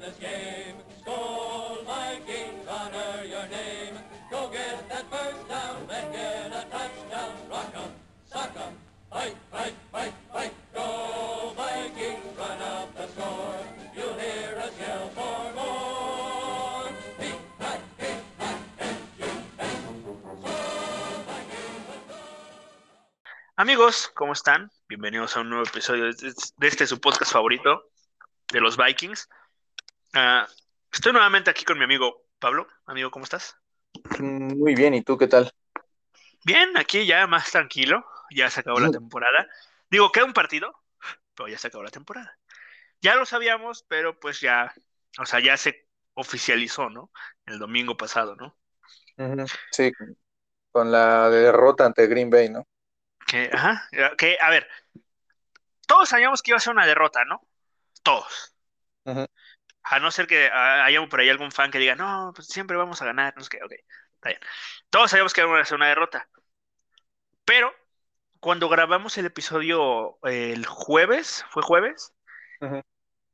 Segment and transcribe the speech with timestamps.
[0.00, 0.76] this game.
[2.68, 3.94] Honor your name.
[4.30, 5.76] Go get that first down,
[6.14, 7.32] it a touchdown.
[7.50, 7.92] Rock 'em,
[8.56, 8.72] 'em,
[9.10, 9.74] fight, fight,
[10.32, 10.52] fight.
[10.74, 11.54] Go
[12.38, 13.60] run up the score.
[13.96, 15.42] You'll hear yell more.
[23.56, 24.70] Amigos, ¿cómo están?
[24.88, 27.84] Bienvenidos a un nuevo episodio de de este su podcast favorito
[28.50, 29.28] de los Vikings.
[30.14, 30.46] Ah,
[30.92, 32.66] estoy nuevamente aquí con mi amigo Pablo.
[32.86, 33.56] Amigo, ¿cómo estás?
[34.18, 35.52] Muy bien, ¿y tú qué tal?
[36.44, 38.04] Bien, aquí ya más tranquilo.
[38.30, 39.48] Ya se acabó la temporada.
[39.90, 40.74] Digo, queda un partido,
[41.34, 42.38] pero ya se acabó la temporada.
[43.00, 44.72] Ya lo sabíamos, pero pues ya,
[45.18, 47.10] o sea, ya se oficializó, ¿no?
[47.46, 48.56] El domingo pasado, ¿no?
[49.70, 49.92] Sí,
[50.70, 52.66] con la derrota ante Green Bay, ¿no?
[53.26, 54.68] Que, ajá, que, a ver,
[55.86, 57.46] todos sabíamos que iba a ser una derrota, ¿no?
[58.02, 58.54] Todos.
[59.04, 59.26] Ujú.
[59.84, 63.02] A no ser que haya por ahí algún fan que diga, no, pues siempre vamos
[63.02, 63.72] a ganar, no sé qué, ok,
[64.14, 64.40] está bien.
[64.90, 66.28] Todos sabíamos que iba a ser una derrota.
[67.44, 67.74] Pero
[68.40, 72.14] cuando grabamos el episodio eh, el jueves, ¿fue jueves?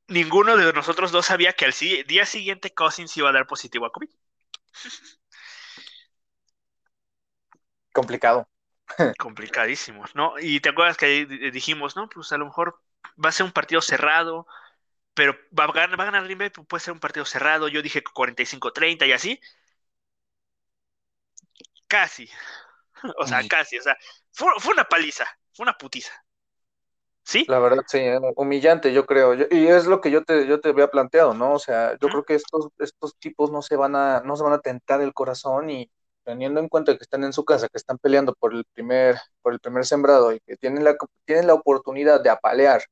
[0.07, 1.73] Ninguno de nosotros dos sabía que al
[2.07, 4.09] día siguiente Cousins iba a dar positivo a COVID.
[7.93, 8.49] Complicado.
[9.19, 10.39] Complicadísimo, ¿no?
[10.39, 12.81] Y te acuerdas que dijimos, no, pues a lo mejor
[13.23, 14.47] va a ser un partido cerrado,
[15.19, 17.69] pero va a ganar, va a ganar Green Bay, puede ser un partido cerrado.
[17.69, 19.41] Yo dije 45-30 y así.
[21.89, 22.29] Casi.
[23.19, 23.79] O sea, casi.
[23.79, 23.97] O sea,
[24.33, 25.25] fue, fue una paliza,
[25.55, 26.13] fue una putiza.
[27.25, 27.47] ¿Sí?
[27.47, 29.35] la verdad, sí, eh, humillante, yo creo.
[29.35, 31.55] Yo- y es lo que yo te, yo te había planteado, ¿no?
[31.55, 34.53] O sea, yo creo que estos, estos tipos no se van a, no se van
[34.53, 35.91] a tentar el corazón y
[36.25, 39.55] teniendo en cuenta que están en su casa, que están peleando por el primer, por
[39.55, 42.83] el primer sembrado y que tienen la, tienen la oportunidad de apalear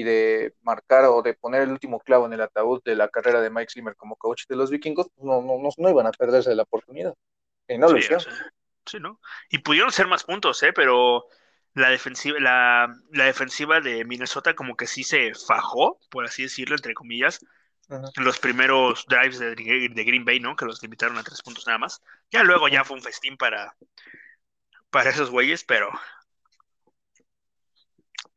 [0.00, 3.40] y de marcar o de poner el último clavo en el ataúd de la carrera
[3.40, 6.12] de Mike Zimmer como coach de los vikingos, pues no, no, no, no iban a
[6.12, 7.14] perderse la oportunidad.
[7.68, 8.26] Y no lo Sí, o hicieron.
[8.86, 9.20] sí, ¿no?
[9.50, 10.72] Y pudieron ser más puntos, ¿eh?
[10.74, 11.26] Pero
[11.74, 16.76] la defensiva, la, la defensiva de Minnesota como que sí se fajó, por así decirlo,
[16.76, 17.40] entre comillas,
[18.16, 20.56] en los primeros drives de, de Green Bay, ¿no?
[20.56, 22.02] Que los limitaron a tres puntos nada más.
[22.30, 23.76] Ya luego ya fue un festín para,
[24.90, 25.90] para esos güeyes, pero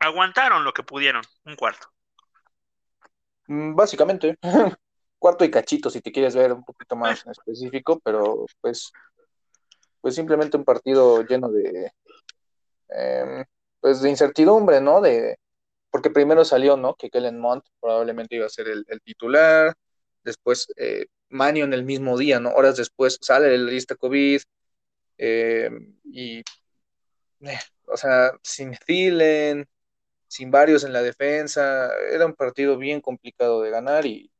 [0.04, 1.88] aguantaron lo que pudieron, un cuarto.
[3.48, 4.38] Mm, Básicamente,
[5.20, 8.92] cuarto y cachito, si te quieres ver un poquito más específico, pero pues,
[10.02, 11.92] pues simplemente un partido lleno de,
[12.90, 13.46] em,
[13.80, 15.02] pues de incertidumbre, ¿no?
[15.02, 15.38] De,
[15.90, 16.96] porque primero salió, ¿no?
[16.96, 19.74] Que Kellen Mond probablemente iba a ser el, el titular,
[20.24, 22.52] después eh, Mannion el mismo día, ¿no?
[22.52, 24.42] Horas después sale la lista COVID,
[25.18, 26.40] em, y,
[27.42, 29.68] eh, o sea, sin Thielen,
[30.34, 34.32] sin varios en la defensa, era un partido bien complicado de ganar y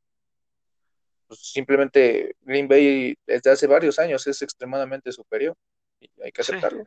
[1.28, 5.56] pues, simplemente Green Bay desde hace varios años es extremadamente superior
[6.00, 6.84] y hay que aceptarlo.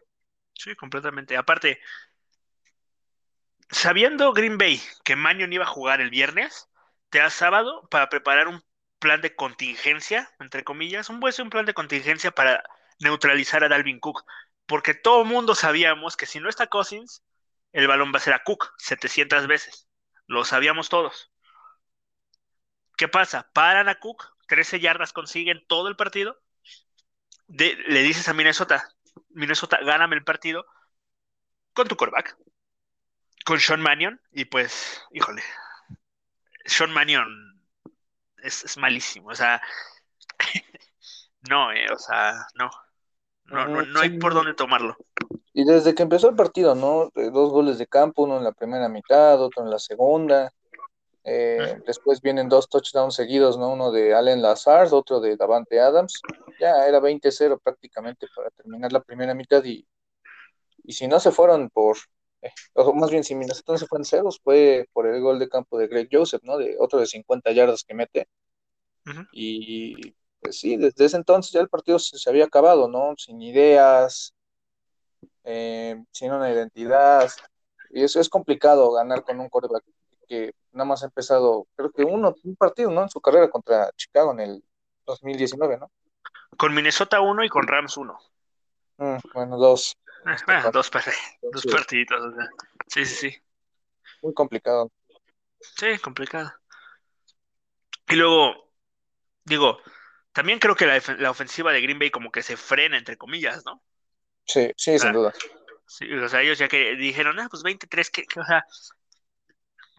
[0.54, 1.38] sí, completamente.
[1.38, 1.80] Aparte,
[3.70, 6.68] sabiendo Green Bay que Mannion iba a jugar el viernes,
[7.10, 8.62] te da sábado para preparar un
[9.00, 12.62] plan de contingencia, entre comillas, un buen un plan de contingencia para
[13.00, 14.26] neutralizar a Dalvin Cook,
[14.66, 17.24] porque todo el mundo sabíamos que si no está Cousins,
[17.74, 19.88] el balón va a ser a Cook 700 veces.
[20.28, 21.32] Lo sabíamos todos.
[22.98, 23.50] ¿Qué pasa?
[23.54, 26.42] Paran a Cook, 13 yardas consiguen todo el partido.
[27.48, 28.90] De- le dices a Minnesota,
[29.30, 30.66] Minnesota, gáname el partido
[31.74, 32.36] con tu quarterback,
[33.46, 35.44] con Sean Mannion, y pues, híjole,
[36.66, 37.62] Sean Mannion
[38.38, 39.62] es, es malísimo, o sea,
[41.50, 42.70] no, eh, o sea, no,
[43.46, 44.98] no, no, no hay por dónde tomarlo.
[45.58, 47.10] Y desde que empezó el partido, ¿no?
[47.16, 50.54] Dos goles de campo, uno en la primera mitad, otro en la segunda.
[51.24, 53.72] Eh, después vienen dos touchdowns seguidos, ¿no?
[53.72, 56.22] Uno de Allen Lazard, otro de Davante Adams.
[56.60, 59.84] Ya era 20-0 prácticamente para terminar la primera mitad y,
[60.84, 61.98] y si no se fueron por,
[62.44, 65.40] eh, o más bien si Minnesota no se fue en ceros, fue por el gol
[65.40, 66.60] de campo de Greg Joseph, ¿no?
[66.60, 68.28] De otro de 50 yardas que mete.
[69.32, 73.16] Y pues sí, desde ese entonces ya el partido se, se había acabado, ¿no?
[73.18, 74.36] Sin ideas,
[75.48, 77.32] eh, sin una identidad.
[77.92, 79.84] Y eso es complicado ganar con un quarterback
[80.28, 83.04] que nada más ha empezado, creo que uno, un partido, ¿no?
[83.04, 84.64] En su carrera contra Chicago en el
[85.06, 85.90] 2019, ¿no?
[86.58, 88.18] Con Minnesota 1 y con Rams 1.
[88.98, 89.96] Mm, bueno, dos.
[90.26, 90.74] Dos, par-
[91.54, 92.50] dos partiditos, o sea,
[92.88, 93.38] sí, sí, sí,
[94.22, 94.92] muy complicado.
[95.60, 96.52] sí, complicado.
[98.10, 98.72] Y luego,
[99.46, 99.80] digo,
[100.34, 103.66] también creo que la, la ofensiva de Green Bay como que se frena, entre comillas,
[103.66, 103.84] ¿no?
[104.48, 105.34] Sí, sí, sin duda.
[105.86, 108.66] sí, o sea, ellos ya que dijeron, ah, pues 23, que, que, o sea,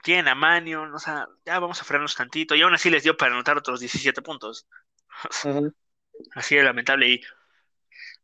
[0.03, 3.17] tienen a Manion, o sea, ya vamos a frenarnos tantito, y aún así les dio
[3.17, 4.67] para anotar otros 17 puntos.
[6.35, 7.09] Así de lamentable.
[7.09, 7.21] Y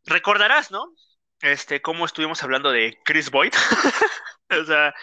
[0.05, 0.93] recordarás, ¿no?
[1.39, 3.53] Este, cómo estuvimos hablando de Chris Boyd.
[4.49, 4.93] o sea,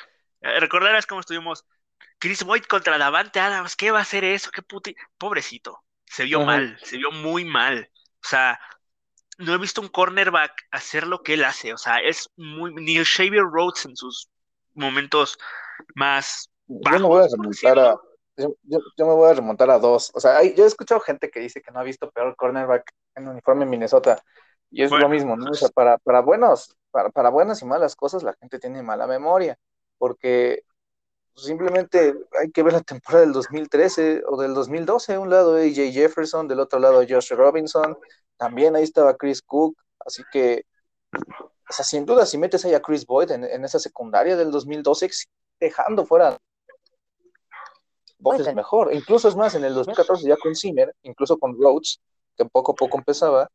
[0.41, 1.65] recordarás cómo estuvimos
[2.19, 4.51] Chris Boyd contra Davante Adams, ¿qué va a hacer eso?
[4.51, 4.95] ¿Qué puti...
[5.19, 7.91] Pobrecito, se vio mal, se vio muy mal.
[8.25, 8.61] O sea,
[9.43, 11.73] no he visto un cornerback hacer lo que él hace.
[11.73, 12.73] O sea, es muy.
[12.75, 14.31] Ni Xavier Rhodes en sus
[14.75, 15.39] momentos
[15.95, 16.51] más.
[16.67, 17.97] Bajos, yo me voy a remontar a.
[18.37, 20.11] Yo, me voy a remontar a dos.
[20.15, 23.29] O sea, yo he escuchado gente que dice que no ha visto peor cornerback en
[23.29, 24.23] uniforme en Minnesota.
[24.71, 25.51] Y es lo mismo, ¿no?
[25.51, 29.07] O sea, para, para buenos, para, para buenas y malas cosas, la gente tiene mala
[29.07, 29.59] memoria.
[29.99, 30.65] Porque
[31.37, 36.49] simplemente hay que ver la temporada del 2013 o del 2012, un lado AJ Jefferson,
[36.49, 37.99] del otro lado Josh Robinson,
[38.43, 40.65] también ahí estaba Chris Cook, así que,
[41.13, 45.09] o sea, sin duda, si metes ahí a Chris Boyd en, esa secundaria del 2012,
[45.61, 46.37] dejando fuera
[48.19, 52.01] Boyd es mejor, incluso es más, en el 2014 ya con Zimmer, incluso con Rhodes,
[52.37, 53.49] que poco a poco empezaba,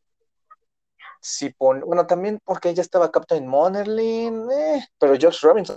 [1.20, 5.76] si pone, bueno, también porque ya estaba Captain Monerlin, eh, pero Josh Robinson.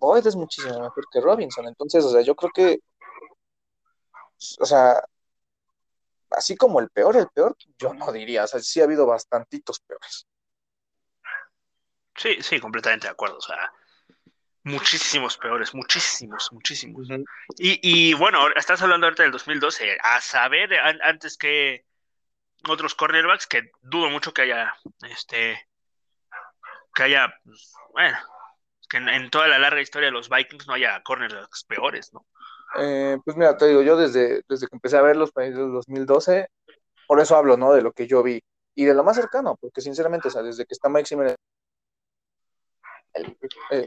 [0.00, 1.66] Boyd es muchísimo mejor que Robinson.
[1.66, 2.80] Entonces, o sea, yo creo que,
[4.60, 5.02] o sea,
[6.36, 8.44] así como el peor, el peor, yo no diría.
[8.44, 10.26] O sea, sí ha habido bastantitos peores.
[12.16, 13.38] Sí, sí, completamente de acuerdo.
[13.38, 13.72] O sea,
[14.62, 17.08] muchísimos peores, muchísimos, muchísimos.
[17.58, 21.84] y, y, bueno, estás hablando ahorita del 2012, a saber, antes que
[22.68, 25.68] otros cornerbacks, que dudo mucho que haya, este,
[26.94, 28.18] que haya, pues, bueno,
[28.88, 32.26] que en, toda la larga historia de los Vikings no haya cornerbacks peores, ¿no?
[32.78, 35.72] Eh, pues mira, te digo, yo desde, desde que empecé a ver los países del
[35.72, 36.48] 2012,
[37.06, 37.72] por eso hablo, ¿no?
[37.72, 38.40] De lo que yo vi
[38.74, 41.36] y de lo más cercano, porque sinceramente, o sea, desde que está Mike Zimmer,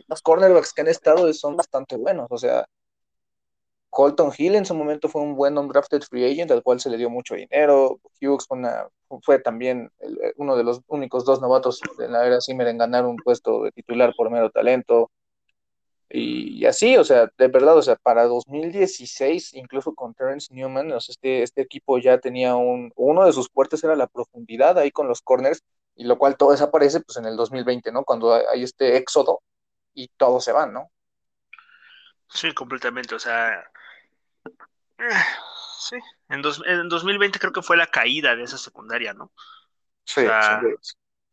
[0.08, 2.66] los cornerbacks que han estado son bastante buenos, o sea,
[3.90, 6.98] Colton Hill en su momento fue un buen undrafted free agent al cual se le
[6.98, 8.00] dio mucho dinero.
[8.22, 8.46] Hughes
[9.24, 9.92] fue, también
[10.36, 13.72] uno de los únicos dos novatos de la era Zimmer en ganar un puesto de
[13.72, 15.10] titular por mero talento.
[16.10, 21.44] Y, así, o sea, de verdad, o sea, para 2016, incluso con Terrence Newman, este,
[21.44, 25.22] este equipo ya tenía un, uno de sus fuertes era la profundidad ahí con los
[25.22, 25.64] corners,
[25.96, 28.04] y lo cual todo desaparece pues en el 2020, ¿no?
[28.04, 29.42] Cuando hay este éxodo
[29.94, 30.92] y todos se van, ¿no?
[32.30, 33.64] Sí, completamente, o sea,
[35.80, 35.98] Sí,
[36.30, 39.32] en, en 2020 creo que fue la caída de esa secundaria, ¿no?
[40.04, 40.22] Sí,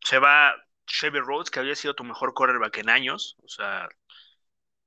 [0.00, 0.54] se va
[0.86, 3.88] Chevy Rhodes, que había sido tu mejor cornerback en años, o sea,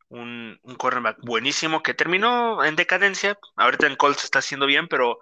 [0.09, 3.37] un, un cornerback buenísimo que terminó en decadencia.
[3.55, 5.19] Ahorita en Colts está haciendo bien, pero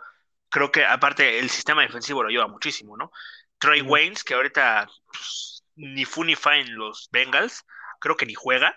[0.49, 3.11] creo que aparte el sistema defensivo lo ayuda muchísimo, ¿no?
[3.59, 7.65] Troy Waynes, que ahorita pues, ni fu ni fa en los Bengals,
[7.99, 8.75] creo que ni juega.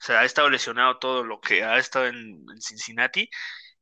[0.00, 3.28] O sea, ha estado lesionado todo lo que ha estado en Cincinnati.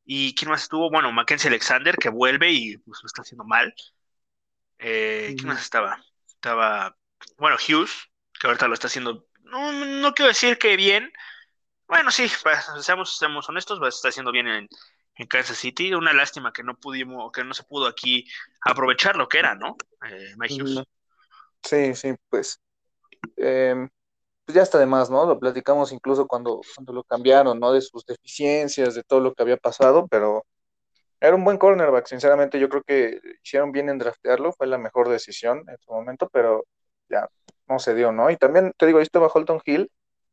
[0.04, 0.90] ¿Y quién más estuvo?
[0.90, 3.74] Bueno, Mackenzie Alexander, que vuelve y pues, lo está haciendo mal.
[4.78, 6.02] Eh, ¿Quién más estaba?
[6.26, 6.96] Estaba,
[7.36, 7.92] bueno, Hughes,
[8.38, 11.12] que ahorita lo está haciendo, no, no quiero decir que bien.
[11.88, 12.28] Bueno, sí,
[12.80, 14.68] seamos, seamos honestos, pues, está haciendo bien en,
[15.28, 15.92] Kansas City.
[15.94, 18.24] Una lástima que no pudimos, que no se pudo aquí
[18.60, 19.76] aprovechar lo que era, ¿no?
[20.08, 20.34] Eh.
[21.64, 22.60] Sí, sí, pues.
[23.36, 23.88] Eh,
[24.44, 25.26] pues ya está de más, ¿no?
[25.26, 27.72] Lo platicamos incluso cuando, cuando lo cambiaron, ¿no?
[27.72, 30.44] De sus deficiencias, de todo lo que había pasado, pero
[31.20, 35.08] era un buen cornerback, sinceramente yo creo que hicieron bien en draftearlo, fue la mejor
[35.08, 36.64] decisión en su momento, pero
[37.08, 37.28] ya
[37.68, 38.30] no se dio, ¿no?
[38.30, 39.90] Y también te digo, ahí estaba Holton Hill,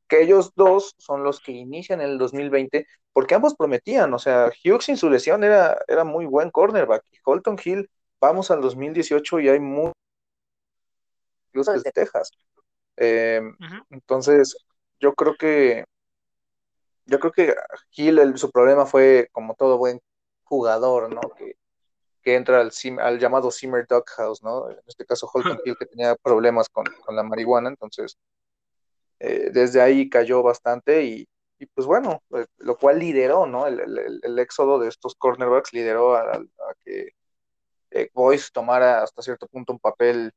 [0.08, 4.86] que ellos dos son los que inician el 2020, porque ambos prometían, o sea, Hughes
[4.86, 9.50] sin su lesión era, era muy buen cornerback, y Holton Hill, vamos al 2018 y
[9.50, 9.60] hay.
[11.48, 12.32] Incluso desde Texas.
[12.98, 13.42] Eh,
[13.90, 14.58] entonces,
[15.00, 15.86] yo creo que
[17.06, 17.56] yo creo que
[17.92, 20.02] Gil, su problema fue como todo buen
[20.44, 21.22] jugador, ¿no?
[21.38, 21.56] Que,
[22.28, 22.72] entra al,
[23.02, 24.72] al llamado Simmer Doghouse, ¿no?
[24.72, 28.18] En este caso, Holton Hill, que tenía problemas con, la marihuana, entonces,
[29.20, 31.28] eh, desde ahí cayó bastante y,
[31.74, 33.68] pues bueno, eh, lo cual lideró, ¿no?
[33.68, 36.42] El, éxodo de estos cornerbacks lideró a,
[36.84, 37.12] que
[38.14, 40.32] Boyce tomara hasta cierto punto un papel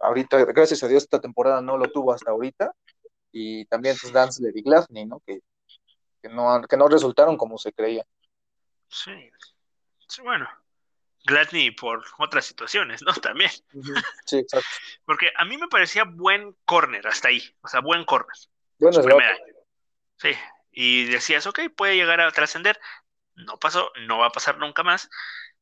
[0.00, 2.72] ahorita, gracias a Dios, esta temporada no lo tuvo hasta ahorita.
[3.32, 5.20] Y también pues, Danzler y Glasney, ¿no?
[5.20, 5.40] Que,
[6.30, 8.04] no, que no resultaron como se creía.
[8.88, 9.30] Sí,
[10.08, 10.48] sí bueno.
[11.26, 13.12] Gladney por otras situaciones, ¿no?
[13.20, 13.50] También.
[14.24, 14.68] Sí, exacto.
[15.04, 18.36] Porque a mí me parecía buen corner hasta ahí, o sea, buen corner.
[18.78, 19.02] Bueno,
[20.18, 20.30] Sí,
[20.70, 22.80] y decías, ok, puede llegar a trascender.
[23.34, 25.10] No pasó, no va a pasar nunca más.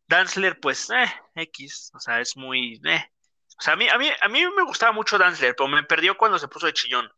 [0.07, 3.11] Danzler, pues, eh, X, o sea, es muy, eh,
[3.59, 6.17] o sea, a mí, a mí, a mí me gustaba mucho Danzler, pero me perdió
[6.17, 7.11] cuando se puso de chillón.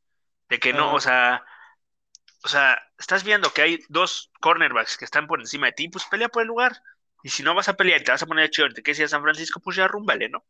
[0.48, 1.44] De que no, o sea,
[2.44, 6.04] o sea, estás viendo que hay dos cornerbacks que están por encima de ti, pues
[6.04, 6.80] pelea por el lugar.
[7.22, 9.22] Y si no vas a pelear y te vas a poner chido, que sea San
[9.22, 10.44] Francisco, pues ya rúmbale, ¿no?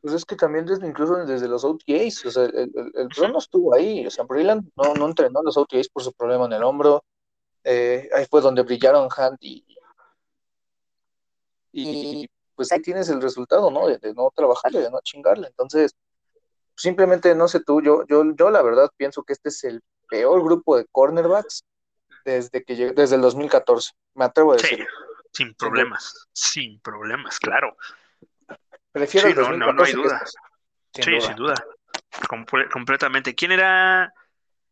[0.00, 3.38] Pues es que también desde, incluso desde los OTAs, o sea, el, el, el no
[3.38, 6.64] estuvo ahí, o sea, Brilland no, no entrenó los OTAs por su problema en el
[6.64, 7.04] hombro,
[7.64, 9.64] eh, ahí fue donde brillaron Hunt y,
[11.72, 13.86] y pues ahí tienes el resultado, ¿no?
[13.86, 15.94] De, de, no trabajarle, de no chingarle, entonces,
[16.74, 20.42] simplemente, no sé tú, yo, yo, yo la verdad pienso que este es el peor
[20.42, 21.64] grupo de cornerbacks
[22.24, 24.78] desde que llegué, desde el 2014, me atrevo a decir.
[24.78, 24.84] Sí,
[25.36, 27.76] sin problemas, sin problemas, claro.
[28.92, 30.24] Prefiero sí, el no, 2014 no, no hay duda.
[30.94, 31.26] sin sí, duda.
[31.26, 31.64] sin duda.
[32.28, 33.34] Comple- completamente.
[33.34, 34.12] ¿Quién era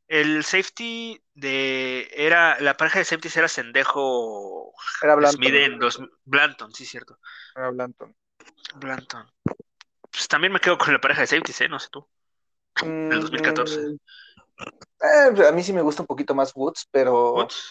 [0.09, 2.11] el safety de.
[2.14, 2.59] Era.
[2.61, 7.18] La pareja de safeties era Sendejo Era Blanton, Smith en dos, Blanton, sí, cierto.
[7.54, 8.16] era Blanton.
[8.76, 9.30] Blanton.
[10.11, 11.68] Pues también me quedo con la pareja de safeties, ¿eh?
[11.68, 12.09] No sé tú.
[12.80, 13.80] Del 2014.
[13.80, 13.97] Mm,
[15.00, 17.71] eh, a mí sí me gusta un poquito más Woods, pero Woods.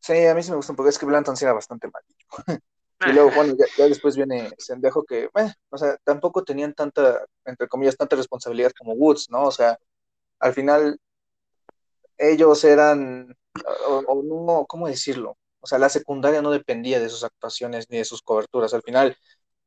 [0.00, 2.02] sí, a mí sí me gusta un poco, es que Blanton sí era bastante mal.
[3.06, 5.28] Y luego, bueno, ya, después viene Sendejo que,
[5.70, 9.44] o sea, tampoco tenían tanta, entre comillas, tanta responsabilidad como Woods, ¿no?
[9.44, 9.78] O sea,
[10.40, 10.98] al final
[12.16, 13.36] ellos eran,
[13.86, 15.38] o, no, ¿cómo decirlo?
[15.60, 18.74] O sea, la secundaria no dependía de sus actuaciones ni de sus coberturas.
[18.74, 19.16] Al final,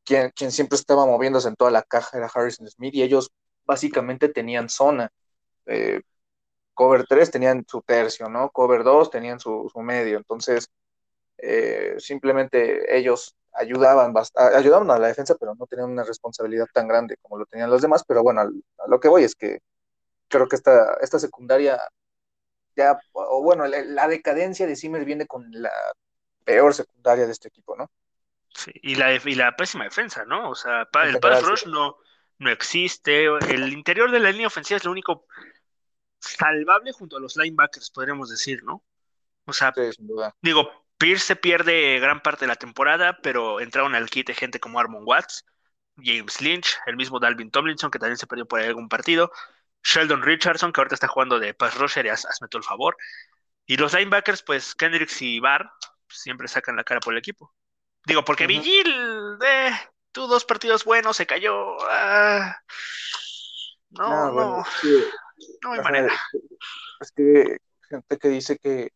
[0.03, 3.32] quien, quien siempre estaba moviéndose en toda la caja era Harrison Smith y ellos
[3.65, 5.10] básicamente tenían zona.
[5.68, 6.01] Eh,
[6.74, 8.50] cover 3 tenían su tercio, ¿no?
[8.51, 10.18] Cover 2 tenían su medio.
[10.18, 10.70] Entonces,
[11.42, 14.14] eh, simplemente ellos ayudaban,
[14.56, 17.82] ayudaban a la defensa, pero no tenían una responsabilidad tan grande como lo tenían los
[17.82, 18.04] demás.
[18.08, 18.50] Pero bueno, a
[18.88, 19.60] lo que voy es que
[20.30, 21.80] creo que esta, esta secundaria
[22.76, 25.72] ya, o bueno, la, la decadencia de Zimmer viene con la
[26.46, 27.88] peor secundaria de este equipo, ¿no?
[28.54, 30.50] sí, Y la, y la pésima defensa, ¿no?
[30.50, 31.98] O sea, pa- el pass rush no,
[32.40, 33.26] no existe.
[33.26, 35.26] El interior de la línea ofensiva es lo único
[36.20, 38.84] salvable junto a los linebackers, podríamos decir, ¿no?
[39.46, 40.36] O sea, Sí, sin duda.
[40.42, 40.70] digo,
[41.01, 44.79] Pierce se pierde gran parte de la temporada, pero entraron al kit de gente como
[44.79, 45.43] Armon Watts,
[45.98, 49.31] James Lynch, el mismo Dalvin Tomlinson, que también se perdió por ahí algún partido,
[49.84, 52.96] Sheldon Richardson, que ahorita está jugando de pass rusher, y haz- hazme todo el favor.
[53.65, 55.72] Y los linebackers, pues Kendricks y Barr,
[56.08, 57.51] siempre sacan la cara por el equipo.
[58.05, 58.53] Digo, porque Ujú.
[58.53, 59.72] Vigil, eh,
[60.12, 61.77] tuvo dos partidos buenos, se cayó.
[61.89, 62.55] ah,
[63.89, 65.10] no, No, no, bueno, es que,
[65.63, 66.13] no hay manera.
[67.00, 67.58] es que
[67.89, 68.91] gente que dice que,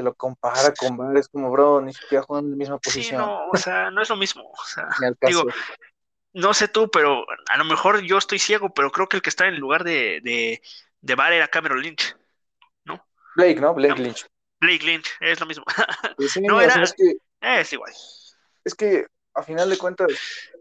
[0.00, 2.90] que lo compara con Bar es como, bro, ni siquiera juegan en la misma Sí,
[2.90, 4.50] posición, no, o sea, no es lo mismo.
[4.50, 4.88] O sea,
[5.22, 5.44] digo,
[6.32, 9.28] no sé tú, pero a lo mejor yo estoy ciego, pero creo que el que
[9.30, 10.62] está en el lugar de, de,
[11.00, 12.16] de Bar era Cameron Lynch,
[12.84, 13.04] ¿no?
[13.36, 13.74] Blake, ¿no?
[13.74, 14.26] Blake Lynch.
[14.60, 15.64] Blake Lynch, es lo mismo.
[16.16, 17.92] Pues sí, No era- es que, Es igual.
[18.64, 20.08] es que a final de cuentas,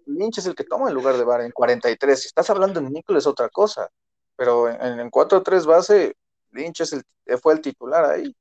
[0.05, 2.21] Lynch es el que toma el lugar de Bar en 43.
[2.21, 3.89] Si estás hablando en Nickel es otra cosa,
[4.35, 6.15] pero en, en 4-3 base,
[6.51, 7.03] Lynch es el,
[7.39, 8.35] fue el titular ahí.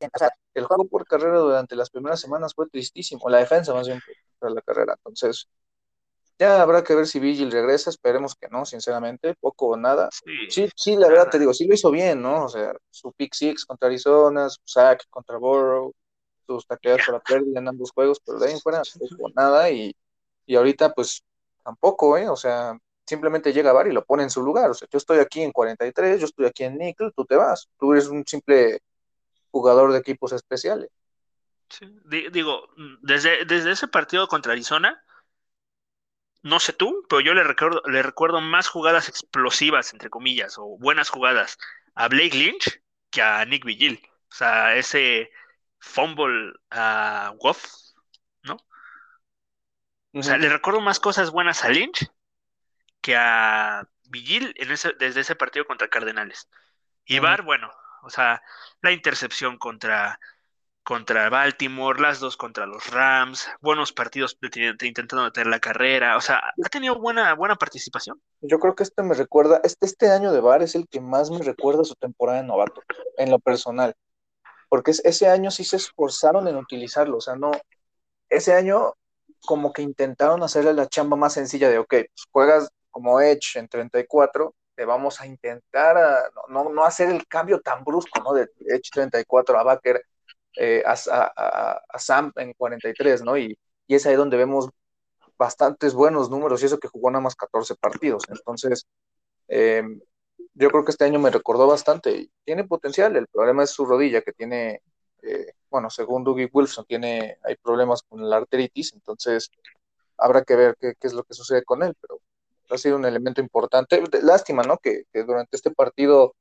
[0.00, 3.86] O sea, el juego por carrera durante las primeras semanas fue tristísimo, la defensa más
[3.88, 4.00] bien
[4.38, 4.94] por la carrera.
[4.98, 5.48] Entonces,
[6.38, 10.08] ya habrá que ver si Vigil regresa, esperemos que no, sinceramente, poco o nada.
[10.12, 12.44] Sí, Sí, sí, la verdad te digo, sí lo hizo bien, ¿no?
[12.46, 15.94] O sea, su pick six contra Arizona, su sack contra Burrow,
[16.46, 19.70] sus tacleadas para pérdida en ambos juegos, pero de ahí en fuera poco o nada
[19.70, 19.94] y,
[20.46, 21.22] y ahorita pues
[21.64, 22.28] tampoco, ¿eh?
[22.28, 24.70] O sea, simplemente llega Bar y lo pone en su lugar.
[24.70, 27.68] O sea, yo estoy aquí en 43, yo estoy aquí en Nickel, tú te vas.
[27.78, 28.80] Tú eres un simple
[29.54, 30.90] jugador de equipos especiales.
[31.68, 31.86] Sí.
[32.04, 32.68] Di- Digo,
[33.02, 35.02] desde, desde ese partido contra Arizona,
[36.42, 40.76] no sé tú, pero yo le recuerdo, le recuerdo más jugadas explosivas, entre comillas, o
[40.78, 41.58] buenas jugadas
[41.94, 44.00] a Blake Lynch que a Nick Vigil.
[44.30, 45.30] O sea, ese
[45.78, 47.64] fumble a Goff,
[48.42, 48.56] ¿no?
[50.14, 52.10] O sea, le recuerdo más cosas buenas a Lynch
[53.00, 56.48] que a Vigil en ese, desde ese partido contra Cardenales.
[57.06, 57.24] Y Ujú.
[57.24, 57.70] Bar, bueno,
[58.04, 58.42] o sea,
[58.82, 60.18] la intercepción contra,
[60.82, 64.38] contra Baltimore, las dos contra los Rams, buenos partidos
[64.82, 68.20] intentando meter la carrera, o sea, ha tenido buena, buena participación.
[68.42, 71.30] Yo creo que este me recuerda, este, este año de Bar es el que más
[71.30, 72.82] me recuerda su temporada de novato,
[73.16, 73.94] en lo personal.
[74.68, 77.52] Porque es- ese año sí se esforzaron en utilizarlo, o sea, no,
[78.28, 78.94] ese año
[79.46, 83.68] como que intentaron hacerle la chamba más sencilla de, ok, pues juegas como Edge en
[83.68, 88.32] 34, te vamos a intentar a- no, no hacer el cambio tan brusco, ¿no?
[88.34, 90.02] De Edge 34 a Baker,
[90.56, 93.36] eh, a, a- a Sam en 43, ¿no?
[93.38, 94.68] Y, y es ahí donde vemos
[95.38, 98.24] bastantes buenos números y eso que jugó nada más 14 partidos.
[98.28, 98.86] Entonces,
[99.48, 99.82] eh,
[100.54, 103.16] yo creo que este año me recordó bastante tiene potencial.
[103.16, 104.82] El problema es su rodilla que tiene,
[105.22, 109.50] eh, bueno, según Dougie Wilson, tiene, hay problemas con la arteritis, entonces
[110.18, 112.20] habrá que ver qué, qué es lo que sucede con él, pero
[112.74, 114.02] ha sido un elemento importante.
[114.22, 114.78] Lástima, ¿no?
[114.78, 116.34] Que, durante este partido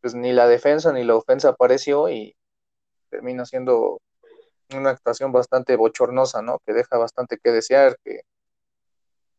[0.00, 2.34] pues ni la defensa ni la ofensa apareció y
[3.10, 4.00] termina siendo
[4.74, 6.60] una actuación bastante bochornosa, ¿no?
[6.64, 8.22] Que deja bastante que desear, que,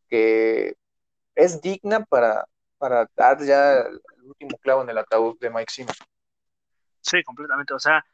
[0.08, 0.75] que
[1.36, 2.46] es digna para,
[2.78, 5.96] para dar ya el último clavo en el ataúd de Mike Zimmer.
[7.01, 7.74] Sí, completamente.
[7.74, 8.06] O sea,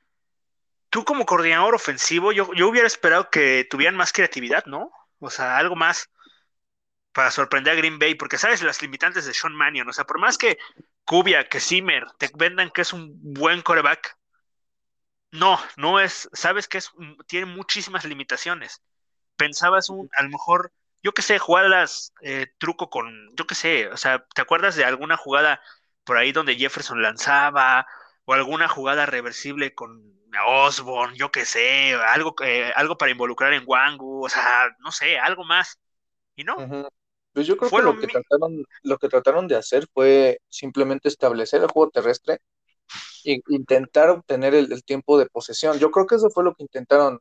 [0.90, 4.92] tú como coordinador ofensivo, yo, yo hubiera esperado que tuvieran más creatividad, ¿no?
[5.20, 6.10] O sea, algo más
[7.18, 9.90] para sorprender a Green Bay, porque sabes las limitantes de Sean Mannion.
[9.90, 10.60] O sea, por más que
[11.04, 14.16] Cubia, que Zimmer te vendan que es un buen coreback,
[15.32, 16.92] no, no es, sabes que es,
[17.26, 18.84] tiene muchísimas limitaciones.
[19.36, 20.72] Pensabas un, a lo mejor,
[21.02, 24.86] yo qué sé, jugadas eh, truco con, yo qué sé, o sea, ¿te acuerdas de
[24.86, 25.60] alguna jugada
[26.04, 27.88] por ahí donde Jefferson lanzaba
[28.26, 30.04] o alguna jugada reversible con
[30.46, 35.18] Osborne, yo qué sé, algo, eh, algo para involucrar en Wangu, o sea, no sé,
[35.18, 35.80] algo más.
[36.36, 36.56] Y no.
[37.38, 41.62] Pues yo creo que lo, que trataron, lo que trataron de hacer fue simplemente establecer
[41.62, 42.42] el juego terrestre
[43.24, 45.78] e intentar obtener el, tiempo de posesión.
[45.78, 47.20] Yo creo que eso fue lo que intentaron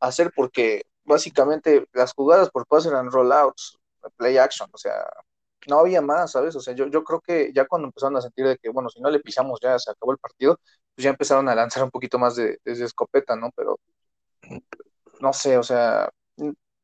[0.00, 3.78] hacer porque básicamente las jugadas por pase eran rollouts,
[4.18, 4.92] play action, o sea,
[5.66, 6.54] no había más, ¿sabes?
[6.54, 9.00] O sea, yo, yo creo que ya cuando empezaron a sentir de que, bueno, si
[9.00, 10.60] no le pisamos ya se acabó el partido,
[10.94, 13.50] pues ya empezaron a lanzar un poquito más de, desde escopeta, ¿no?
[13.56, 13.80] Pero
[15.20, 16.10] no sé, o sea,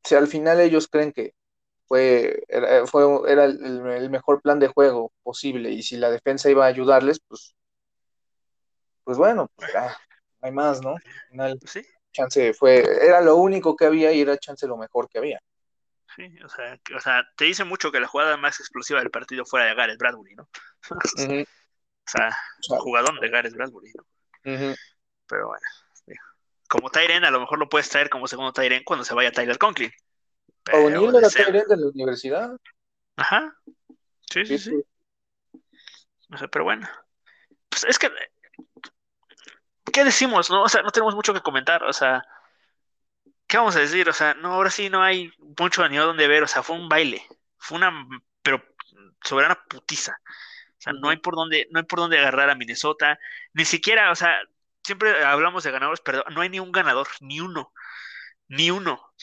[0.03, 1.35] si al final ellos creen que
[1.87, 6.65] fue, era, fue, era el, mejor plan de juego posible y si la defensa iba
[6.65, 7.55] a ayudarles, pues,
[9.03, 9.95] pues bueno, pues ya,
[10.41, 10.91] hay más, ¿no?
[10.91, 11.85] Al final, pues sí.
[12.11, 15.39] chance fue, era lo único que había y era chance lo mejor que había.
[16.15, 19.45] Sí, o sea, o sea, te dice mucho que la jugada más explosiva del partido
[19.45, 20.49] fuera de Gareth Bradbury, ¿no?
[22.07, 22.29] O sea,
[22.81, 24.05] jugador de Gareth Bradbury, ¿no?
[25.25, 25.65] Pero bueno,
[26.67, 29.57] como Tyren, a lo mejor lo puedes traer como segundo Tyren cuando se vaya Tyler
[29.57, 29.91] Conklin.
[30.73, 32.57] O O'Neill era Tyren de la universidad.
[33.15, 33.55] Ajá.
[34.29, 34.83] Sí, sí, sí.
[36.31, 36.87] O sea, pero bueno.
[37.69, 38.11] Pues es que.
[39.93, 40.63] ¿Qué decimos, no?
[40.63, 41.83] O sea, no tenemos mucho que comentar.
[41.83, 42.23] O sea,
[43.47, 44.09] ¿qué vamos a decir?
[44.09, 46.43] O sea, no, ahora sí no hay mucho ni donde ver.
[46.43, 47.23] O sea, fue un baile.
[47.57, 47.91] Fue una,
[48.41, 48.63] pero
[49.23, 50.17] soberana putiza.
[50.77, 53.17] O sea, no hay por dónde, no hay por dónde agarrar a Minnesota.
[53.53, 54.35] Ni siquiera, o sea,
[54.83, 57.71] siempre hablamos de ganadores, pero no hay ni un ganador, ni uno.
[58.47, 59.13] Ni uno.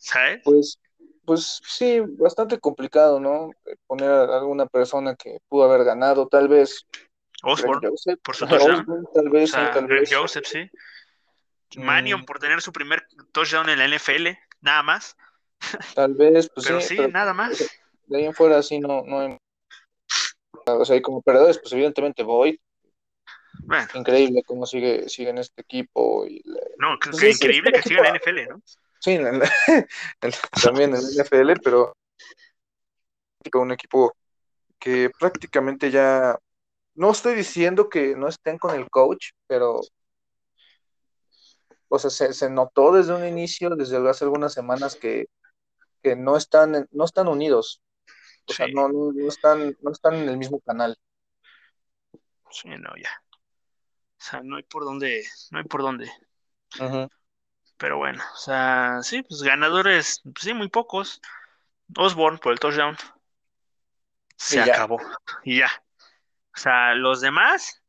[0.00, 0.40] ¿Sabes?
[0.44, 0.80] Pues,
[1.24, 3.50] pues sí, bastante complicado, ¿no?
[3.86, 6.86] Poner a alguna persona que pudo haber ganado, tal vez.
[7.42, 7.90] Osborne,
[8.22, 9.06] por su touchdown.
[9.14, 10.10] tal vez, tal vez.
[10.12, 10.70] Joseph, sí.
[11.76, 12.24] Manion mm.
[12.24, 14.28] por tener su primer touchdown en la NFL,
[14.60, 15.16] nada más.
[15.94, 16.96] Tal vez, pues pero sí.
[17.12, 17.58] nada más.
[18.06, 19.36] De ahí en fuera sí no, no hay...
[20.66, 22.56] O sea, y como perdedores, pues evidentemente Boyd.
[23.64, 23.86] Bueno.
[23.94, 26.26] Increíble cómo sigue, sigue en este equipo.
[26.26, 26.42] Y
[26.78, 28.62] No, que, pues increíble que siga en la NFL, ¿no?
[29.00, 29.18] Sí,
[30.62, 31.96] también en la NFL, pero
[33.54, 34.14] un equipo
[34.78, 36.38] que prácticamente ya
[36.94, 39.80] no estoy diciendo que no estén con el coach, pero
[41.88, 45.26] o sea, se, se, notó desde un inicio, desde hace algunas semanas, que,
[46.02, 47.82] que no, están, no están unidos.
[48.46, 50.96] O sea, no, no, están, no están en el mismo canal.
[52.50, 53.10] Sí, no, ya.
[53.32, 56.10] O sea, no hay por dónde, no hay por dónde.
[57.80, 61.22] Pero bueno, o sea, sí, pues ganadores, pues sí, muy pocos.
[61.96, 62.94] Osborne por el touchdown.
[64.36, 64.98] Se acabó.
[65.44, 65.70] Y ya.
[66.54, 67.82] O sea, los demás.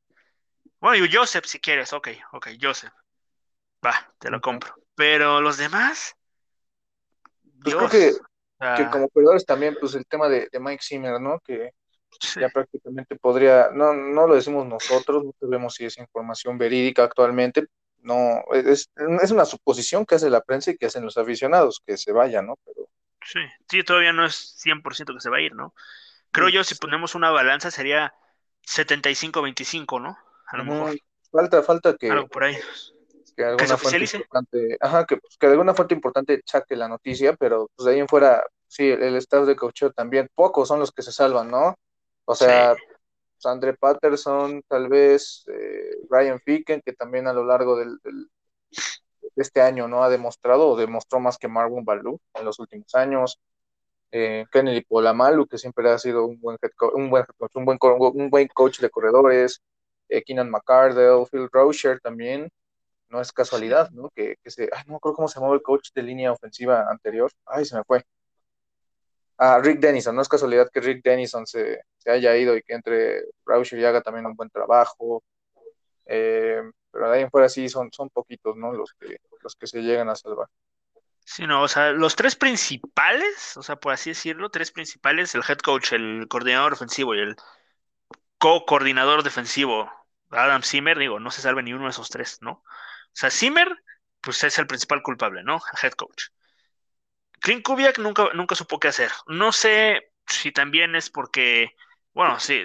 [0.79, 2.93] Bueno, y Joseph si quieres, ok, ok, Joseph.
[3.85, 4.73] Va, te lo compro.
[4.95, 6.15] Pero los demás.
[7.61, 8.13] Pues creo que,
[8.77, 11.41] que, como perdedores también, pues el tema de, Mike Zimmer, ¿no?
[11.41, 11.71] Que
[12.39, 17.67] ya prácticamente podría, no, no lo decimos nosotros, no sabemos si es información verídica actualmente,
[18.01, 18.89] no, es,
[19.21, 22.41] es una suposición que hace la prensa y que hacen los aficionados, que se vaya,
[22.41, 22.57] ¿no?
[22.65, 22.87] Pero...
[23.23, 25.73] Sí, sí, todavía no es 100% que se va a ir, ¿no?
[26.31, 28.13] Creo yo, si ponemos una balanza, sería
[28.65, 30.17] 75-25, ¿no?
[30.47, 30.97] A lo mejor.
[31.31, 32.09] Falta, falta que...
[32.09, 32.57] Algo por ahí
[33.35, 37.35] que alguna fuente importante, ajá, que, pues, que de alguna fuente importante saque la noticia,
[37.35, 40.91] pero pues de ahí en fuera, sí, el, estado de cocheo también, pocos son los
[40.91, 41.75] que se salvan, ¿no?
[42.25, 42.75] O sea,
[43.41, 49.61] Sandre Patterson, tal vez, eh, Ryan Ficken, que también a lo largo del, de este
[49.61, 53.39] año no ha demostrado, o demostró más que Marvin Balú en los últimos años.
[54.11, 57.25] Eh, Kennedy Polamalu, que siempre ha sido un buen buen
[57.55, 59.61] un buen, un buen coach de corredores.
[60.09, 62.49] Eh, Keenan McCardell, Phil Rocher también,
[63.09, 64.09] no es casualidad, ¿no?
[64.15, 66.85] Que, que se, ay, no me acuerdo cómo se llamaba el coach de línea ofensiva
[66.89, 68.03] anterior, ay, se me fue.
[69.43, 72.75] Ah, Rick Dennison, no es casualidad que Rick Dennison se, se haya ido y que
[72.75, 75.23] entre Rauscher y haga también un buen trabajo.
[76.05, 78.71] Eh, pero de ahí en fuera sí son, son poquitos, ¿no?
[78.71, 80.47] Los que, los que se llegan a salvar.
[81.25, 85.43] Sí, no, o sea, los tres principales, o sea, por así decirlo, tres principales, el
[85.47, 87.35] head coach, el coordinador ofensivo y el
[88.37, 89.89] co-coordinador defensivo,
[90.29, 92.51] Adam Zimmer, digo, no se salve ni uno de esos tres, ¿no?
[92.51, 92.63] O
[93.13, 93.67] sea, Zimmer,
[94.21, 95.55] pues es el principal culpable, ¿no?
[95.73, 96.25] El head coach.
[97.41, 99.11] Clint Kubiak nunca, nunca supo qué hacer.
[99.27, 101.71] No sé si también es porque,
[102.13, 102.61] bueno, sí,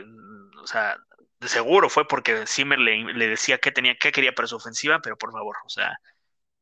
[0.63, 0.97] o sea,
[1.41, 5.17] de seguro fue porque Zimmer le, decía qué tenía, qué quería para su ofensiva, pero
[5.17, 5.99] por favor, o sea,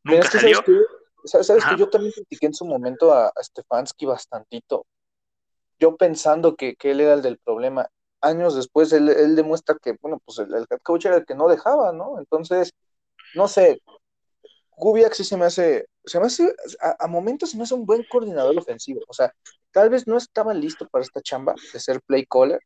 [0.05, 0.65] nunca salió.
[1.25, 4.87] Sabes, que, yo también critiqué en su momento a, Stefanski bastantito.
[5.79, 7.89] Yo pensando que, él era el del problema.
[8.21, 11.93] Años después él, demuestra que, bueno, pues el, head coach era el que no dejaba,
[11.93, 12.19] ¿no?
[12.19, 12.75] Entonces,
[13.35, 13.83] no sé,
[14.71, 18.05] Kubiak sí se me hace, se me hace, a, momentos se me hace un buen
[18.11, 19.01] coordinador ofensivo.
[19.09, 19.33] O sea,
[19.71, 22.61] tal vez no estaba listo para esta chamba de ser play caller,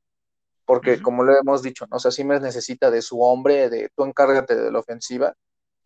[0.64, 1.96] porque como lo hemos dicho, ¿no?
[1.96, 5.34] o sea, Simmers necesita de su hombre, de tú encárgate de la ofensiva,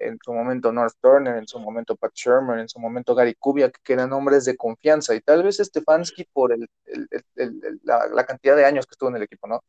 [0.02, 3.80] en su momento North Turner, en su momento Pat Shermer, en su momento Gary Kubiak,
[3.82, 6.68] que eran hombres de confianza, y tal vez Stefanski por el,
[7.84, 9.62] la, cantidad de años que estuvo en el equipo, ¿no?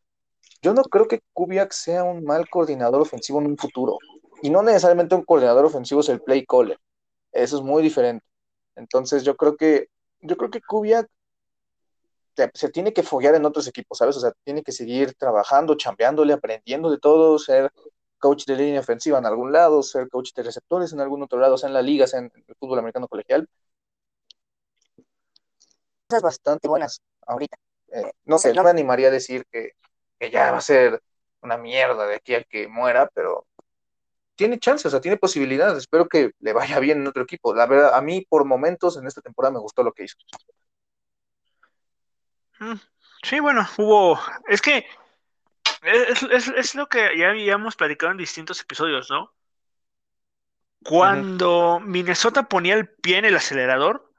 [0.62, 3.98] Yo no creo que Kubiak sea un mal coordinador ofensivo en un futuro,
[4.42, 6.80] y no necesariamente un coordinador ofensivo es el play caller,
[7.34, 8.26] eso es muy diferente.
[8.76, 9.90] Entonces yo creo que,
[10.22, 11.08] yo creo que Kubiak
[12.54, 14.18] se tiene que foguear en otros equipos, ¿sabes?
[14.18, 17.72] O sea, tiene que seguir trabajando, chambeándole, aprendiendo de todo, ser
[18.18, 21.58] coach de línea ofensiva en algún lado, ser coach de receptores en algún otro lado,
[21.58, 23.48] sea en la liga, sea en el fútbol americano colegial.
[26.08, 27.58] Cosas bastante buenas ahorita.
[27.92, 29.74] Eh, no sé, no me animaría a decir que,
[30.32, 31.02] ya va a ser
[31.42, 33.46] una mierda de aquí a que muera, pero
[34.36, 35.78] tiene chances, o sea, tiene posibilidades.
[35.78, 37.54] Espero que le vaya bien en otro equipo.
[37.54, 40.18] La verdad, a mí por momentos en esta temporada me gustó lo que hizo.
[42.60, 42.76] Mm,
[43.24, 44.20] sí, bueno, hubo.
[44.48, 44.86] Es que
[45.84, 49.34] es, lo que ya habíamos platicado en distintos episodios, ¿no?
[50.84, 54.12] Cuando Minnesota ponía el pie en el acelerador,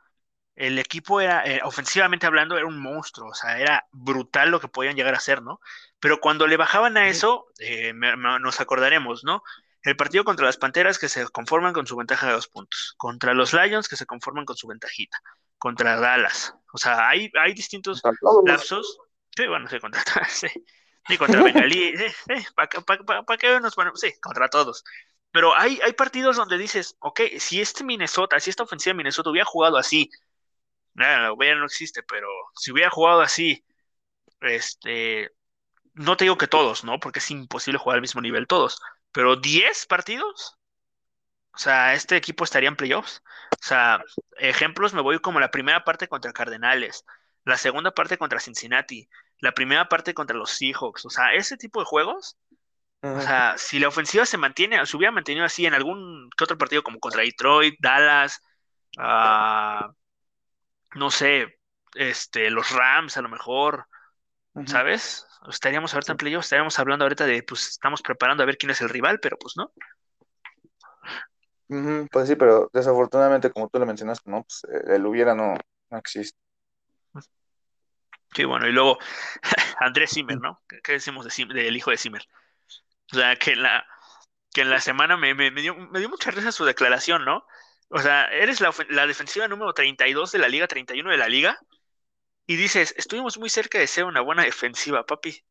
[0.57, 4.68] el equipo era, eh, ofensivamente hablando, era un monstruo, o sea, era brutal lo que
[4.68, 5.61] podían llegar a hacer, ¿no?
[6.00, 9.42] Pero cuando le bajaban a eso, eh, nos acordaremos, ¿no?
[9.85, 13.35] El partido contra las Panteras que se conforman con su ventaja de dos puntos, contra
[13.35, 15.18] los Lions que se conforman con su ventajita,
[15.59, 16.55] contra Dallas.
[16.73, 18.03] O sea, hay, hay distintos
[18.47, 18.99] lapsos.
[19.37, 20.49] Sí, bueno, sí, contra, sí.
[21.07, 21.92] Sí, contra Bengalí,
[22.57, 24.01] ¿para qué nos ponemos?
[24.01, 24.85] Sí, contra todos.
[25.31, 29.29] Pero hay, hay partidos donde dices, ok, si este Minnesota, si esta ofensiva de Minnesota
[29.29, 30.09] hubiera jugado así,
[30.94, 33.64] nada, hubiera no existe, pero si hubiera jugado así,
[34.40, 35.31] este,
[35.94, 37.01] no te digo que todos, ¿no?
[37.01, 38.81] Porque es imposible jugar al mismo nivel todos,
[39.14, 40.59] pero 10 partidos,
[41.55, 43.22] o sea, este equipo estaría en playoffs.
[43.53, 44.03] O sea,
[44.38, 47.05] ejemplos, me voy como la primera parte contra Cardenales,
[47.44, 51.07] la segunda parte contra Cincinnati, la primera parte contra los Seahawks.
[51.07, 52.37] O sea, ese tipo de juegos.
[53.03, 56.59] O sea, si la ofensiva se mantiene, se hubiera mantenido así en algún que otro
[56.59, 58.42] partido como contra Detroit, Dallas,
[58.98, 59.92] ah,
[60.94, 61.59] no sé,
[61.94, 63.87] este, los Rams a lo mejor,
[64.66, 65.27] ¿sabes?
[65.48, 68.88] Estaríamos ahorita en estaríamos hablando ahorita de, pues estamos preparando a ver quién es el
[68.88, 69.72] rival, pero pues no.
[72.11, 74.44] pues sí, pero desafortunadamente, como tú lo mencionaste, ¿no?
[74.44, 75.54] Pues el hubiera no,
[75.90, 76.38] no existe.
[78.35, 78.98] Sí, bueno, y luego
[79.78, 80.61] Andrés Zimmer, ¿no?
[80.66, 82.26] ¿Qué, decimos de del hijo de Zimmer?
[83.12, 83.87] O sea, que en la,
[84.52, 87.46] que en la semana me, me, dio, me dio mucha risa su declaración, ¿no?
[87.90, 91.59] O sea, eres la, la, defensiva número 32 de la liga, 31 de la liga,
[92.46, 95.42] y dices, estuvimos muy cerca de ser una buena defensiva, papi.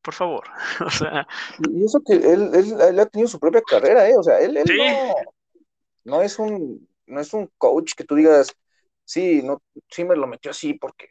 [0.00, 0.44] Por favor.
[0.86, 1.26] o sea.
[1.70, 4.16] Y eso que él, él, ha tenido su propia carrera, ¿eh?
[4.16, 5.14] O sea, él, él no,
[6.04, 8.54] no, es un, no es un coach que tú digas,
[9.04, 11.10] sí, no, sí me lo metió así porque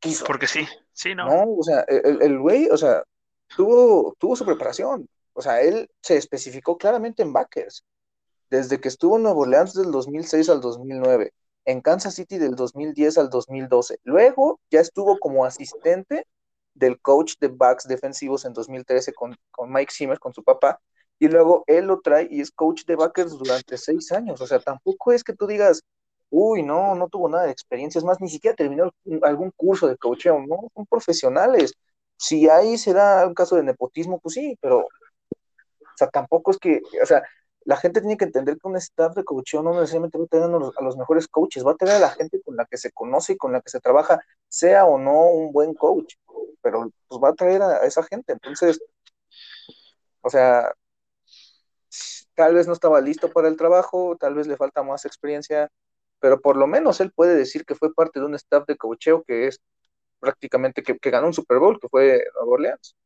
[0.00, 0.24] quiso.
[0.24, 1.26] Porque sí, sí, ¿no?
[1.26, 3.02] No, o sea, el güey, o sea,
[3.56, 5.08] tuvo, tuvo su preparación.
[5.34, 7.84] O sea, él se especificó claramente en backers.
[8.50, 11.32] Desde que estuvo en Nuevo Orleans del 2006 al 2009,
[11.64, 13.98] en Kansas City del 2010 al 2012.
[14.04, 16.26] Luego ya estuvo como asistente
[16.74, 20.80] del coach de backs defensivos en 2013 con, con Mike Zimmer, con su papá,
[21.18, 24.40] y luego él lo trae y es coach de backers durante seis años.
[24.40, 25.82] O sea, tampoco es que tú digas,
[26.30, 28.90] uy, no, no tuvo nada de experiencia, es más, ni siquiera terminó
[29.22, 30.70] algún curso de coacheo, ¿no?
[30.74, 31.74] Son profesionales.
[32.16, 34.88] Si ahí se da un caso de nepotismo, pues sí, pero, o
[35.96, 37.22] sea, tampoco es que, o sea,
[37.64, 40.46] la gente tiene que entender que un staff de coacheo no necesariamente va a tener
[40.46, 43.34] a los, mejores coaches, va a tener a la gente con la que se conoce
[43.34, 46.14] y con la que se trabaja, sea o no un buen coach,
[46.60, 48.32] pero pues va a traer a esa gente.
[48.32, 48.80] Entonces,
[50.22, 50.72] o sea,
[52.34, 55.70] tal vez no estaba listo para el trabajo, tal vez le falta más experiencia,
[56.20, 59.24] pero por lo menos él puede decir que fue parte de un staff de coacheo
[59.24, 59.60] que es
[60.20, 62.96] prácticamente que, ganó un Super Bowl, que fue Nueva Orleans.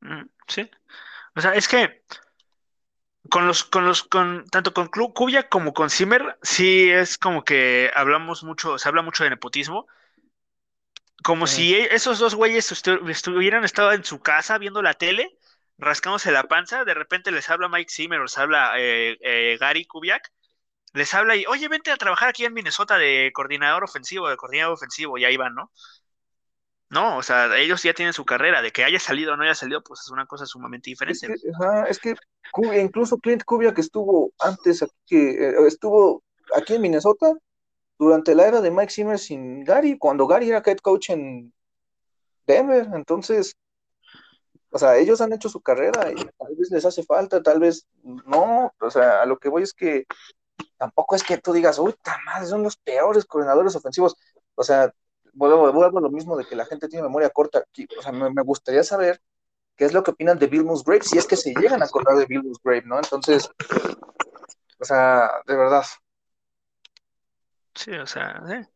[0.00, 0.70] Mm, sí.
[1.36, 2.02] O sea, es que
[3.28, 7.90] con los, con los, con, tanto con Kuya como con Zimmer, sí es como que
[7.94, 9.86] hablamos mucho, se habla mucho de nepotismo.
[11.22, 15.36] Como si e- esos dos güeyes estu- estuvieran estado en su casa viendo la tele,
[15.78, 19.84] rascándose la panza, de repente les habla Mike Zimmer o les habla eh, eh, Gary
[19.86, 20.32] Kubiak,
[20.94, 24.74] les habla y, oye, vente a trabajar aquí en Minnesota de coordinador ofensivo, de coordinador
[24.74, 25.72] ofensivo, y ahí van, ¿no?
[26.90, 29.54] No, o sea, ellos ya tienen su carrera, de que haya salido o no haya
[29.54, 31.40] salido, pues es una cosa sumamente Es diferente.
[31.40, 32.16] que, ajá, es que
[32.80, 36.24] incluso Clint Kubiak que estuvo antes aquí, que, eh, estuvo
[36.54, 37.32] aquí en Minnesota
[37.96, 41.52] durante la era de Mike Zimmer sin Gary, cuando Gary era head coach en
[42.44, 42.88] Denver.
[42.92, 43.54] Entonces,
[44.70, 47.86] o sea, ellos han hecho su carrera y tal vez les hace falta, tal vez
[48.02, 48.72] no.
[48.80, 50.06] O sea, a lo que voy es que
[50.76, 54.16] tampoco es que tú digas, uy, ta madre, son los peores coordinadores ofensivos.
[54.56, 54.92] O sea,
[55.34, 55.66] vuelvo,
[55.96, 57.60] a lo mismo de que la gente tiene memoria corta.
[57.60, 57.86] Aquí.
[57.98, 59.20] O sea, me, me gustaría saber
[59.76, 62.16] qué es lo que opinan de Bill Musgrave, si es que se llegan a acordar
[62.16, 62.98] de Bill Musgrave, ¿no?
[62.98, 63.48] Entonces,
[64.78, 65.84] o sea, de verdad.
[67.74, 68.68] Sí, o sea, sí,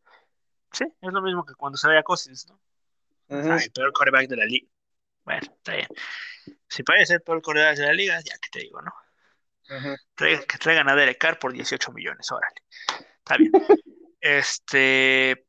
[0.71, 2.59] sí, es lo mismo que cuando se vaya Cousins, ¿no?
[3.29, 4.67] Ay, peor quarterback de la liga.
[5.23, 5.87] Bueno, está bien.
[6.67, 8.93] Si puede ser peor quarterback de la liga, ya que te digo, ¿no?
[10.15, 12.55] Traigan- que traigan a Derek Carr por 18 millones, órale.
[13.19, 13.51] Está bien.
[14.27, 15.45] Este,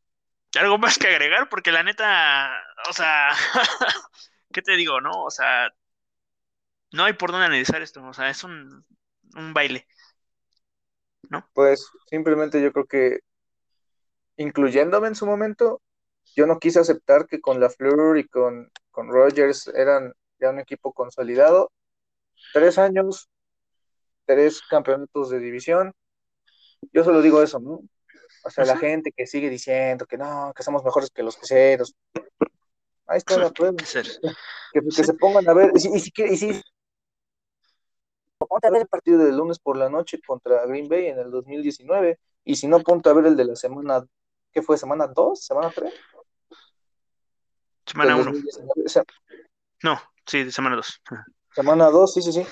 [0.58, 2.50] algo más que agregar, porque la neta,
[2.88, 3.30] o sea,
[4.52, 5.24] ¿qué te digo, no?
[5.24, 5.70] O sea,
[6.92, 8.84] no hay por dónde analizar esto, o sea, es un,
[9.34, 9.86] un baile.
[11.52, 13.18] Pues simplemente yo creo que,
[14.36, 15.82] incluyéndome en su momento,
[16.34, 20.92] yo no quise aceptar que con LaFleur y con, con Rodgers eran ya un equipo
[20.92, 21.72] consolidado.
[22.52, 23.28] Tres años,
[24.26, 25.94] tres campeonatos de división.
[26.92, 27.80] Yo solo digo eso, ¿no?
[28.44, 31.94] O sea, la gente que sigue diciendo que no, que somos mejores que los queseros.
[33.06, 33.76] Ahí está la prueba.
[34.72, 34.80] Que.
[34.80, 35.04] Que, Sí.
[35.04, 35.70] se pongan a ver.
[35.74, 36.62] Y si, y si,
[38.38, 41.30] ponte a ver el partido del lunes por la noche contra Green Bay en el
[41.30, 42.18] 2019.
[42.44, 44.04] Y si no, ponte a ver el de la semana.
[44.52, 44.76] ¿Qué fue?
[44.78, 45.44] ¿Semana 2?
[45.44, 45.92] ¿Semana 3?
[47.86, 48.32] Semana del 1.
[48.32, 48.88] 2019.
[48.88, 49.02] Se-
[49.82, 51.00] No, sí, de semana 2.
[51.54, 52.46] Semana 2, sí, sí, sí.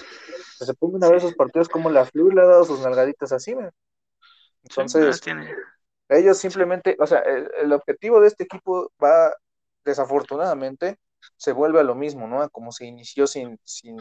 [0.59, 3.33] Que se pongan a ver esos partidos como la Flu le ha dado sus nalgaditas
[3.33, 3.71] así, ¿me?
[4.65, 5.55] Entonces, tiene.
[6.09, 9.35] ellos simplemente, o sea, el, el objetivo de este equipo va,
[9.85, 10.99] desafortunadamente,
[11.37, 12.49] se vuelve a lo mismo, ¿no?
[12.51, 13.99] Como se inició sin, sin,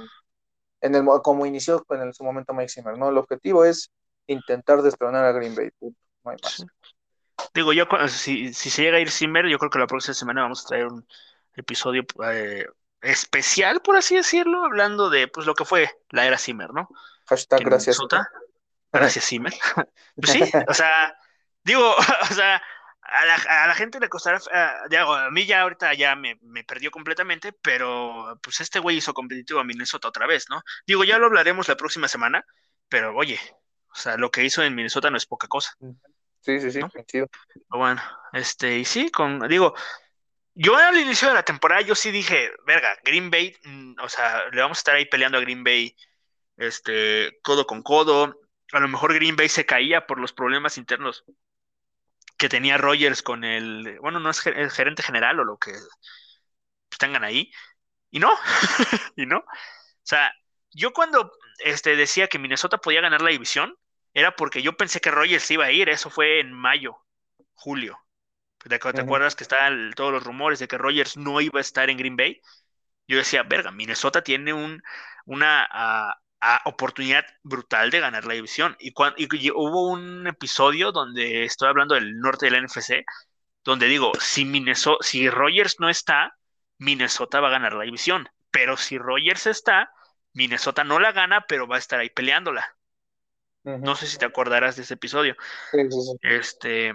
[0.81, 3.09] en el, mo- como inició en su momento Mike Zimmer, ¿no?
[3.09, 3.91] El objetivo es
[4.27, 6.53] intentar destronar a Green Bay, no hay más.
[6.55, 6.65] Sí.
[7.53, 10.43] Digo, yo si, si se llega a ir Zimmer, yo creo que la próxima semana
[10.43, 11.05] vamos a traer un
[11.55, 12.65] episodio eh,
[13.01, 16.89] especial, por así decirlo, hablando de pues lo que fue la era Zimmer, ¿no?
[17.25, 17.97] Hashtag gracias.
[17.99, 18.29] Minnesota-
[18.93, 19.53] Gracias, Zimmer.
[20.15, 21.17] Pues sí, o sea,
[21.63, 21.95] digo,
[22.31, 22.61] o sea,
[23.01, 26.37] a la, a la gente le costará, a, digo, a mí ya ahorita ya me,
[26.41, 30.61] me perdió completamente, pero pues este güey hizo competitivo a Minnesota otra vez, ¿no?
[30.87, 32.45] Digo, ya lo hablaremos la próxima semana,
[32.87, 33.39] pero oye,
[33.91, 35.75] o sea, lo que hizo en Minnesota no es poca cosa.
[36.39, 36.89] Sí, sí, sí, ¿No?
[36.89, 37.27] Pero
[37.71, 38.01] bueno,
[38.33, 39.73] este, y sí, con, digo,
[40.55, 44.49] yo al inicio de la temporada yo sí dije, verga, Green Bay, mm, o sea,
[44.51, 45.95] le vamos a estar ahí peleando a Green Bay,
[46.57, 48.42] este, codo con codo.
[48.73, 51.23] A lo mejor Green Bay se caía por los problemas internos
[52.37, 55.71] que tenía Rogers con el, bueno, no es el gerente general o lo que
[56.99, 57.51] tengan ahí.
[58.11, 58.31] Y no,
[59.17, 59.39] y no.
[59.39, 59.45] O
[60.03, 60.33] sea,
[60.71, 63.77] yo cuando este, decía que Minnesota podía ganar la división,
[64.13, 66.97] era porque yo pensé que Rogers iba a ir, eso fue en mayo,
[67.55, 67.99] julio.
[68.59, 69.03] ¿Te, acu- te Ujú.
[69.03, 72.17] acuerdas que estaban todos los rumores de que Rogers no iba a estar en Green
[72.17, 72.41] Bay?
[73.07, 74.81] Yo decía, verga, Minnesota tiene un,
[75.25, 76.17] una
[76.65, 78.75] oportunidad brutal de ganar la división.
[78.79, 83.05] Y, cuan- y y hubo un episodio donde estoy hablando del norte de la NFC,
[83.63, 86.37] donde digo, si Minnesota, si Rogers no está,
[86.77, 88.27] Minnesota va a ganar la división.
[88.51, 89.91] Pero si Rogers está,
[90.33, 92.65] Minnesota no la gana, pero va a estar ahí peleándola.
[93.81, 95.35] No sé si te acordarás de ese episodio.
[96.21, 96.93] Este.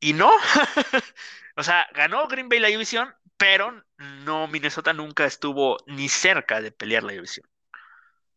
[0.00, 0.30] Y no.
[1.56, 3.84] o sea, ganó Green Bay la división, pero
[4.24, 7.46] no, Minnesota nunca estuvo ni cerca de pelear la división.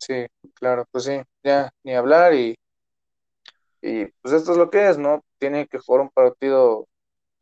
[0.06, 2.56] Sí, claro, pues sí, ya, ni hablar y,
[3.82, 5.24] y pues esto es lo que es, ¿no?
[5.40, 6.88] Tiene que jugar un partido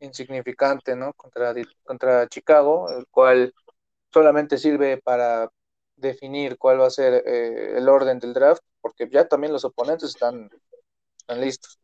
[0.00, 1.12] insignificante, ¿no?
[1.14, 3.54] Contra, contra Chicago, el cual
[4.12, 5.50] solamente sirve para
[5.96, 10.10] definir cuál va a ser eh, el orden del draft, porque ya también los oponentes
[10.10, 10.50] están,
[11.18, 11.78] están listos.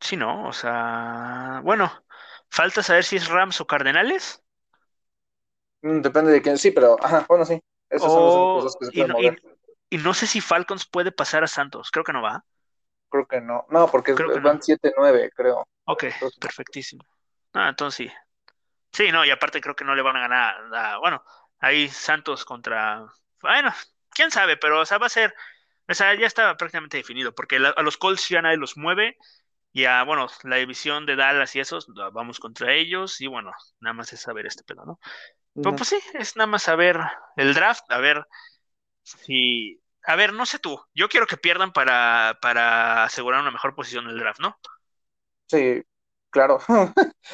[0.00, 1.90] Sí, no, o sea, bueno,
[2.50, 4.42] falta saber si es Rams o Cardenales.
[5.82, 7.60] Mm, depende de quién, sí, pero, ajá, bueno, sí,
[7.92, 9.42] esos son dos que se y, no, y- mover.
[9.90, 11.90] y no sé si Falcons puede pasar a Santos.
[11.90, 12.44] Creo que no va.
[13.10, 14.62] Creo que no, no, porque Creo van no.
[14.62, 15.66] 7-9, creo.
[15.84, 16.04] Ok,
[16.40, 17.04] perfectísimo.
[17.52, 18.16] Ah, entonces sí.
[18.92, 20.56] Sí, no, y aparte creo que no le van a ganar.
[20.74, 21.22] a- bueno,
[21.60, 23.04] ahí Santos contra.
[23.40, 23.72] Bueno,
[24.10, 25.34] quién sabe, pero o sea, va a ser.
[25.88, 29.16] O sea, ya está prácticamente definido, porque la- a los Colts ya nadie los mueve.
[29.74, 34.12] Ya, bueno, la división de Dallas y esos, vamos contra ellos y bueno, nada más
[34.12, 35.00] es saber este pedo, ¿no?
[35.60, 36.98] Pero pues sí, es nada más saber
[37.36, 38.26] el draft, a ver
[39.02, 39.80] si...
[40.06, 44.06] A ver, no sé tú, yo quiero que pierdan para, para asegurar una mejor posición
[44.06, 44.58] en el draft, ¿no?
[45.48, 45.82] Sí,
[46.30, 46.58] claro.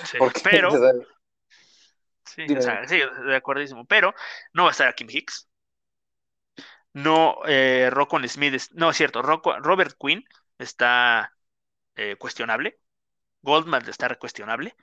[0.03, 0.85] Sí, Porque, pero...
[2.25, 3.85] Sí, Dime, o sea, sí, de acuerdísimo.
[3.87, 4.15] Pero
[4.53, 5.49] no va a estar Kim Hicks.
[6.93, 8.55] No, eh, Rocco Smith.
[8.55, 9.23] es- no, es cierto.
[9.23, 10.25] Rocco- Robert Quinn
[10.59, 11.33] está
[11.97, 12.81] eh, cuestionable.
[13.43, 14.77] Goldman está cuestionable.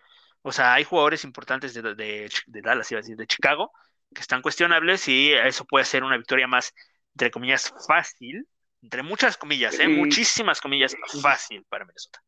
[0.46, 3.72] O sea, hay jugadores importantes de, de, de Dallas, iba a decir, de Chicago,
[4.14, 6.72] que están cuestionables y eso puede ser una victoria más,
[7.14, 8.48] entre comillas, fácil.
[8.82, 9.86] Entre muchas comillas, ¿eh?
[9.86, 12.20] Y- Muchísimas comillas, fácil para Minnesota.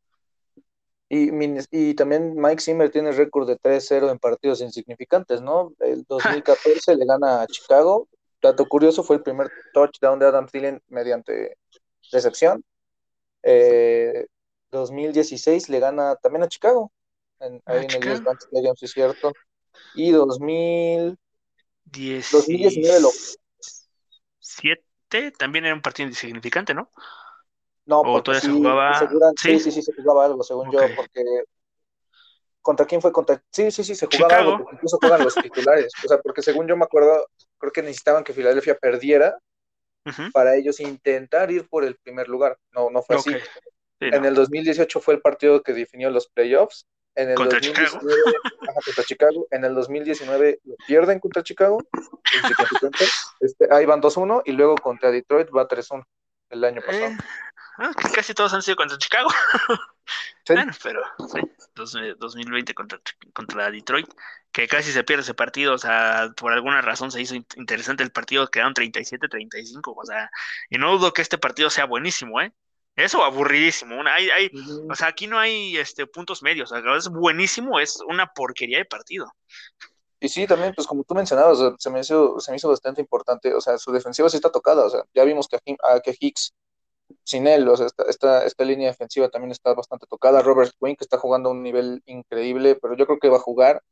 [1.10, 1.30] Y,
[1.72, 5.74] y también Mike Zimmer tiene récord de 3-0 en partidos insignificantes, ¿no?
[5.80, 8.10] El 2014 le gana a Chicago.
[8.42, 11.58] Dato curioso, fue el primer touchdown de Adam Thielen mediante
[12.12, 12.64] recepción.
[13.44, 14.26] Eh,
[14.72, 16.92] 2016 le gana también a Chicago,
[17.39, 18.19] en- ¿A ahí en el Chicago?
[18.19, 19.38] US Bank Stadium, sí es cierto.
[19.93, 21.17] Y 2000,
[22.32, 23.17] 2019 lo-
[24.39, 26.91] 17 también era un partido insignificante, ¿no?
[27.86, 29.15] no, ¿O porque todavía se sí, jugaba?
[29.36, 29.52] ¿Sí?
[29.56, 31.21] sí, sí, sí, se jugaba algo, según yo, porque
[32.62, 33.12] ¿Contra quién fue?
[33.12, 33.41] Contra...
[33.52, 34.54] Sí, sí, sí, se jugaba Chicago.
[34.56, 35.97] algo, incluso juegan los titulares.
[36.02, 37.26] O sea, porque según yo me acuerdo,
[37.58, 39.38] creo que necesitaban que Filadelfia perdiera
[40.32, 42.60] para ellos intentar ir por el primer lugar.
[42.71, 43.39] No, no fue así.
[44.00, 44.26] Sí, En no.
[44.26, 46.88] el 2018 fue el partido que definió los playoffs.
[47.18, 48.22] En el Contra 2019,
[48.70, 49.48] ajá, contra Chicago.
[49.52, 51.80] En el 2019 lo pierden contra Chicago.
[53.40, 56.06] Este, ahí van 2-1 y luego contra Detroit va 3-1
[56.50, 57.06] el año pasado.
[57.08, 57.18] Eh,
[57.80, 59.30] ah, casi todos han sido contra Chicago.
[60.48, 60.54] Sí.
[60.54, 61.42] Bueno, pero sí,
[61.76, 62.98] dos- eh, 2020 contra,
[63.34, 64.08] contra Detroit,
[64.54, 68.02] que casi se pierde ese partido, o sea, por alguna razón se hizo in- interesante
[68.04, 70.32] el partido, quedaron 37-35, o sea,
[70.70, 72.54] y no dudo que este partido sea buenísimo, ¿eh?
[72.98, 74.52] Eso aburridísimo, una, hay, hay,
[74.90, 78.80] o sea, aquí no hay este, puntos medios, o sea, es buenísimo, es una porquería
[78.80, 79.32] de partido.
[80.20, 83.54] Y sí, también, pues como tú mencionabas, se me hizo, se me hizo bastante importante,
[83.54, 86.54] o sea, su defensiva sí está tocada, o sea, ya vimos que, a- que Hicks,
[87.24, 90.96] sin él, o sea, esta, esta, esta línea defensiva también está bastante tocada, Robert Quinn,
[90.96, 93.84] que está jugando a un nivel increíble, pero yo creo que va a jugar,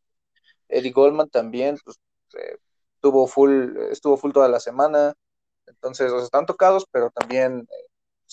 [0.69, 1.97] Eddie Goldman también, pues,
[2.37, 2.57] eh,
[3.01, 5.13] tuvo full, estuvo full toda la semana,
[5.67, 7.84] entonces, o sea, están tocados, pero también eh,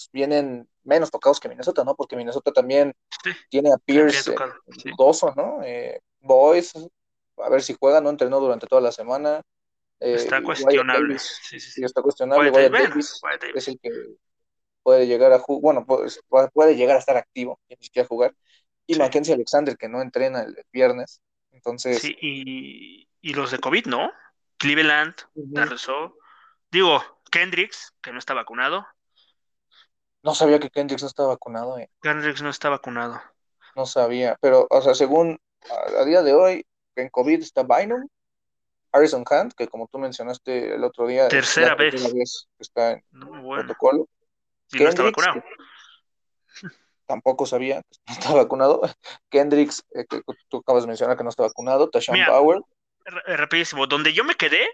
[0.03, 1.95] pues, vienen menos tocados que Minnesota, ¿no?
[1.95, 4.37] Porque Minnesota también Sí, tiene a Pierce eh,
[4.79, 4.91] sí.
[4.91, 5.63] dudoso, ¿no?
[5.63, 6.89] Eh, Boyce,
[7.39, 9.43] a ver si juega, no entrenó durante toda la semana.
[10.01, 11.09] Eh, Está cuestionable.
[11.09, 12.51] Davis, Sí, sí, está cuestionable.
[12.51, 13.55] Davis, Davis Davis.
[13.55, 13.91] es el que
[14.83, 16.21] puede llegar a jugar, bueno, pues,
[16.53, 18.35] puede, llegar a estar activo, y ni siquiera jugar.
[18.87, 18.97] Y.
[18.97, 21.21] Mackenzie Alexander, que no entrena el, viernes.
[21.53, 24.11] Entonces, Sí, y, y los de COVID, ¿no?
[24.57, 26.17] Cleveland, ujú, Darreso,
[26.71, 28.87] digo, Kendricks, que no está vacunado,
[30.23, 33.21] no sabía que Kendricks no estaba vacunado, eh, Kendricks no está vacunado.
[33.75, 34.37] no sabía.
[34.41, 35.39] Pero, o sea, según
[35.71, 38.07] a, a día de hoy, en COVID está Bynum,
[38.93, 42.47] Harrison Hunt, que como tú mencionaste el otro día, Tercera vez.
[42.59, 44.07] está en No, bueno, protocolo.
[44.73, 45.43] y no está vacunado.
[47.07, 48.81] tampoco sabía que no está vacunado.
[49.31, 51.89] Kendricks, eh, que tú acabas de mencionar que no está vacunado.
[51.91, 52.61] Tashawn Mira, Bauer,
[53.05, 54.67] R- rapidísimo, donde yo me quedé,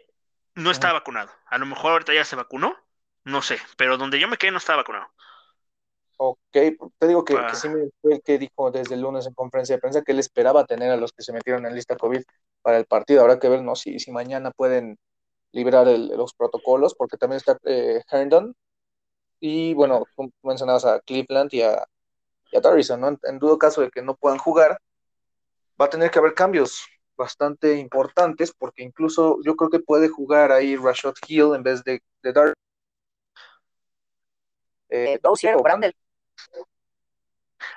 [0.54, 1.30] no estaba vacunado.
[1.46, 2.76] A lo mejor ahorita ya se vacunó,
[3.24, 5.08] no sé, pero donde yo me quedé no estaba vacunado.
[6.18, 6.38] Ok,
[6.98, 9.34] te digo que, que Pa- sí me fue el que dijo desde el lunes en
[9.34, 12.22] conferencia de prensa que él esperaba tener a los que se metieron en lista COVID
[12.62, 13.22] para el partido.
[13.22, 13.76] Habrá que ver, ¿no?
[13.76, 14.98] Si, si mañana pueden
[15.52, 18.54] librar el- los protocolos, porque también está eh, Herndon.
[19.40, 21.84] Y bueno, tú mencionabas a Cleveland y a,
[22.52, 23.08] y a ¿no?
[23.08, 24.78] En, en dudo caso de que no puedan jugar,
[25.80, 30.52] va a tener que haber cambios bastante importantes, porque incluso yo creo que puede jugar
[30.52, 32.54] ahí Rashad Hill en vez de, de Dar
[34.90, 35.94] eh, Dozier o Brandel.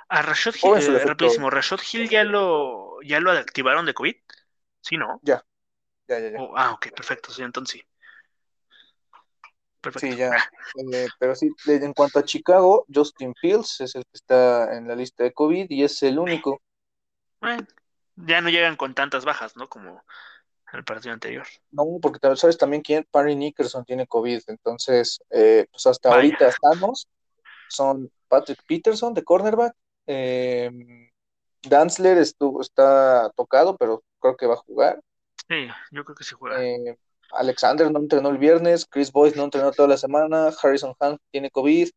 [0.09, 3.85] A Rashad Hill, O en su eh, rapidísimo, Rashad Hill ya lo, ya lo activaron
[3.85, 4.15] de COVID.
[4.81, 5.19] Sí, ¿no?
[5.23, 5.43] ya,
[6.07, 6.37] ya, ya, ya.
[6.39, 7.87] Oh, ah, ok, perfecto, sí, entonces sí.
[9.81, 10.11] Perfecto.
[10.11, 10.49] Sí, ya.
[10.93, 14.95] Eh, pero sí, en cuanto a Chicago, Justin Fields es el que está en la
[14.95, 16.61] lista de COVID y es el único.
[17.39, 17.65] Bueno,
[18.15, 19.67] ya no llegan con tantas bajas, ¿no?
[19.67, 20.03] Como
[20.73, 21.47] el partido anterior.
[21.71, 24.41] No, porque sabes también quién, Parry Nickerson tiene COVID.
[24.47, 26.21] Entonces, eh, pues hasta Vaya.
[26.21, 27.07] ahorita estamos.
[27.71, 29.75] Son Patrick Peterson de cornerback.
[30.07, 30.69] eh,
[31.63, 34.99] Danzler estuvo, está tocado, pero creo que va a jugar.
[35.47, 36.63] Sí, yo creo que sí juega.
[36.63, 36.97] Eh,
[37.31, 38.85] Alexander no entrenó el viernes.
[38.85, 40.49] Chris Boyce no entrenó toda la semana.
[40.61, 41.89] Harrison Hunt tiene COVID.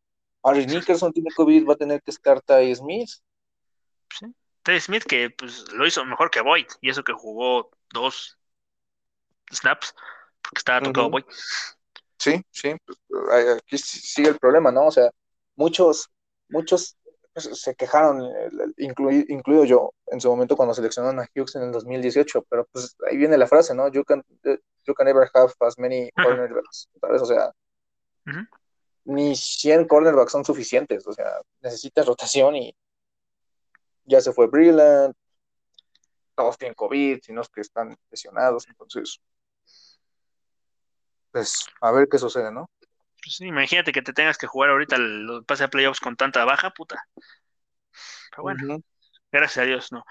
[0.43, 1.67] Parry Nickerson tiene COVID.
[1.67, 3.11] Va a tener que estar Ty Smith.
[4.19, 4.27] Sí.
[4.65, 8.39] Ted Smith que pues lo hizo mejor que Boyd, y eso que jugó dos
[9.53, 9.95] snaps,
[10.43, 11.11] porque estaba tocado.
[11.11, 11.25] Boyd.
[12.19, 12.99] Sí, sí, pues,
[13.59, 14.87] aquí sigue el problema, ¿no?
[14.87, 15.11] O sea,
[15.57, 16.11] muchos,
[16.49, 16.97] muchos
[17.35, 18.31] pues, se quejaron,
[18.79, 23.17] incluido yo, en su momento cuando seleccionaron a Hughes en el 2018, pero pues ahí
[23.17, 23.89] viene la frase, ¿no?
[23.89, 24.23] You can,
[24.85, 27.23] you can never have as many cornerbacks, ¿sabes?
[27.23, 27.53] O sea,
[29.05, 32.77] ni 100 cornerbacks son suficientes, o sea, necesitas rotación y
[34.05, 35.17] ya se fue Brillant,
[36.37, 39.21] todos tienen COVID, sino que están lesionados, entonces,
[41.33, 42.71] pues a ver qué sucede, ¿no?
[43.25, 46.71] Pues imagínate que te tengas que jugar ahorita el pase de playoffs con tanta baja,
[46.71, 47.03] puta.
[48.31, 48.83] Pero bueno,
[49.33, 50.05] gracias a Dios, no.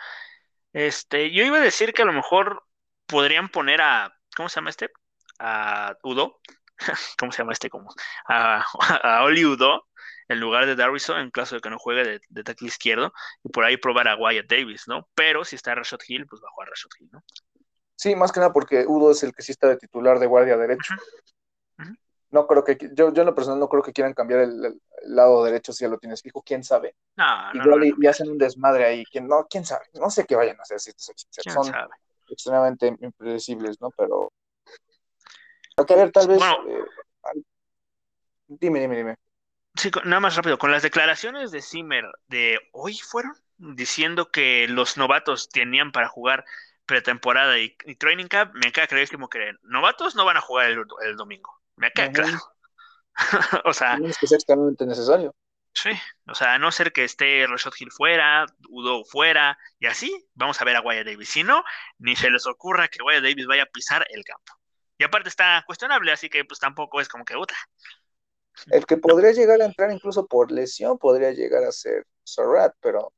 [0.72, 2.64] Este, yo iba a decir que a lo mejor
[3.06, 4.90] podrían poner a, ¿cómo se llama este?
[5.38, 6.40] A Udo,
[7.20, 7.70] ¿cómo se llama este?
[7.70, 7.94] como
[8.28, 8.66] A,
[9.04, 9.88] a Oli Udo,
[10.28, 13.50] en lugar de Darrison, en caso de que no juegue de, de tackle izquierdo, y
[13.50, 15.08] por ahí probar a Wyatt Davis, ¿no?
[15.14, 17.24] Pero si está Rashad Hill, pues va a jugar Rashad Hill, ¿no?
[17.96, 20.58] Sí, más que nada porque Udo es el que sí está de titular de guardia
[20.58, 20.96] derecho.
[22.34, 25.44] No creo que, yo, yo en lo personal no creo que quieran cambiar el, lado
[25.44, 26.96] derecho si ya lo tienes fijo, quién sabe.
[27.16, 30.36] No, no, Igual y, hacen un desmadre ahí, ¿quién, no, quién sabe, no sé qué
[30.36, 31.72] vayan a hacer si Son
[32.28, 33.92] extremadamente impredecibles, ¿no?
[33.92, 34.34] Pero
[35.86, 36.42] que ver, tal vez.
[36.42, 37.42] Eh,
[38.48, 39.18] dime, dime, dime.
[39.76, 44.98] Sí, nada más rápido, con las declaraciones de Zimmer de hoy fueron diciendo que los
[44.98, 46.46] novatos tenían para jugar
[46.88, 51.63] pretemporada y, training camp, me queda clarísimo que novatos no van a jugar el domingo.
[51.76, 52.40] Me queda claro.
[53.66, 53.98] o sea.
[53.98, 55.36] No es que sea extremadamente necesario.
[55.76, 55.90] Sí,
[56.28, 60.62] o sea, a no ser que esté Rashad Hill fuera, Udo fuera, y así, vamos
[60.62, 61.30] a ver a Wyatt Davis.
[61.30, 61.64] Si no,
[61.98, 64.54] ni se les ocurra que Wyatt Davis vaya a pisar el campo.
[65.00, 67.56] Y aparte está cuestionable, así que pues tampoco es como que puta.
[68.68, 73.12] El que podría llegar a entrar incluso por lesión podría llegar a ser Surratt, pero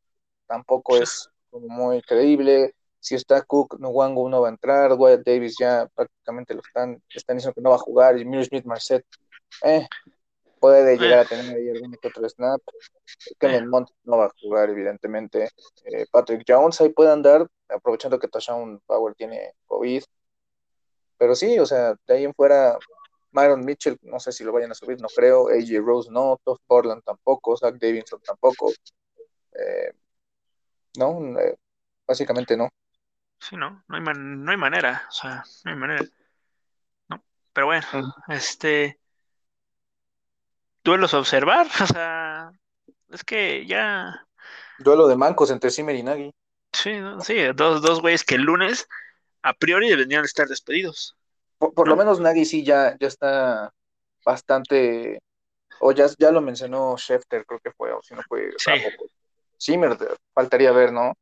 [0.47, 2.73] tampoco es muy creíble
[3.05, 6.99] si está Cook, no Wango no va a entrar, Wyatt Davis ya prácticamente lo están,
[7.13, 9.05] están diciendo que no va a jugar, y Miro Smith Marset,
[9.61, 9.87] eh,
[10.59, 12.59] puede llegar a tener ahí algún que otro snap.
[13.39, 15.49] Kellen Mont no va a jugar, evidentemente.
[15.83, 20.03] Eh, Patrick Jones ahí puede andar, aprovechando que Tashawn Power tiene COVID.
[21.19, 22.79] Pero sí, o sea, de ahí en fuera,
[23.33, 25.49] Myron Mitchell, no sé si lo vayan a subir, no creo.
[25.49, 28.71] AJ Rose no, Todd Portland tampoco, Zach Davidson tampoco.
[29.53, 29.91] Eh,
[30.97, 31.19] no,
[32.07, 32.67] básicamente no.
[33.47, 36.03] Sí, no, no hay, no hay manera, o sea, no hay manera.
[37.09, 37.23] No,
[37.53, 37.85] pero bueno,
[38.27, 38.99] este.
[40.83, 42.51] Duelos a observar, o sea,
[43.09, 44.25] es que ya.
[44.79, 46.31] Duelo de mancos entre Zimmer y Nagy.
[46.73, 48.87] Sí, sí, dos, dos güeyes que el lunes
[49.43, 51.15] a priori deberían estar despedidos.
[51.59, 53.71] Por, lo menos Nagy sí ya, ya está
[54.25, 55.19] bastante.
[55.81, 58.53] O ya, ya lo mencionó Schefter, creo que fue, o si no fue.
[58.57, 58.71] Sí.
[59.61, 59.97] Zimmer,
[60.33, 61.13] faltaría ver, ¿no?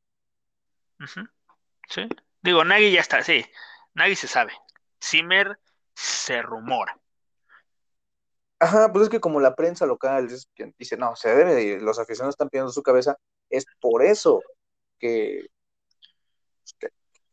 [1.89, 2.07] Sí.
[2.41, 3.45] Digo, Nagy ya está, sí.
[3.93, 4.53] Nagy se sabe.
[5.01, 5.59] Zimmer
[5.95, 6.97] se rumora.
[8.59, 11.63] Ajá, pues es que como la prensa local es quien dice, no, se debe de
[11.63, 13.17] ir, los aficionados están pidiendo su cabeza,
[13.49, 14.41] es por eso
[14.99, 15.47] que,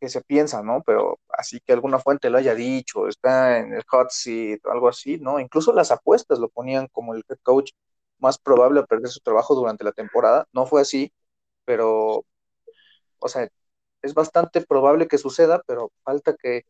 [0.01, 0.83] que, se piensa, ¿no?
[0.85, 4.89] Pero así que alguna fuente lo haya dicho, está en el hot seat o algo
[4.89, 5.39] así, ¿no?
[5.41, 7.73] Incluso las apuestas lo ponían como el head coach
[8.19, 11.13] más probable a perder su trabajo durante la temporada, no fue así,
[11.65, 12.25] pero,
[13.21, 13.49] o sea,
[14.03, 16.65] es bastante probable que suceda, pero falta que,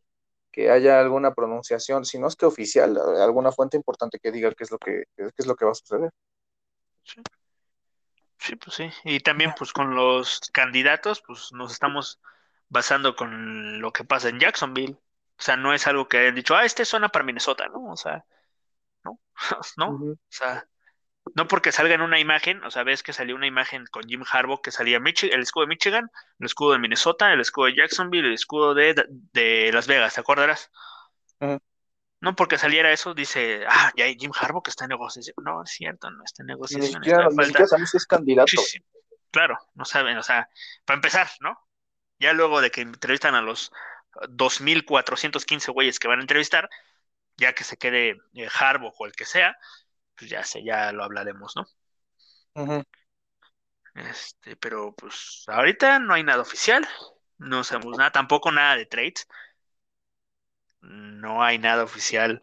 [0.70, 4.70] haya alguna pronunciación, si no es que oficial, alguna fuente importante que diga qué es
[4.70, 6.10] lo que, qué es lo que va a suceder.
[7.04, 8.56] Sí.
[8.56, 8.90] pues sí.
[9.04, 12.20] Y también pues con los candidatos, pues nos estamos
[12.68, 14.98] basando con lo que pasa en Jacksonville.
[15.38, 17.92] O sea, no es algo que hayan dicho, ah, este zona para Minnesota, ¿no?
[17.92, 18.24] O sea,
[19.04, 19.18] no,
[19.76, 20.68] no, o sea,
[21.34, 24.24] no porque salga en una imagen, o sea, ves que salió una imagen con Jim
[24.30, 28.28] Harbaugh que salía el escudo de Michigan, el escudo de Minnesota, el escudo de Jacksonville,
[28.28, 28.94] el escudo de,
[29.32, 30.70] de Las Vegas, ¿te acordarás?
[32.20, 35.34] No porque saliera eso, dice, ah, ya hay Jim Harbaugh que está en negociación.
[35.42, 37.00] No, es cierto, no está en negociación.
[37.00, 37.10] Ni
[37.94, 38.62] es candidato.
[39.30, 40.48] claro, no saben, o sea,
[40.84, 41.58] para empezar, ¿no?
[42.18, 43.72] Ya luego de que entrevistan a los
[44.28, 46.68] 2.415 güeyes que van a entrevistar,
[47.38, 49.56] ya que se quede eh, Harbaugh o el que sea,
[50.20, 51.66] pues ya sé, ya lo hablaremos, ¿no?
[53.94, 56.86] Este, pero pues ahorita no hay nada oficial,
[57.38, 59.26] no sabemos nada, tampoco nada de trades.
[60.82, 62.40] No hay nada oficial,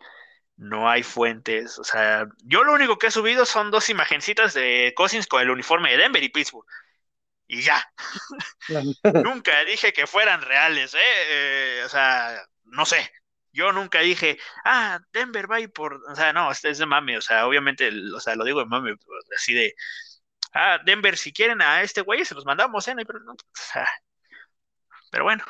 [0.58, 4.94] no hay fuentes, o sea, yo lo único que he subido son dos imagencitas de
[4.96, 6.66] Cousins con el uniforme de Denver y Pittsburgh.
[7.48, 7.84] Y ya.
[9.24, 11.00] Nunca dije que fueran reales, ¿eh?
[11.30, 11.84] ¿eh?
[11.86, 13.12] O sea, no sé,
[13.58, 17.18] yo nunca dije, ah, Denver va a ir por, o sea, no, es de mame,
[17.18, 18.96] o sea, obviamente, o sea, lo digo de mame,
[19.36, 19.74] así de,
[20.54, 22.96] ah, Denver, si quieren a este güey, se los mandamos, ¿eh?
[23.06, 23.88] Pero, no, o sea,
[25.12, 25.44] pero bueno,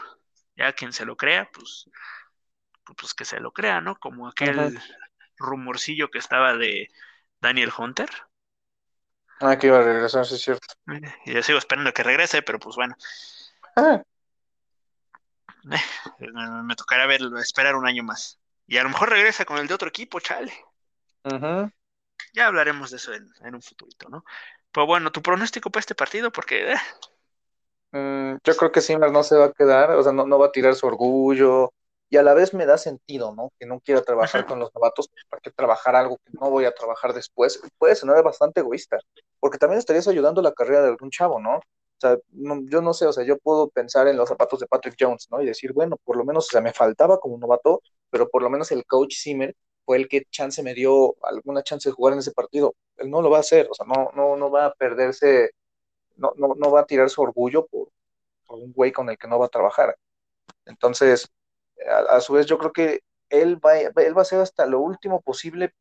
[0.55, 1.89] ya quien se lo crea, pues,
[2.97, 3.97] pues que se lo crea, ¿no?
[3.97, 4.79] Como aquel
[5.37, 6.89] rumorcillo que estaba de
[7.41, 8.09] Daniel Hunter.
[9.39, 10.67] Ah, que iba a regresar, sí es cierto.
[11.25, 12.95] Y yo sigo esperando que regrese, pero pues bueno.
[13.75, 14.03] Ah, Eh,
[16.63, 18.39] me, tocará ver, esperar un año más.
[18.67, 20.53] Y a lo mejor regresa con el de otro equipo, chale.
[22.33, 24.23] Ya hablaremos de eso en, en un futurito, ¿no?
[24.71, 26.77] Pero bueno, tu pronóstico para este partido, porque eh,
[27.91, 30.47] Mm, yo creo que Zimmer no se va a quedar, o sea, no, no va
[30.47, 31.73] a tirar su orgullo.
[32.09, 33.51] Y a la vez me da sentido, ¿no?
[33.59, 36.71] Que no quiera trabajar con los novatos, ¿para qué trabajar algo que no voy a
[36.73, 37.61] trabajar después?
[37.77, 38.97] Puede sonar bastante egoísta,
[39.39, 41.59] porque también estarías ayudando la carrera de algún chavo, ¿no?
[41.97, 42.17] O sea,
[42.69, 45.41] yo no sé, o sea, yo puedo pensar en los zapatos de Patrick Jones, ¿no?
[45.41, 48.49] Y decir, bueno, por lo menos, o sea, me faltaba como novato, pero por lo
[48.49, 52.19] menos el coach Zimmer fue el que chance me dio alguna chance de jugar en
[52.19, 52.75] ese partido.
[52.97, 55.51] Él no lo va a hacer, o sea, no, no, no va a perderse,
[56.17, 57.89] no, no, no va a tirar su orgullo por,
[58.47, 59.97] por un güey con el que no va a trabajar.
[60.65, 61.29] Entonces,
[61.89, 64.79] a, a su vez, yo creo que él va, él va a hacer hasta lo
[64.81, 65.73] último posible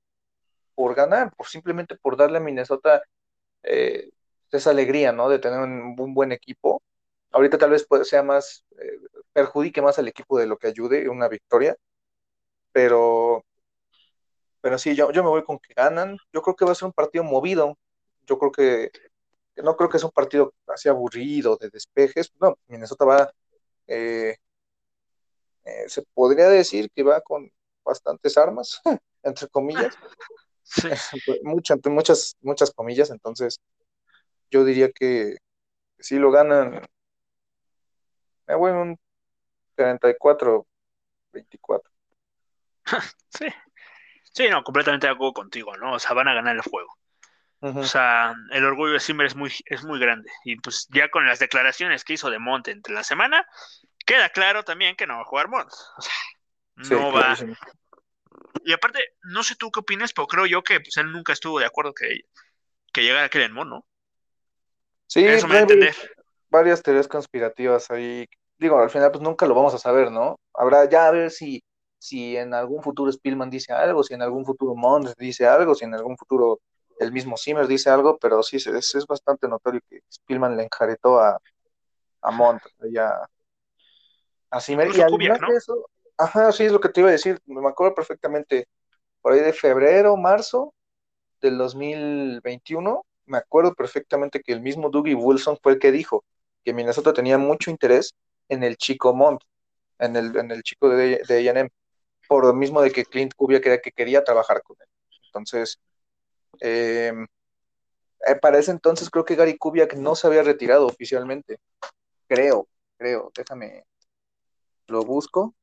[0.75, 3.03] por ganar, por simplemente por darle a Minnesota
[3.62, 4.11] eh,
[4.53, 5.28] esa alegría, ¿no?
[5.28, 6.82] De tener un, un buen equipo.
[7.32, 8.99] Ahorita tal vez sea más, eh,
[9.32, 11.76] perjudique más al equipo de lo que ayude una victoria,
[12.72, 13.44] pero,
[14.61, 16.16] pero sí, yo, yo me voy con que ganan.
[16.32, 17.78] Yo creo que va a ser un partido movido.
[18.26, 18.90] Yo creo que,
[19.55, 22.32] que no creo que sea un partido así aburrido de despejes.
[22.40, 23.32] No, Minnesota va,
[23.86, 24.36] eh,
[25.64, 27.51] eh, se podría decir que va con
[27.84, 28.80] bastantes armas,
[29.22, 29.94] entre comillas,
[30.62, 30.88] sí.
[31.42, 33.61] muchas, muchas, muchas comillas, entonces
[34.51, 35.36] yo diría que
[35.99, 36.82] si lo ganan,
[38.47, 38.99] en un
[39.76, 40.64] 34-24.
[43.28, 43.47] Sí,
[44.32, 45.94] sí, no, completamente de acuerdo contigo, ¿no?
[45.94, 46.97] O sea, van a ganar el juego.
[47.61, 50.30] O sea, el orgullo de Zimmer es muy, es muy grande.
[50.44, 53.44] Y pues ya con las declaraciones que hizo de Monte entre la semana,
[54.07, 55.74] queda claro también que no va a jugar Monte.
[55.97, 56.12] O sea,
[56.82, 57.34] Sí, no va.
[57.34, 57.57] clarísimo.
[58.64, 61.59] Y aparte, no sé tú qué opinas, pero creo yo que pues, él nunca estuvo
[61.59, 62.20] de acuerdo que,
[62.92, 63.86] que llegara Kellen Moore, ¿no?
[65.07, 65.95] Sí, Eso me entender.
[66.49, 68.27] varias teorías conspirativas ahí.
[68.59, 70.39] Digo, al final pues nunca lo vamos a saber, ¿no?
[70.55, 71.63] Habrá ya a ver si,
[71.99, 75.85] si en algún futuro Spielman dice algo, si en algún futuro Mons dice algo, si
[75.85, 76.61] en algún futuro
[76.99, 81.21] el mismo Zimmer dice algo, pero sí es, es bastante notorio que Spielman le enjaretó
[81.21, 81.39] a,
[82.23, 83.13] a Mont, ya
[84.51, 84.89] a Zimmer.
[84.95, 85.49] Y además ¿no?
[85.51, 88.67] de eso, ajá, sí es lo que te iba a decir, me acuerdo perfectamente,
[89.21, 90.73] por ahí de febrero, marzo
[91.41, 96.24] del 2021, me acuerdo perfectamente que el mismo Dougie Wilson fue el que dijo
[96.64, 98.14] que Minnesota tenía mucho interés
[98.49, 99.41] en el chico Mont,
[99.99, 101.70] en el, en el chico de, de A&M,
[102.29, 104.89] por lo mismo de que Clint Kubiak era que quería trabajar con él.
[105.27, 105.79] Entonces,
[106.61, 107.12] eh,
[108.27, 111.59] eh, para ese entonces creo que Gary Kubiak no se había retirado oficialmente.
[112.27, 112.66] Creo,
[112.97, 113.85] creo, déjame,
[114.89, 115.55] lo busco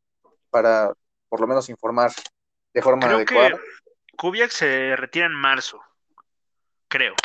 [0.49, 0.93] para
[1.29, 2.11] por lo menos informar
[2.73, 3.49] de forma Creo adecuada.
[3.49, 5.81] que Kubiak se retira en marzo,
[6.87, 7.15] creo.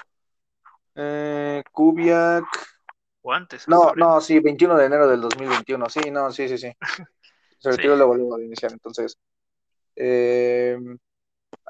[0.99, 2.45] Eh, Kubiak,
[3.23, 3.65] O antes.
[3.67, 6.73] en no, no, sí, 21 de enero del 2021, sí, no, sí, sí, sí.
[7.59, 7.99] Se retiró Sí.
[7.99, 9.17] luego de iniciar, entonces,
[9.97, 10.77] eh,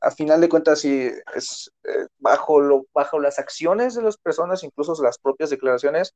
[0.03, 4.65] a final de cuentas, sí, es eh, bajo, lo, bajo las acciones de las personas,
[4.65, 6.15] incluso las propias declaraciones,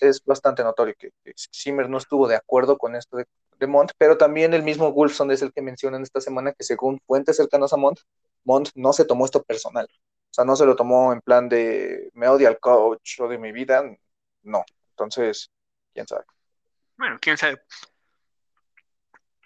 [0.00, 3.26] es bastante notorio que, que Zimmer no estuvo de acuerdo con esto de,
[3.58, 7.00] de Mont, pero también el mismo Wolfson es el que mencionan esta semana que según
[7.06, 7.98] fuentes cercanas a Mont,
[8.44, 9.88] Mont no se tomó esto personal.
[10.30, 13.38] O sea, no se lo tomó en plan de me odia al coach o de
[13.38, 13.82] mi vida.
[14.42, 14.64] No.
[14.90, 15.50] Entonces,
[15.92, 16.24] quién sabe.
[16.96, 17.62] Bueno, quién sabe.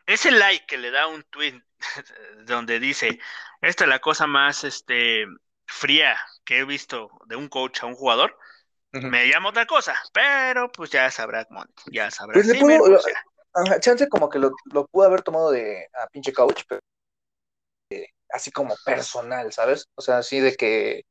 [0.07, 1.63] Ese like que le da un tweet
[2.47, 3.19] donde dice,
[3.61, 5.27] esta es la cosa más este,
[5.67, 8.37] fría que he visto de un coach a un jugador,
[8.91, 11.47] me llama otra cosa, pero pues ya sabrá
[11.87, 13.15] ya sabrá Pues Zimmer, pudo- pues.
[13.55, 16.81] Ajá, chance como que lo, lo pudo haber tomado de a pinche coach, pero
[18.33, 19.89] así como personal, ¿sabes?
[19.95, 21.03] O sea, así de que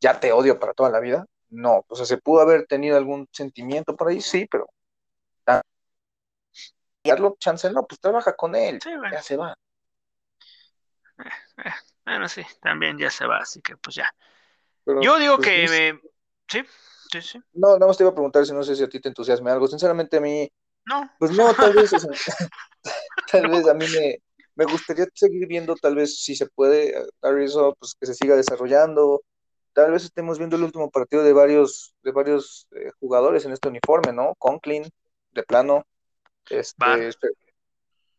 [0.00, 1.26] ya te odio para toda la vida.
[1.50, 4.66] No, o sea, se pudo haber tenido algún sentimiento por ahí, sí, pero
[7.04, 9.54] darlo chance, no, pues trabaja con él, Sí, bueno, ya se va.
[11.64, 11.70] eh,
[12.04, 14.14] bueno, sí, también ya se va, así que pues ya.
[14.84, 16.00] Pero, Yo digo pues, que me...
[16.48, 16.62] Sí,
[17.12, 17.42] sí, sí.
[17.52, 19.50] No, nada más te iba a preguntar si no sé si a ti te entusiasme
[19.50, 19.68] algo.
[19.68, 20.48] Sinceramente a mí,
[20.86, 22.10] No, pues no, tal vez, o sea,
[23.32, 23.50] tal No.
[23.50, 24.18] vez a mí me,
[24.56, 27.04] me gustaría seguir viendo, tal vez si se puede, a
[27.78, 29.22] pues que se siga desarrollando.
[29.72, 33.68] Tal vez estemos viendo el último partido de varios, de varios eh, jugadores en este
[33.68, 34.34] uniforme, ¿no?
[34.38, 34.84] Conklin,
[35.32, 35.84] de plano,
[36.48, 37.00] este, Barr.
[37.00, 37.28] este,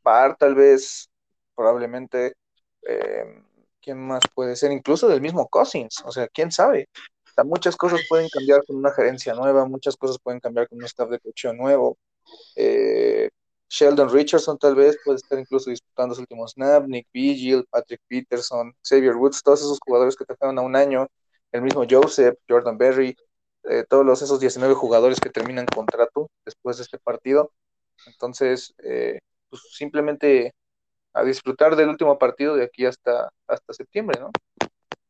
[0.03, 1.09] Barr, tal vez,
[1.55, 2.33] probablemente,
[2.88, 3.41] eh,
[3.81, 4.71] ¿quién más puede ser?
[4.71, 6.89] Incluso del mismo Cousins, o sea, quién sabe.
[7.25, 10.79] O sea, muchas cosas pueden cambiar con una gerencia nueva, muchas cosas pueden cambiar con
[10.79, 11.97] un staff de coaching nuevo.
[12.55, 13.29] Eh,
[13.70, 18.74] Sheldon Richardson tal vez puede estar incluso disputando su último snap, Nick Vigil, Patrick Peterson,
[18.88, 21.07] Xavier Woods, todos esos jugadores que tocaron a un año,
[21.51, 23.16] el mismo Joseph, Jordan Berry,
[23.63, 27.51] eh, todos los, esos 19 jugadores que terminan contrato después de este partido.
[28.07, 30.53] Entonces, eh, pues simplemente
[31.13, 34.32] a disfrutar del último partido de aquí hasta, hasta septiembre, ¿no?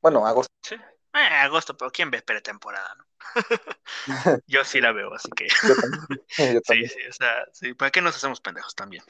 [0.01, 0.53] Bueno, agosto.
[0.62, 0.76] Sí,
[1.16, 3.05] eh, agosto, pero ¿quién ve pretemporada, no?
[4.47, 5.47] yo sí la veo, así que.
[6.63, 9.03] Sí, sí, o sea, sí, ¿para qué nos hacemos pendejos también?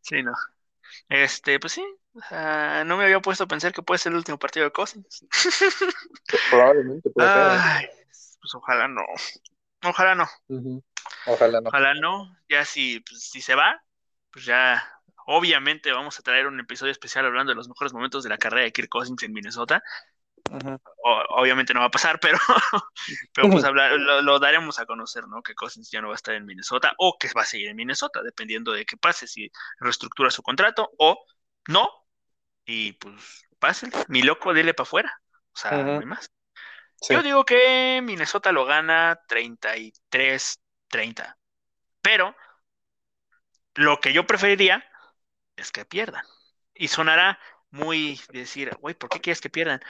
[0.00, 0.32] sí, no.
[1.08, 1.84] Este, pues sí,
[2.14, 4.72] o sea, no me había puesto a pensar que puede ser el último partido de
[4.72, 5.24] Cousins.
[6.50, 7.86] Probablemente puede Ay,
[8.40, 9.02] pues ojalá no.
[9.84, 10.28] Ojalá no.
[11.26, 11.68] Ojalá no.
[11.68, 12.36] Ojalá no.
[12.48, 13.82] Ya si, pues, si se va,
[14.30, 14.82] pues ya
[15.26, 18.64] obviamente vamos a traer un episodio especial hablando de los mejores momentos de la carrera
[18.64, 19.82] de Kirk Cousins en Minnesota
[21.30, 22.38] obviamente no va a pasar, pero,
[23.34, 25.42] pero pues hablar, lo, daremos a conocer, ¿no?
[25.42, 27.76] Que Cousins ya no va a estar en Minnesota o que va a seguir en
[27.76, 29.50] Minnesota, dependiendo de qué pase, si
[29.80, 31.24] reestructura su contrato o
[31.68, 31.88] no.
[32.64, 35.20] Y pues pase, mi loco, dile para afuera.
[35.52, 36.30] O sea, no hay más.
[37.08, 41.36] Yo digo que Minnesota lo gana 33-30.
[42.00, 42.34] Pero
[43.74, 44.84] lo que yo preferiría
[45.56, 46.24] es que pierdan.
[46.74, 47.38] Y sonará
[47.70, 49.80] muy decir, güey, ¿por qué quieres que pierdan?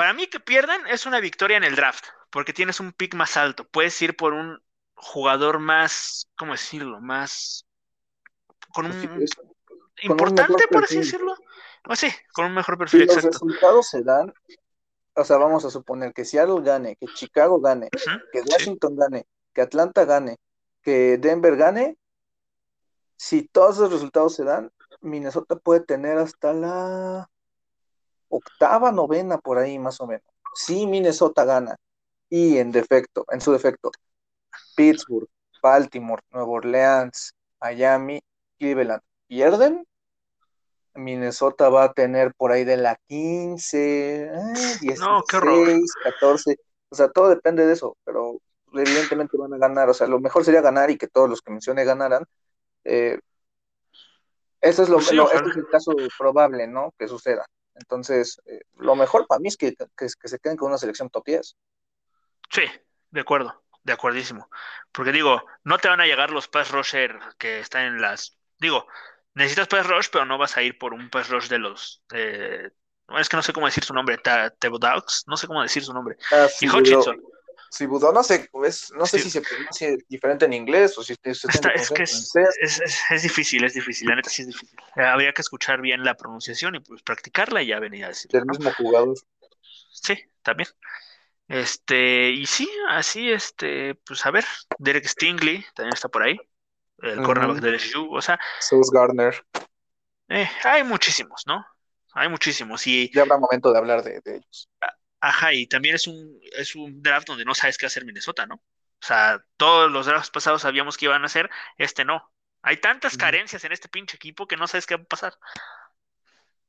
[0.00, 3.36] Para mí que pierdan es una victoria en el draft, porque tienes un pick más
[3.36, 3.68] alto.
[3.68, 4.58] Puedes ir por un
[4.94, 7.02] jugador más, ¿cómo decirlo?
[7.02, 7.66] Más
[8.72, 9.30] con un pues
[10.00, 11.34] importante, por así decirlo.
[11.86, 13.02] O sí, con un mejor perfil.
[13.10, 14.32] Si los resultados se dan,
[15.16, 17.90] o sea, vamos a suponer que Seattle gane, que Chicago gane,
[18.32, 20.38] que Washington gane, que Atlanta gane,
[20.80, 21.98] que Denver gane.
[23.18, 24.72] Si todos esos resultados se dan,
[25.02, 27.28] Minnesota puede tener hasta la
[28.30, 30.24] octava, novena, por ahí más o menos.
[30.54, 31.76] Si Minnesota gana
[32.28, 33.90] y en defecto, en su defecto,
[34.76, 35.28] Pittsburgh,
[35.62, 38.20] Baltimore, Nueva Orleans, Miami,
[38.58, 39.86] Cleveland pierden,
[40.94, 44.30] Minnesota va a tener por ahí de la 15,
[44.80, 46.56] 16, 14,
[46.88, 48.40] o sea, todo depende de eso, pero
[48.72, 51.52] evidentemente van a ganar, o sea, lo mejor sería ganar y que todos los que
[51.52, 52.24] mencioné ganaran.
[52.84, 53.18] Eh,
[54.60, 56.92] eso es lo, pues este es el caso probable, ¿no?
[56.98, 57.46] Que suceda.
[57.74, 61.56] Entonces, eh, lo mejor para mí es que, se queden con una selección top 10.
[62.50, 62.62] Sí,
[63.10, 64.48] de acuerdo, de acuerdísimo.
[64.92, 68.38] Porque digo, no te van a llegar los pass rusher que están en las.
[68.58, 68.86] Digo,
[69.34, 72.02] necesitas pass rush, pero no vas a ir por un pass rush de los.
[72.10, 74.18] es que no sé cómo decir su nombre,
[74.60, 76.16] Dogs, no sé cómo decir su nombre.
[76.32, 77.22] Ah, y Hutchinson.
[77.86, 82.02] Budó, no sé, no sé si se pronuncia diferente en inglés o si es, que
[82.02, 82.34] es,
[83.10, 84.78] es, difícil, es difícil, la neta sí es difícil.
[84.96, 88.30] Habría que escuchar bien la pronunciación y pues practicarla y ya venir a decir.
[88.30, 89.14] Del mismo jugador.
[89.92, 90.68] Sí, también.
[91.48, 94.44] Este, y sí, así, este, pues a ver,
[94.78, 96.38] Derek Stingley también está por ahí,
[96.98, 98.38] el cornerback de LSU, o sea.
[98.60, 99.44] Sus Gardner.
[100.28, 101.64] Eh, hay muchísimos, ¿no?
[102.12, 102.86] Hay muchísimos.
[102.86, 104.68] Y ya habrá momento de hablar de, de ellos.
[105.20, 108.54] Ajá, y también es un, es un draft donde no sabes qué hacer Minnesota, ¿no?
[108.54, 112.30] O sea, todos los drafts pasados sabíamos que iban a hacer, este no.
[112.62, 115.34] Hay tantas carencias en este pinche equipo que no sabes qué va a pasar.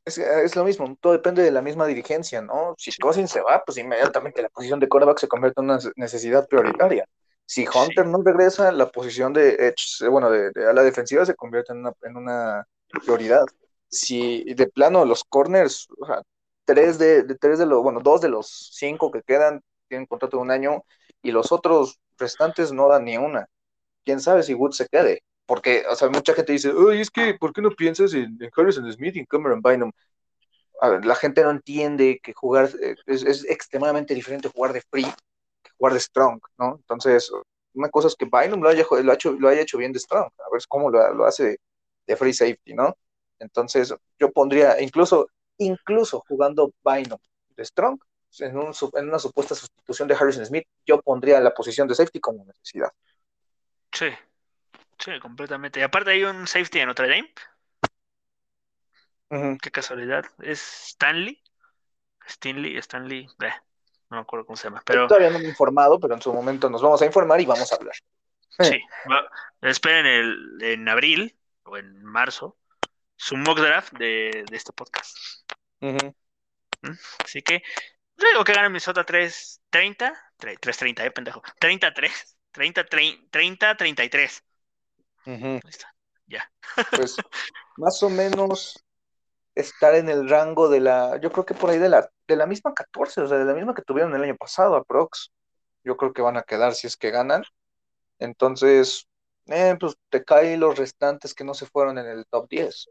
[0.06, 2.74] Es, lo mismo, todo depende de la misma dirigencia, ¿no?
[2.78, 6.48] Si Cousins se va, pues inmediatamente la posición de quarterback se convierte en una necesidad
[6.48, 7.06] prioritaria.
[7.46, 11.74] Si Hunter no regresa, la posición de edge, bueno, de, a la defensiva se convierte
[11.74, 12.68] en una, en una
[13.06, 13.46] prioridad.
[13.90, 16.22] Si de plano los corners, o sea,
[16.74, 20.44] tres de, tres de los, bueno, dos de los cinco que quedan tienen contrato de
[20.44, 20.84] un año
[21.22, 23.48] y los otros restantes no dan ni una.
[24.06, 25.24] Quién sabe si Wood se quede.
[25.46, 28.90] Porque, o sea, mucha gente dice, oye, es que, ¿por qué no piensas en, Harrison
[28.92, 29.92] Smith y en Cameron Bynum?
[31.04, 35.06] la gente no entiende que jugar eh, es, extremadamente diferente jugar de free
[35.62, 36.78] que jugar de strong, ¿no?
[36.78, 37.32] Entonces,
[37.74, 40.26] una cosa es que Bynum lo haya, lo, hecho, lo haya hecho bien de strong,
[40.40, 41.60] a ver cómo lo, lo hace
[42.08, 42.96] de, free safety, ¿no?
[43.40, 45.28] Entonces, yo pondría, incluso
[45.66, 47.20] incluso jugando Bynum
[47.56, 48.00] de Strong,
[48.40, 52.90] en, una supuesta sustitución de Harrison Smith, yo pondría la posición de safety como necesidad.
[53.92, 54.08] Sí,
[54.98, 55.80] sí, completamente.
[55.80, 57.34] Y aparte hay un safety en Notre Dame.
[59.62, 60.26] Qué casualidad.
[60.40, 61.42] Es Stanley.
[62.26, 63.28] Stanley, Stanley.
[64.10, 64.82] no me acuerdo cómo se llama.
[64.86, 65.08] Pero...
[65.08, 67.72] Todavía no me he informado, pero en su momento nos vamos a informar y vamos
[67.72, 67.96] a hablar.
[68.60, 68.80] Sí,
[69.62, 72.58] esperen el, en abril o en marzo
[73.22, 75.16] su mock draft de, de este podcast.
[77.24, 77.62] Así que
[78.18, 81.44] digo que gana Minnesota 3-30, 3-30, eh, pendejo.
[81.60, 82.84] 33, 30,
[83.30, 84.44] 30, 33.
[86.26, 86.52] Ya.
[86.96, 87.16] Pues
[87.78, 88.84] más o menos
[89.54, 92.48] estar en el rango de la, yo creo que por ahí de la, de la
[92.48, 95.32] misma 14, o sea, de la misma que tuvieron el año pasado, aprox.
[95.84, 97.44] Yo creo que van a quedar si es que ganan.
[98.18, 99.08] Entonces,
[99.46, 102.90] eh, pues te caen los restantes que no se fueron en el top 10.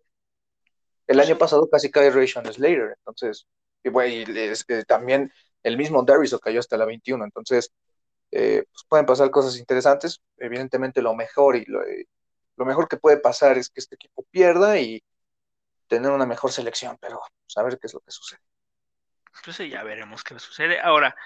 [1.11, 3.49] El año pasado casi cae Rayshon Slater, entonces
[3.83, 5.33] y, también
[5.65, 7.73] el mismo Darius cayó hasta la 21, entonces
[8.31, 10.21] pues pueden pasar cosas interesantes.
[10.37, 11.81] Evidentemente lo mejor y lo,
[12.55, 15.03] lo mejor que puede pasar es que este equipo pierda y
[15.89, 18.39] tener una mejor selección, pero saber qué es lo que sucede.
[19.45, 20.79] Pues sí, ya veremos qué sucede.
[20.79, 21.17] Ahora,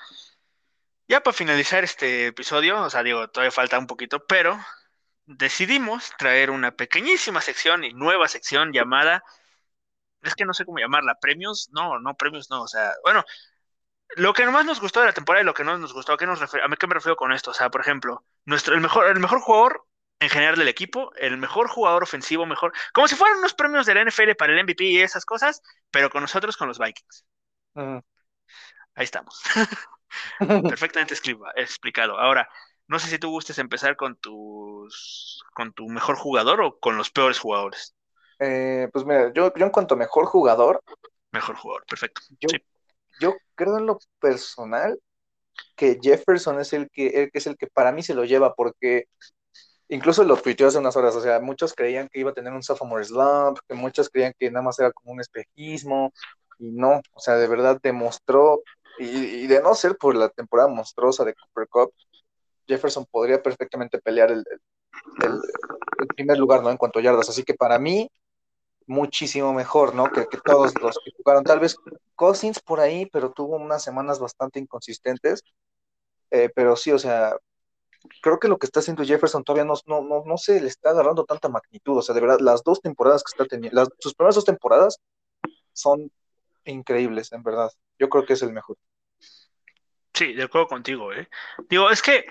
[1.09, 4.59] ya para finalizar este episodio, o sea, digo, todavía falta un poquito, pero
[5.27, 9.23] decidimos traer una pequeñísima sección y nueva sección llamada,
[10.29, 13.25] es que no sé cómo llamarla, premios, no, no premios, no, o sea, bueno,
[14.17, 16.17] lo que más nos gustó de la temporada y lo que no nos gustó, ¿a
[16.19, 16.49] qué, nos ¿a
[16.79, 17.51] qué me refiero con esto?
[17.51, 19.87] O sea, por ejemplo, nuestro, el mejor, el mejor jugador
[20.21, 23.95] en general del equipo, el mejor jugador ofensivo, mejor, como si fueran unos premios de
[23.95, 27.25] la NFL para el MVP y esas cosas, pero con nosotros, con los Vikings.
[28.95, 29.41] Ahí estamos.
[30.67, 31.15] Perfectamente
[31.57, 32.19] explicado.
[32.19, 32.49] Ahora,
[32.87, 37.11] no sé si tú gustes empezar con tus con tu mejor jugador o con los
[37.11, 37.95] peores jugadores.
[38.45, 40.83] Eh, pues mira, yo, yo en cuanto mejor jugador.
[41.33, 42.21] Mejor jugador, perfecto.
[42.41, 42.49] Yo,
[43.21, 44.99] yo creo en lo personal
[45.77, 49.07] que Jefferson es el que, es el que para mí se lo lleva, porque
[49.89, 52.63] incluso lo tuiteó hace unas horas, o sea, muchos creían que iba a tener un
[52.63, 56.13] sophomore slump, que muchos creían que nada más era como un espejismo,
[56.59, 58.63] y no, o sea, de verdad demostró,
[58.99, 61.93] y, de no ser por la temporada monstruosa de Cooper Cup,
[62.67, 64.45] Jefferson podría perfectamente pelear el,
[66.17, 66.71] primer lugar, ¿no?
[66.71, 68.09] En cuanto a yardas, así que para mí,
[68.87, 70.11] muchísimo mejor, ¿no?
[70.11, 71.77] Que, que todos los que jugaron, tal vez
[72.15, 75.43] Cousins por ahí, pero tuvo unas semanas bastante inconsistentes,
[76.31, 77.37] eh, pero sí, o sea,
[78.21, 80.91] creo que lo que está haciendo Jefferson todavía no, no, no, no se le está
[80.91, 81.99] agarrando tanta magnitud.
[81.99, 84.99] O sea, de verdad, las dos temporadas que está teniendo, sus primeras dos temporadas
[85.73, 86.11] son
[86.65, 87.71] increíbles, en verdad.
[87.99, 88.77] Yo creo que es el mejor.
[90.13, 91.29] Sí, de acuerdo contigo, ¿eh?
[91.69, 92.25] Digo, es que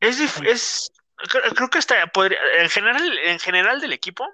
[0.00, 0.92] es, es
[1.54, 4.26] creo que está, podría, en general, en general del equipo,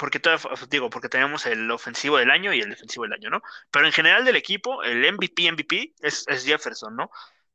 [0.00, 0.38] porque todo,
[0.70, 3.42] digo, porque tenemos el ofensivo del año y el defensivo del año, ¿no?
[3.70, 7.10] Pero en general del equipo, el MVP, MVP es, Jefferson, ¿no?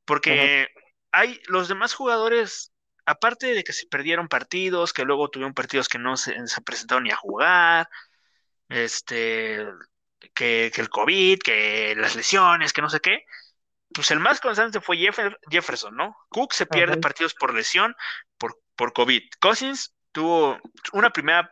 [0.06, 0.68] Porque
[1.12, 2.72] hay los demás jugadores,
[3.08, 7.10] aparte de que se perdieron partidos, que luego tuvieron partidos que no se, presentaron ni
[7.10, 7.90] a jugar,
[8.70, 9.66] este,
[10.36, 13.26] que, el COVID, que las lesiones, que no sé qué,
[13.92, 14.98] pues el más constante fue
[15.50, 16.16] Jefferson, ¿no?
[16.30, 17.96] Cook se pierde partidos por lesión,
[18.38, 19.24] por, por COVID.
[19.40, 20.60] Cousins tuvo
[20.94, 21.52] una primera,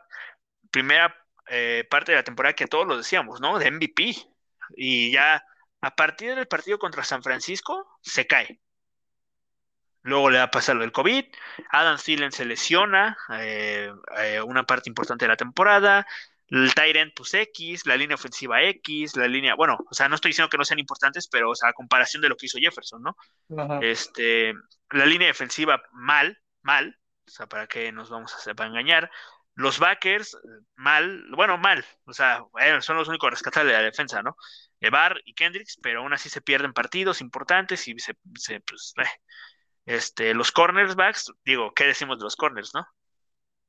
[0.74, 1.16] primera
[1.48, 3.58] eh, parte de la temporada que todos lo decíamos, ¿no?
[3.60, 4.16] De MVP.
[4.76, 5.44] Y ya
[5.80, 8.60] a partir del partido contra San Francisco se cae.
[10.02, 11.24] Luego le va a pasar lo del COVID.
[11.70, 16.06] Adam Thielen se lesiona eh, eh, una parte importante de la temporada.
[16.48, 20.30] El Tyrant, pues X, la línea ofensiva X, la línea, bueno, o sea, no estoy
[20.30, 23.02] diciendo que no sean importantes, pero, o sea, a comparación de lo que hizo Jefferson,
[23.02, 23.16] ¿no?
[23.80, 24.52] Este,
[24.90, 29.10] la línea defensiva mal, mal, o sea, para qué nos vamos a, hacer, para engañar.
[29.56, 30.36] Los backers,
[30.76, 32.44] mal, bueno, mal, o sea,
[32.80, 34.36] son los únicos rescatables de la defensa, ¿no?
[34.80, 39.04] Evar y Kendricks, pero aún así se pierden partidos importantes y se, se pues, eh,
[39.86, 42.86] este, los cornerbacks, digo, ¿qué decimos de los corners, no?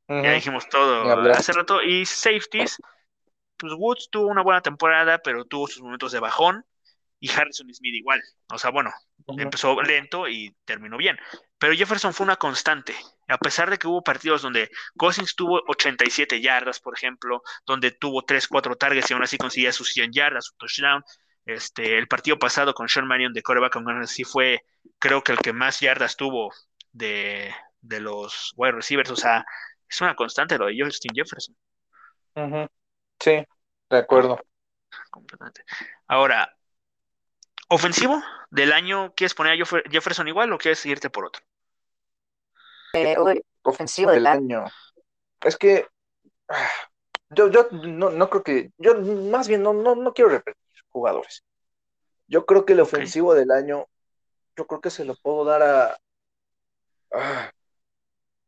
[0.08, 1.82] Ya dijimos todo hace rato.
[1.82, 2.78] Y safeties,
[3.58, 6.66] pues Woods tuvo una buena temporada, pero tuvo sus momentos de bajón.
[7.20, 8.22] Y Harrison Smith igual.
[8.52, 8.92] O sea, bueno,
[9.38, 11.18] empezó lento y terminó bien.
[11.58, 12.96] Pero Jefferson fue una constante.
[13.28, 18.24] A pesar de que hubo partidos donde Cousins tuvo 87 yardas, por ejemplo, donde tuvo
[18.24, 21.04] 3, 4 targets y aún así conseguía sus 100 yardas, su touchdown.
[21.46, 24.64] Este, el partido pasado con Sean Marion de coreback sí fue,
[25.00, 26.52] creo que el que más yardas tuvo
[26.92, 29.12] de, los wide receivers.
[29.12, 29.46] O sea,
[29.88, 31.56] es una constante lo de Justin Jefferson.
[33.20, 33.44] Sí,
[33.90, 34.40] de acuerdo.
[35.10, 35.64] Completamente.
[36.08, 36.55] Ahora,
[37.68, 41.42] ofensivo del año, ¿quieres poner a Jefferson igual o quieres irte por otro?
[42.94, 43.16] Eh,
[43.64, 44.66] ofensivo del año.
[45.42, 45.88] Es que
[46.48, 46.70] ah,
[47.30, 50.56] yo, yo no, no creo que, yo más bien no, no, no quiero repetir
[50.90, 51.44] jugadores.
[52.28, 53.86] Yo creo que el ofensivo del año,
[54.56, 55.98] yo creo que se lo puedo dar a.
[57.12, 57.52] Ah,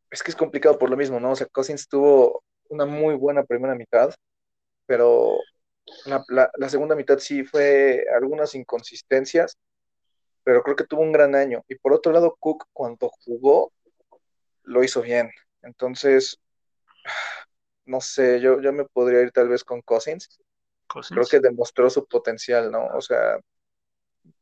[0.10, 1.32] es que es complicado por lo mismo, ¿no?
[1.32, 4.14] O sea, Cousins tuvo una muy buena primera mitad,
[4.86, 5.38] pero
[6.28, 9.58] la, segunda mitad sí fue algunas inconsistencias,
[10.44, 11.64] pero creo que tuvo un gran año.
[11.68, 13.72] Y por otro lado, Cook, cuando jugó,
[14.64, 15.32] lo hizo bien.
[15.62, 16.40] Entonces,
[17.86, 20.40] no sé, yo, yo me podría ir tal vez con Cousins.
[21.10, 22.88] Creo que demostró su potencial, ¿no?
[22.88, 23.40] O sea,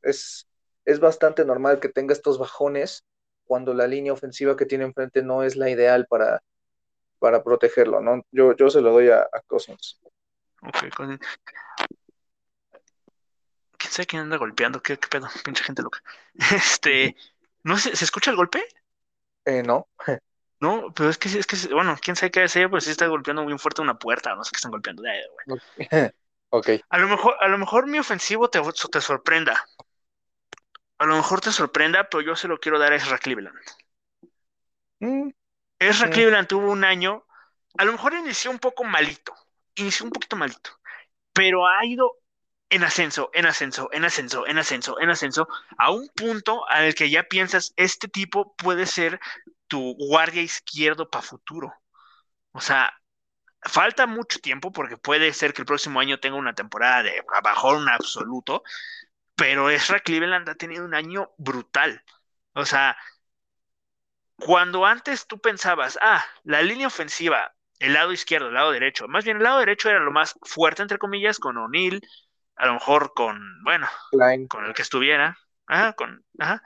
[0.04, 0.48] es,
[0.86, 3.04] es bastante normal que tenga estos bajones
[3.46, 6.42] cuando la línea ofensiva que tiene enfrente no es la ideal para,
[7.20, 8.24] para protegerlo, ¿no?
[8.32, 10.00] Yo, yo se lo doy a, a Cousins.
[10.68, 11.20] Ok, Cousins.
[13.78, 14.82] ¿Quién sabe quién anda golpeando?
[14.82, 15.28] ¿Qué, qué pedo?
[15.44, 16.02] Pinche gente loca.
[16.56, 17.16] Este,
[17.64, 18.66] ¿no se, ¿se escucha el golpe?
[19.46, 19.88] Eh, no.
[20.60, 23.44] No, pero es que, es que, bueno, quién sabe qué hacer, pues sí está golpeando
[23.44, 25.04] muy fuerte una puerta, no sé qué están golpeando.
[25.06, 26.12] Eh,
[26.50, 26.70] Ok.
[26.90, 28.62] A lo mejor, a lo mejor mi ofensivo te,
[28.92, 29.68] te sorprenda.
[30.98, 33.60] A lo mejor te sorprenda, pero yo se lo quiero dar a Ezra Cleveland.
[35.00, 35.30] Mm,
[35.80, 36.12] Ezra Mm.
[36.12, 37.26] Cleveland tuvo un año,
[37.78, 39.36] a lo mejor inició un poco malito,
[39.76, 40.72] inició un poquito malito,
[41.34, 42.18] pero ha ido
[42.70, 45.48] en ascenso, en ascenso, en ascenso, en ascenso, en ascenso,
[45.78, 49.20] a un punto al que ya piensas, este tipo puede ser
[49.68, 51.74] tu guardia izquierdo para futuro.
[52.52, 52.94] O sea,
[53.64, 57.90] falta mucho tiempo porque puede ser que el próximo año tenga una temporada de bajón
[57.90, 58.64] absoluto,
[59.36, 62.04] pero Ezra Cleveland ha tenido un año brutal.
[62.54, 62.98] O sea,
[64.38, 69.26] cuando antes tú pensabas, ah, la línea ofensiva, el lado izquierdo, el lado derecho, más
[69.26, 72.02] bien el lado derecho era lo más fuerte, entre comillas, con O'Neill,
[72.56, 74.48] a lo mejor con, bueno, Klein.
[74.48, 76.62] con el que estuviera, ajá, con, ajá,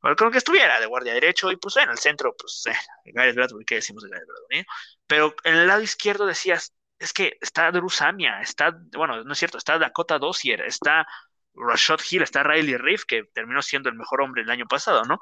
[0.00, 3.36] con el que estuviera de guardia derecho, y pues en el centro, pues, eh, Gareth
[3.36, 4.66] Bradbury, ¿qué decimos de Gareth Bradbury?
[5.06, 9.38] Pero en el lado izquierdo decías, es que está Drew Samia, está, bueno, no es
[9.38, 11.06] cierto, está Dakota Dossier, está
[11.54, 15.18] Rashad Hill, está Riley Reef, que terminó siendo el mejor hombre el año pasado, ¿no?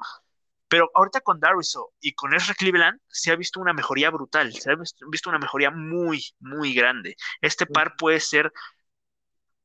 [0.67, 4.71] Pero ahorita con Dariso y con Ezra Cleveland se ha visto una mejoría brutal, se
[4.71, 7.15] ha visto, una mejoría muy, muy grande.
[7.41, 8.51] Este par puede ser,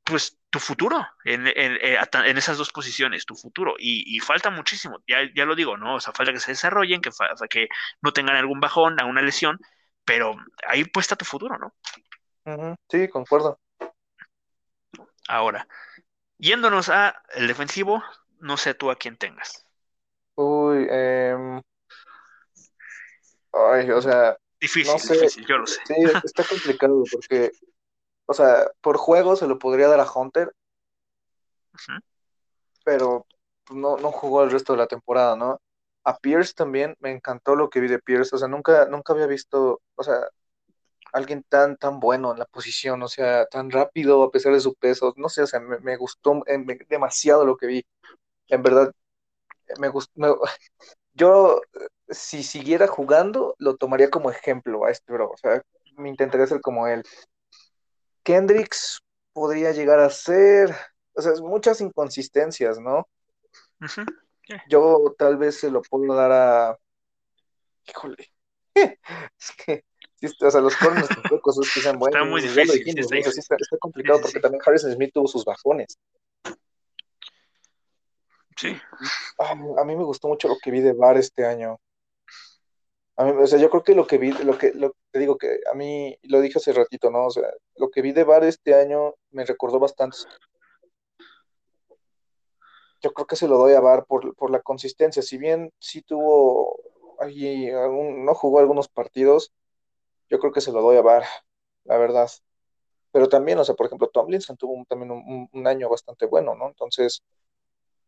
[0.05, 3.75] pues, tu futuro en, en, en esas dos posiciones, tu futuro.
[3.79, 5.97] Y, y, falta muchísimo, ya, ya lo digo, ¿no?
[5.97, 7.11] O sea, falta que se desarrollen, que,
[7.51, 7.69] que
[8.01, 9.59] no tengan algún bajón, alguna lesión,
[10.05, 10.37] pero
[10.67, 11.75] ahí pues está tu futuro, ¿no?
[12.91, 13.59] Sí, concuerdo.
[15.29, 15.67] Ahora,
[16.39, 18.03] yéndonos a el defensivo,
[18.41, 19.62] no sé tú a quién tengas.
[20.43, 21.61] Uy, eh...
[23.53, 24.37] Ay, o sea.
[24.61, 25.15] Difícil, no sé.
[25.15, 25.81] difícil, yo lo sé.
[25.87, 27.51] Sí, está complicado porque,
[28.27, 30.53] o sea, por juego se lo podría dar a Hunter,
[31.75, 32.01] Uh -huh.
[32.85, 33.27] pero
[33.71, 35.61] no, no jugó el resto de la temporada, ¿no?
[36.05, 39.27] A Pierce también me encantó lo que vi de Pierce, o sea, nunca, nunca había
[39.27, 40.17] visto, o sea,
[41.13, 44.75] alguien tan, tan bueno en la posición, o sea, tan rápido a pesar de su
[44.75, 47.87] peso, no sé, o sea, me, me gustó eh, me, demasiado lo que vi,
[48.49, 48.93] en verdad,
[49.79, 50.29] me gustó, me,
[51.15, 51.61] yo,
[52.09, 55.63] si siguiera jugando, lo tomaría como ejemplo a este bro, o sea,
[55.97, 57.03] me intentaría ser como él.
[58.23, 59.03] Kendricks
[59.33, 60.75] podría llegar a ser,
[61.15, 63.09] o sea, muchas inconsistencias, ¿no?
[63.81, 64.07] Uh -huh.
[64.49, 64.63] yeah.
[64.69, 66.79] Yo tal vez se lo puedo dar a,
[67.87, 68.33] híjole,
[68.75, 69.85] es que
[70.41, 72.21] o sea, los corners tampoco es que sean buenos.
[72.21, 72.85] Está muy difícil.
[72.85, 73.41] Dijimos, sí, está, ¿no?
[73.41, 75.99] está, está, complicado sí, porque también Harrison Smith tuvo sus bajones.
[78.57, 78.77] Sí.
[79.39, 81.79] A, a, mí me gustó mucho lo que vi de Bar este año.
[83.17, 84.73] A mí, o sea, yo creo que lo que vi, lo que
[85.11, 87.27] te digo que a mí, lo dije hace ratito, ¿no?
[87.27, 90.17] O sea, lo que vi de Bar este año me recordó bastante.
[93.03, 95.23] Yo creo que se lo doy a Bar por, por la consistencia.
[95.23, 96.79] Si bien sí tuvo
[97.21, 99.53] ahí algún, no jugó algunos partidos,
[100.31, 101.25] yo creo que se lo doy a Bar,
[101.85, 102.31] la verdad.
[103.13, 106.69] Pero también, o sea, por ejemplo, Tomlinson tuvo también un, un, año bastante bueno, ¿no?
[106.69, 107.23] Entonces,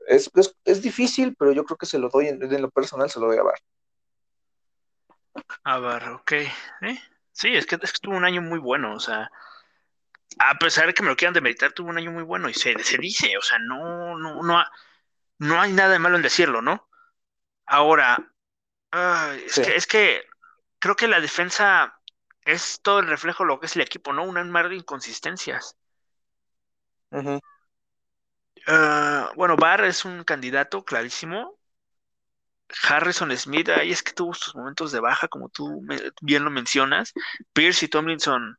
[0.07, 3.11] es, es, es, difícil, pero yo creo que se lo doy, en, en lo personal
[3.11, 3.59] se lo doy a Bar.
[5.65, 6.33] A Bar, ok.
[6.33, 7.03] ¿Eh?
[7.33, 9.31] Sí, es que, es que tuvo un año muy bueno, o sea,
[10.39, 12.79] a pesar de que me lo quieran demeritar, tuvo un año muy bueno y se,
[12.83, 14.65] se dice, o sea, no, no, no,
[15.39, 16.89] no hay nada de malo en decirlo, ¿no?
[17.67, 18.19] Ahora,
[18.93, 19.63] uh, es, sí.
[19.63, 20.23] que, es que
[20.79, 21.99] creo que la defensa
[22.43, 24.25] es todo el reflejo de lo que es el equipo, ¿no?
[24.25, 25.77] Un mar de inconsistencias.
[27.11, 27.41] Uh -huh.
[28.69, 31.59] Uh, bueno, Barr es un candidato clarísimo.
[32.89, 35.83] Harrison Smith, ahí es que tuvo sus momentos de baja, como tú
[36.23, 37.13] bien lo mencionas.
[37.53, 38.57] Pierce y Tomlinson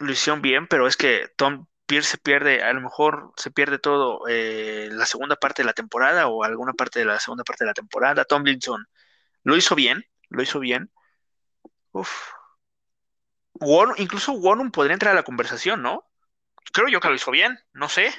[0.00, 3.78] lo hicieron bien, pero es que Tom Pierce se pierde, a lo mejor se pierde
[3.78, 7.64] todo eh, la segunda parte de la temporada o alguna parte de la segunda parte
[7.64, 8.24] de la temporada.
[8.24, 8.86] Tomlinson
[9.44, 10.90] lo hizo bien, lo hizo bien.
[11.92, 12.10] Uf.
[13.96, 16.04] Incluso Warren podría entrar a la conversación, ¿no?
[16.72, 18.12] Creo yo que lo hizo bien, no sé.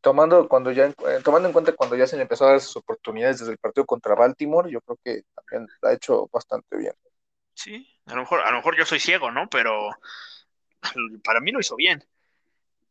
[0.00, 2.76] Tomando, cuando ya, eh, tomando en cuenta cuando ya se le empezó a dar sus
[2.76, 6.94] oportunidades desde el partido contra Baltimore, yo creo que también lo ha hecho bastante bien.
[7.54, 9.48] Sí, a lo mejor, a lo mejor yo soy ciego, ¿no?
[9.48, 9.90] Pero
[11.24, 12.04] para mí lo hizo bien.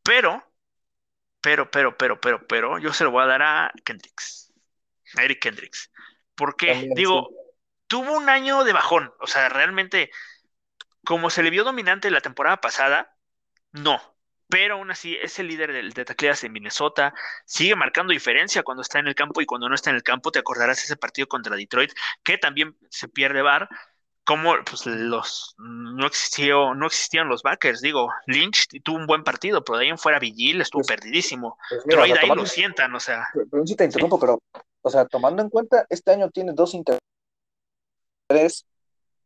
[0.03, 0.43] Pero,
[1.41, 4.51] pero, pero, pero, pero, pero, yo se lo voy a dar a Kendricks.
[5.15, 5.91] A Eric Kendricks.
[6.35, 7.35] Porque, también, digo, sí.
[7.87, 9.13] tuvo un año de bajón.
[9.19, 10.11] O sea, realmente,
[11.05, 13.15] como se le vio dominante la temporada pasada,
[13.71, 14.14] no.
[14.47, 17.13] Pero aún así es el líder de, de tacleadas en Minnesota,
[17.45, 20.31] sigue marcando diferencia cuando está en el campo y cuando no está en el campo,
[20.31, 21.91] te acordarás ese partido contra Detroit,
[22.23, 23.67] que también se pierde bar,
[24.25, 29.63] como pues los no existió, no existían los backers, digo, Lynch tuvo un buen partido,
[29.63, 31.57] pero de ahí en fuera Vigil estuvo pues, perdidísimo.
[31.69, 33.27] Pues mira, Troy o sea, de ahí lo sientan, o sea.
[33.33, 34.21] Pero sí te interrumpo, sí.
[34.21, 34.39] pero,
[34.81, 36.97] o sea, tomando en cuenta, este año tiene dos inter
[38.27, 38.65] tres,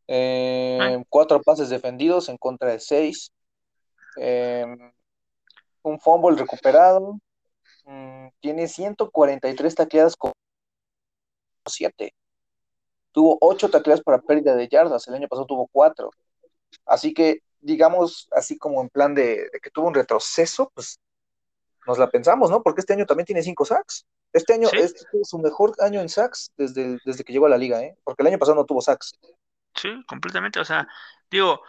[0.08, 1.04] eh, ah.
[1.08, 3.32] cuatro pases defendidos en contra de seis.
[4.18, 4.66] Eh,
[5.84, 7.20] un fumble recuperado,
[7.86, 10.32] mm, tiene 143 tacleadas con
[11.66, 12.14] 7.
[13.12, 16.12] Tuvo 8 tacleadas para pérdida de yardas, el año pasado tuvo 4.
[16.86, 21.00] Así que, digamos, así como en plan de, que tuvo un retroceso, pues
[21.88, 22.62] nos la pensamos, ¿no?
[22.62, 24.06] Porque este año también tiene 5 sacks.
[24.32, 27.82] Este año es su mejor año en sacks desde, desde que llegó a la liga,
[27.82, 27.98] ¿eh?
[28.04, 29.14] Porque el año pasado no tuvo sacks.
[29.74, 30.60] Sí, completamente.
[30.60, 30.88] O sea,
[31.32, 31.62] digo,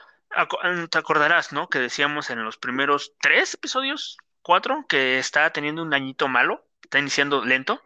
[0.91, 1.69] te acordarás, ¿no?
[1.69, 6.99] Que decíamos en los primeros tres episodios, cuatro, que está teniendo un añito malo, está
[6.99, 7.81] iniciando lento.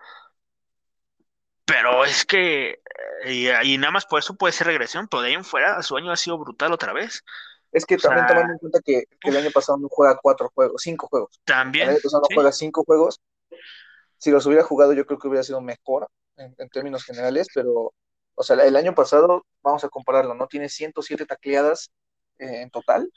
[1.65, 2.83] Pero es que,
[3.25, 5.97] eh, y, nada más por eso puede ser regresión, pero de ahí en fuera su
[5.97, 7.25] año ha sido brutal otra vez.
[7.73, 11.09] Es que también tomando en cuenta que, el año pasado no juega cuatro juegos, cinco
[11.09, 11.41] juegos.
[11.45, 11.89] También.
[11.89, 13.21] El año pasado no juega cinco juegos.
[14.19, 17.93] Si los hubiera jugado, yo creo que hubiera sido mejor en, términos generales, pero,
[18.35, 20.47] o sea, el año pasado, vamos a compararlo, ¿no?
[20.47, 21.91] Tiene 107 tacleadas
[22.39, 23.11] eh, en total,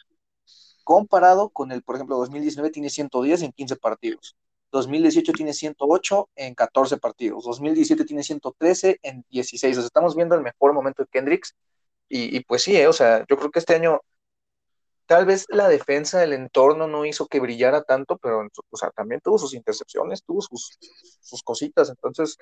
[0.84, 4.36] comparado con el, por ejemplo, 2019 tiene 110 en 15 partidos.
[4.72, 9.78] 2018 tiene 108 en 14 partidos, 2017 tiene 113 en 16.
[9.78, 11.56] O sea, estamos viendo el mejor momento de Kendricks.
[12.10, 14.00] Y, pues sí, eh, o sea, yo creo que este año
[15.08, 19.20] tal vez la defensa del entorno no hizo que brillara tanto, pero o sea, también
[19.22, 20.78] tuvo sus intercepciones, tuvo sus,
[21.22, 21.90] sus cositas.
[21.90, 22.38] Entonces,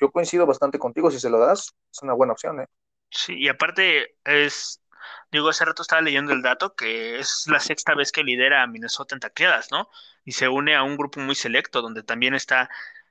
[0.00, 1.10] yo coincido bastante contigo.
[1.10, 2.60] Si se lo das, es una buena opción.
[2.60, 2.66] ¿eh?
[3.10, 4.80] Sí, y aparte es
[5.30, 8.66] Digo, hace rato estaba leyendo el dato que es la sexta vez que lidera a
[8.66, 9.88] Minnesota en tacleadas, ¿no?
[10.24, 12.70] Y se une a un grupo muy selecto donde también está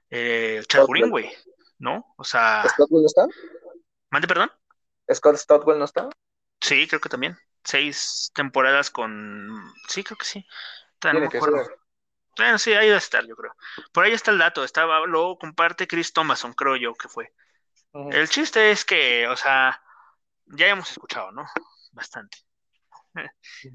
[0.10, 1.32] eh, Chad Greenway,
[1.78, 2.14] ¿no?
[2.18, 2.64] O sea.
[2.68, 3.26] ¿Stotwell no está?
[4.10, 4.52] ¿Mande, perdón?
[5.14, 6.10] ¿Scott Stotwell no está?
[6.62, 7.38] Sí, creo que también.
[7.64, 9.74] Seis temporadas con.
[9.88, 10.46] Sí, creo que sí.
[11.00, 11.52] Tiene que ser.
[12.38, 13.54] Bueno, sí, ahí debe estar, yo creo.
[13.92, 14.64] Por ahí está el dato.
[14.64, 17.34] Estaba, luego comparte Chris Thomason, creo yo que fue.
[17.94, 19.82] El chiste es que, o sea,
[20.46, 21.46] ya hemos escuchado, ¿no?
[21.92, 22.40] Bastante.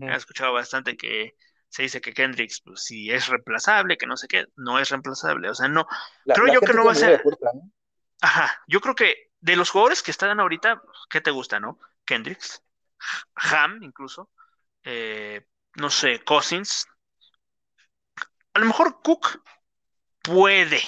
[0.01, 1.37] He escuchado bastante que
[1.69, 5.51] se dice que Kendricks, pues si es reemplazable, que no sé qué, no es reemplazable.
[5.51, 5.87] O sea, no.
[6.25, 7.23] creo yo que no va a ser.
[8.21, 8.63] Ajá.
[8.69, 11.79] Yo creo que de los jugadores que están ahorita, ¿qué te gusta, no?
[12.05, 12.63] Kendricks,
[13.35, 14.31] Ham, incluso.
[14.85, 16.87] Eh, no sé, Cousins.
[18.53, 19.43] A lo mejor Cook
[20.23, 20.81] puede,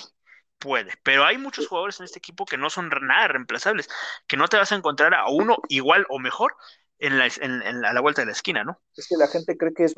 [0.58, 3.88] puede, pero hay muchos jugadores en este equipo que no son nada reemplazables,
[4.28, 6.56] que no te vas a encontrar a uno igual o mejor
[6.98, 8.80] en la, en, a la vuelta de la esquina, ¿no?
[8.96, 9.94] Es que la gente cree que es,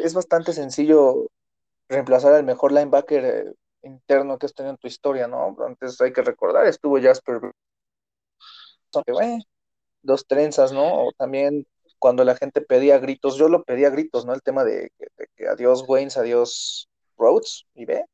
[0.00, 1.30] es bastante sencillo
[1.88, 3.52] reemplazar al mejor linebacker eh,
[3.82, 5.56] interno que has tenido en tu historia, ¿no?
[5.66, 7.40] Antes hay que recordar, estuvo Jasper,
[10.02, 11.06] dos trenzas, ¿no?
[11.06, 11.66] O también
[11.98, 14.34] cuando la gente pedía gritos, yo lo pedía gritos, ¿no?
[14.34, 14.92] El tema de,
[15.36, 18.04] que adiós Waynes, adiós Rhodes, y ve.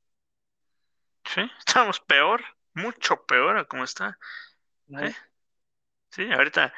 [1.24, 2.43] Sí, estamos peor,
[2.74, 4.18] mucho peor a cómo está.
[4.88, 5.14] ¿Eh?
[6.11, 6.72] Sí, ahorita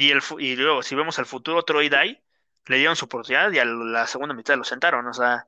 [0.00, 2.22] y, el, y luego, si vemos al futuro Troy Dye,
[2.66, 5.06] le dieron su oportunidad y a la segunda mitad lo sentaron.
[5.06, 5.46] O sea,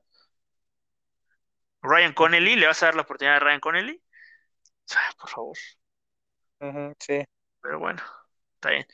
[1.81, 3.95] Ryan Connelly, ¿le vas a dar la oportunidad a Ryan Connelly?
[3.95, 5.57] O sea, por favor.
[6.99, 7.23] sí.
[7.61, 8.03] Pero bueno,
[8.55, 8.85] está bien.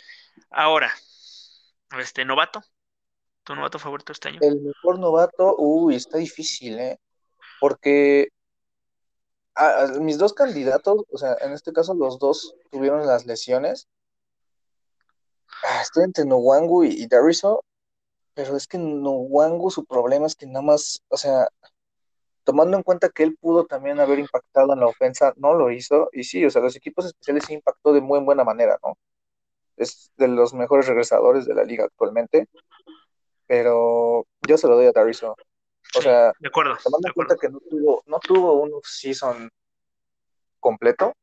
[0.49, 0.93] Ahora,
[1.99, 2.63] este novato,
[3.43, 4.39] tu novato favorito este año.
[4.41, 6.99] El mejor novato, uy, está difícil, ¿eh?
[7.59, 8.29] Porque
[9.99, 13.89] mis dos candidatos, o sea, en este caso los dos tuvieron las lesiones
[15.63, 17.63] Ah, estoy entre Nowangu y, y Dariso,
[18.33, 21.47] pero es que Nowangu su problema es que nada más, o sea,
[22.43, 26.09] tomando en cuenta que él pudo también haber impactado en la ofensa, no lo hizo,
[26.13, 28.97] y sí, o sea, los equipos especiales sí impactó de muy buena manera, ¿no?
[29.77, 32.47] Es de los mejores regresadores de la liga actualmente,
[33.45, 35.35] pero yo se lo doy a Dariso.
[35.97, 39.49] O sea, de acuerdo, tomando en cuenta que no tuvo, no tuvo un season
[40.59, 41.13] completo,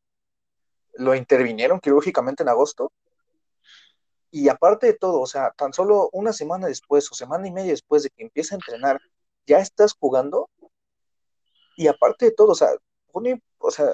[0.94, 2.92] lo intervinieron quirúrgicamente en agosto,
[4.36, 7.70] y aparte de todo, o sea, tan solo una semana después o semana y media
[7.70, 9.00] después de que empiece a entrenar,
[9.46, 10.50] ya estás jugando.
[11.78, 12.68] Y aparte de todo, o sea,
[13.12, 13.86] o sea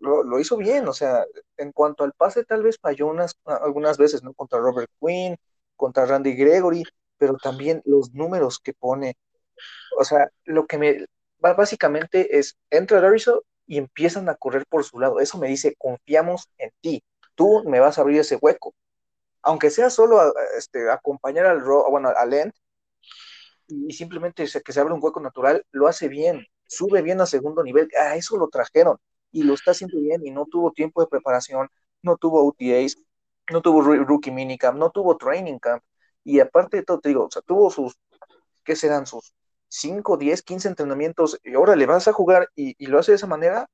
[0.00, 1.26] lo, hizo bien, o sea,
[1.58, 4.32] en cuanto al pase tal vez falló unas, algunas veces, ¿no?
[4.32, 5.36] Contra Robert Quinn,
[5.76, 6.82] contra Randy Gregory,
[7.18, 9.18] pero también los números que pone,
[9.98, 11.06] o sea, lo que me,
[11.38, 16.48] básicamente es, entra Dariso y empiezan a correr por su lado, eso me dice, confiamos
[16.56, 18.74] en ti, tú me vas a abrir ese hueco,
[19.42, 22.52] aunque sea solo este, acompañar al, bueno, al End
[23.68, 27.62] y simplemente que se abre un hueco natural, lo hace bien, sube bien a segundo
[27.62, 28.98] nivel, a eso lo trajeron
[29.32, 31.68] y lo está haciendo bien y no tuvo tiempo de preparación,
[32.02, 32.96] no tuvo UTAs,
[33.50, 35.82] no tuvo rookie minicamp, no tuvo training camp
[36.24, 37.98] y aparte de todo, te digo, o sea, tuvo sus,
[38.64, 39.34] ¿qué serán sus
[39.68, 43.26] 5, 10, 15 entrenamientos y ahora le vas a jugar y, lo hace de esa
[43.26, 43.68] manera?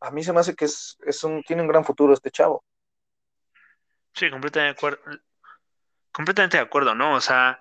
[0.00, 2.64] A mí se me hace que es, es un, tiene un gran futuro este chavo.
[4.20, 5.00] Sí, completamente de acuerdo.
[6.12, 7.14] Completamente de acuerdo, ¿no?
[7.14, 7.58] O sea,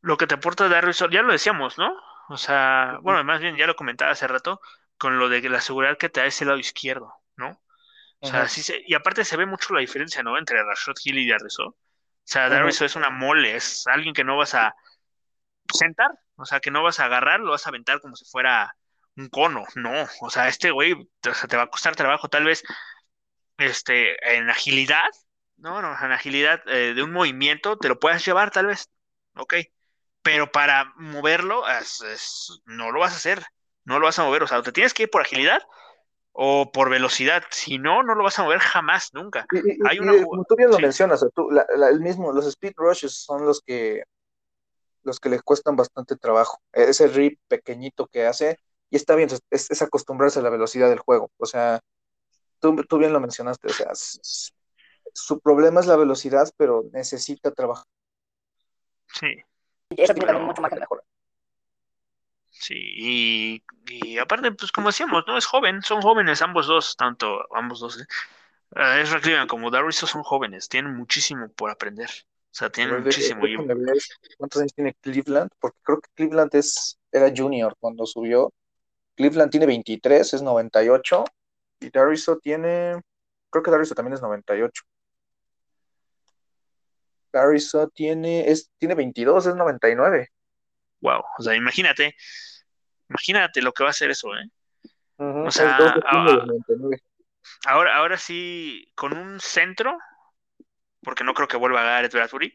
[0.00, 1.94] lo que te aporta Darius, ya lo decíamos, ¿no?
[2.28, 4.60] O sea, bueno, más bien ya lo comentaba hace rato,
[4.98, 7.62] con lo de la seguridad que te da ese lado izquierdo, ¿no?
[8.18, 10.36] O sea, sí se, y aparte se ve mucho la diferencia, ¿no?
[10.38, 11.66] Entre Rashad Hill y Darriso.
[11.66, 11.76] O
[12.24, 14.74] sea, Darriso es una mole, es alguien que no vas a
[15.72, 18.74] sentar, o sea, que no vas a agarrar, lo vas a aventar como si fuera
[19.16, 22.44] un cono, no, o sea, este güey o sea, te va a costar trabajo, tal
[22.44, 22.64] vez,
[23.58, 25.08] este, en agilidad,
[25.56, 28.90] no, no, en agilidad eh, de un movimiento te lo puedes llevar, tal vez,
[29.36, 29.54] ok,
[30.22, 31.62] pero para moverlo
[32.66, 33.42] no lo vas a hacer,
[33.84, 35.62] no lo vas a mover, o sea, te tienes que ir por agilidad
[36.32, 39.46] o por velocidad, si no, no lo vas a mover jamás, nunca.
[39.88, 43.60] Hay una como tú bien lo mencionas, tú, el mismo, los speed rushes son los
[43.60, 44.02] que
[45.04, 46.60] los que les cuestan bastante trabajo.
[46.72, 48.58] E-, ese rip pequeñito que hace,
[48.90, 51.30] y está bien, es, acostumbrarse a la velocidad del juego.
[51.38, 51.80] O sea,
[52.60, 53.90] tú, tú bien lo mencionaste, o sea,
[55.12, 57.86] su problema es la velocidad, pero necesita trabajar.
[59.06, 59.42] Sí.
[59.90, 61.02] Y eso tiene también mucho más que mejora.
[62.50, 65.36] Sí, y, y, aparte, pues como decíamos, ¿no?
[65.36, 68.00] Es joven, son jóvenes ambos dos, tanto ambos dos.
[68.00, 68.06] ¿eh?
[68.74, 72.08] Uh, es como Darius son jóvenes, tienen muchísimo por aprender.
[72.08, 73.42] O sea, tiene muchísimo.
[74.38, 75.50] ¿Cuántos años tiene Cleveland?
[75.58, 78.52] Porque creo que Cleveland es, era junior cuando subió.
[79.16, 81.24] Cleveland tiene 23, es 98.
[81.80, 83.00] Y Dariso tiene.
[83.50, 84.82] Creo que Dariso también es 98.
[87.32, 90.28] Dariso tiene, es, tiene 22, es 99.
[91.00, 92.14] Wow, o sea, imagínate.
[93.08, 94.48] Imagínate lo que va a hacer eso, ¿eh?
[95.18, 95.94] o sea,
[97.66, 99.96] ahora, ahora sí, con un centro,
[101.02, 102.52] porque no creo que vuelva a Gareth Bradbury.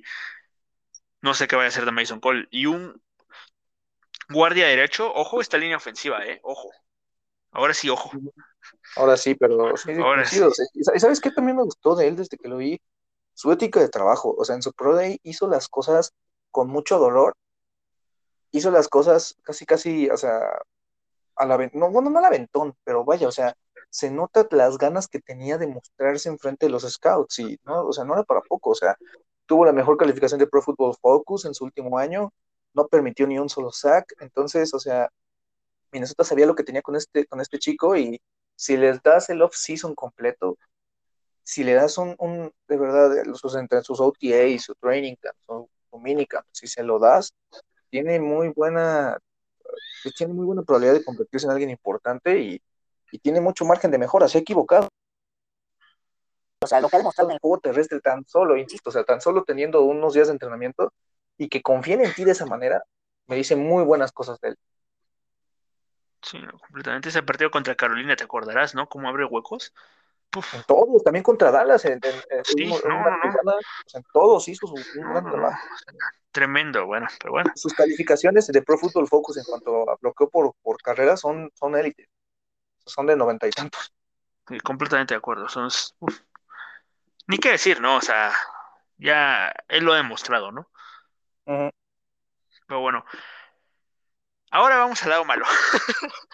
[1.21, 2.47] No sé qué vaya a hacer de Mason Cole.
[2.51, 3.01] Y un
[4.29, 6.69] guardia derecho, ojo esta línea ofensiva, eh, ojo.
[7.51, 8.11] Ahora sí, ojo.
[8.95, 9.73] Ahora sí, pero
[10.03, 10.41] Ahora sí.
[10.73, 12.79] ¿Y sabes qué también me gustó de él desde que lo vi?
[13.37, 14.33] Su ética de trabajo.
[14.35, 16.13] O sea, en su Pro Day hizo las cosas
[16.49, 17.35] con mucho dolor.
[18.51, 20.41] Hizo las cosas casi, casi, o sea,
[21.35, 23.55] a la no, bueno, no al aventón, pero vaya, o sea,
[23.91, 27.93] se nota las ganas que tenía de mostrarse enfrente de los scouts y no, o
[27.93, 28.97] sea, no era para poco, o sea,
[29.45, 32.33] tuvo la mejor calificación de Pro Football Focus en su último año,
[32.73, 35.09] no permitió ni un solo sack, entonces, o sea,
[35.91, 38.19] Minnesota sabía lo que tenía con este, con este chico y
[38.55, 40.57] si les das el off-season completo,
[41.47, 45.69] si le das un, un de verdad, sus, sus OTAs, su training camp, su,
[45.99, 47.33] minicamp, si se lo das,
[47.89, 49.17] tiene muy buena,
[50.17, 52.61] tiene muy buena probabilidad de convertirse en alguien importante y
[53.11, 54.89] y tiene mucho margen de mejora, se ha equivocado.
[56.61, 59.03] O sea, lo que ha demostrado en el juego terrestre tan solo, insisto, o sea,
[59.03, 60.93] tan solo teniendo unos días de entrenamiento
[61.37, 62.83] y que confíen en ti de esa manera,
[63.27, 64.57] me dice muy buenas cosas de él.
[66.21, 67.09] Sí, completamente.
[67.09, 68.89] Ese partido contra Carolina, te acordarás, ¿no?
[68.89, 69.73] Cómo abre huecos.
[70.53, 71.99] En todos, también contra Dallas, en,
[74.13, 75.59] todos hizo un gran trabajo.
[76.31, 77.51] Tremendo, bueno, pero bueno.
[77.55, 81.75] Sus calificaciones de Pro Football Focus en cuanto a bloqueo por, por carrera son, son
[81.75, 82.09] élite
[82.87, 83.93] son de noventa y tantos.
[84.63, 85.47] completamente de acuerdo.
[85.49, 85.69] Son,
[87.27, 87.97] Ni qué decir, ¿no?
[87.97, 88.31] O sea,
[88.97, 90.69] ya él lo ha demostrado, ¿no?
[91.45, 93.05] Pero bueno.
[94.51, 95.45] Ahora vamos al lado malo.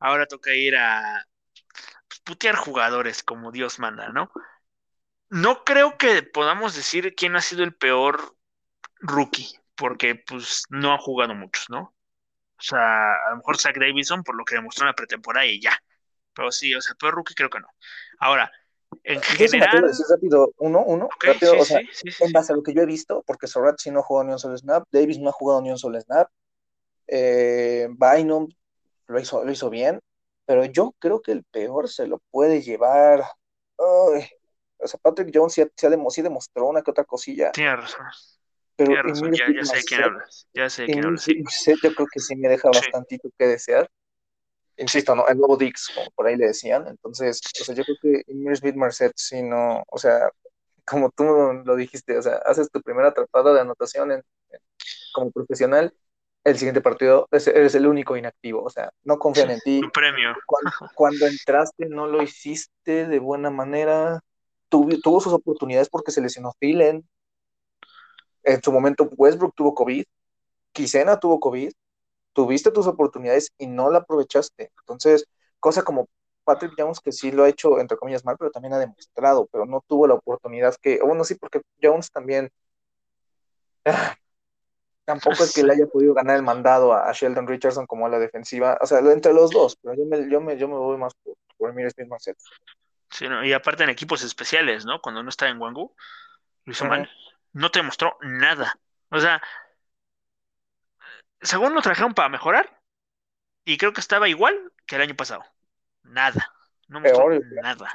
[0.00, 1.24] Ahora toca ir a
[2.24, 4.30] putear jugadores como Dios manda, ¿no?
[5.28, 8.36] No creo que podamos decir quién ha sido el peor
[9.00, 11.94] rookie, porque pues no ha jugado muchos, ¿no?
[12.58, 15.60] O sea, a lo mejor Zach Davidson por lo que demostró en la pretemporada y
[15.60, 15.76] ya.
[16.34, 17.68] Pero sí, o sea, peor rookie creo que no.
[18.18, 18.50] Ahora,
[19.04, 19.84] en general.
[19.88, 23.22] Es rápido, uno, uno, rápido, o sea, en base a lo que yo he visto,
[23.26, 25.70] porque Sorat sí no ha jugado ni un solo snap, Davis no ha jugado ni
[25.70, 26.30] un solo snap,
[27.06, 28.48] eh, Bynum
[29.06, 30.00] lo hizo, lo hizo bien,
[30.46, 33.24] pero yo creo que el peor se lo puede llevar.
[33.76, 34.18] o
[34.84, 37.52] sea, Patrick Jones sí, sí, demostró una que otra cosilla.
[37.52, 38.06] Tiene razón.
[38.76, 40.48] Pero razón, ya, ya, sé quién hablas.
[40.54, 41.26] Ya sé quién hablas.
[41.26, 43.88] Yo creo que sí me deja bastantito que desear
[44.76, 45.26] insisto, ¿no?
[45.28, 46.86] El nuevo Dix, como por ahí le decían.
[46.86, 50.30] Entonces, o sea, yo creo que Emir Smith Marset, si no, o sea,
[50.84, 54.22] como tú lo dijiste, o sea, haces tu primera atrapada de anotación en,
[55.14, 55.94] como profesional,
[56.44, 59.80] el siguiente partido eres el único inactivo, o sea, no confían en ti.
[59.84, 60.34] Un premio.
[60.94, 64.20] Cuando, entraste no lo hiciste de buena manera,
[64.68, 67.08] tuvo, tuvo sus oportunidades porque se lesionó Thielen.
[68.42, 70.04] En su momento Westbrook tuvo COVID,
[70.72, 71.70] Kisena tuvo COVID,
[72.32, 74.72] tuviste tus oportunidades y no la aprovechaste.
[74.80, 75.26] Entonces,
[75.60, 76.08] cosa como
[76.44, 79.64] Patrick Jones, que sí lo ha hecho, entre comillas, mal, pero también ha demostrado, pero
[79.66, 82.50] no tuvo la oportunidad que, bueno, sí, porque Jones también,
[83.84, 84.16] ah,
[85.04, 88.18] tampoco es que le haya podido ganar el mandado a, Sheldon Richardson como a la
[88.18, 91.14] defensiva, o sea, entre los dos, pero yo me, yo me, yo me voy más
[91.14, 92.36] por, por Emir Smith Marset.
[93.10, 95.00] Sí, y aparte en equipos especiales, ¿no?
[95.02, 95.94] Cuando no está en Wangu,
[96.88, 97.10] mal.
[97.52, 98.78] No te mostró nada.
[99.10, 99.42] O sea,
[101.40, 102.80] según lo trajeron para mejorar,
[103.64, 105.44] Y creo que estaba igual que el año pasado.
[106.02, 106.52] Nada.
[106.88, 107.88] No mostró Peor, nada.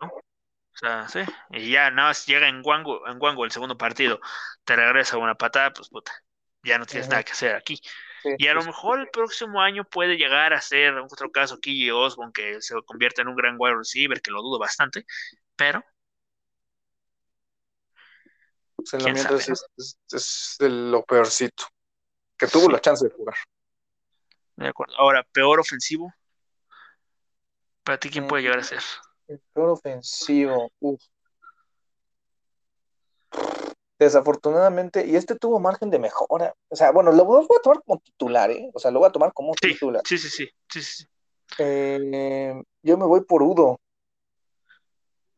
[0.00, 1.20] O sea, sí.
[1.50, 4.20] Y ya nada más llega en Wango, en Wango el segundo partido,
[4.64, 6.12] te regresa una patada, pues puta,
[6.62, 7.80] ya no tienes nada que hacer aquí.
[8.22, 11.90] Sí, Y a lo mejor el próximo año puede llegar a ser otro caso KJ
[11.94, 15.06] Osborne que se convierta en un gran wide receiver, que lo dudo bastante,
[15.56, 15.82] pero
[18.76, 19.66] pues, en quién mientras es,
[20.12, 21.64] es- lo peorcito.
[22.36, 22.72] Que tuvo Sí.
[22.72, 23.36] la chance de jugar.
[24.56, 24.94] de acuerdo.
[24.98, 26.12] Ahora, peor ofensivo,
[27.82, 28.80] para ti, ¿quién puede llegar a ser?
[29.26, 30.70] El peor ofensivo.
[30.80, 31.00] uf.
[34.00, 36.54] Desafortunadamente, y este tuvo margen de mejora.
[36.70, 38.70] O sea, bueno, lo voy a tomar como titular, ¿eh?
[38.72, 40.02] O sea, lo voy a tomar como Sí, titular.
[40.06, 41.04] sí, sí, sí, sí, sí.
[41.58, 43.78] Eh, yo me voy por Udo,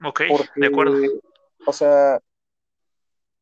[0.04, 0.96] Ok, porque, de acuerdo.
[1.66, 2.20] o sea,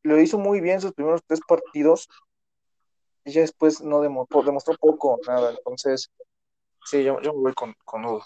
[0.04, 2.08] lo hizo muy bien sus primeros tres partidos
[3.26, 5.50] y ya después no demostró, demostró poco, nada.
[5.50, 6.10] Entonces,
[6.86, 8.24] sí, yo, yo me voy con, con Udo.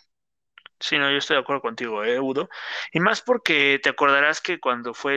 [0.80, 2.48] Sí, no, yo estoy de acuerdo contigo, eh, Udo.
[2.92, 5.16] Y más porque te acordarás que cuando fue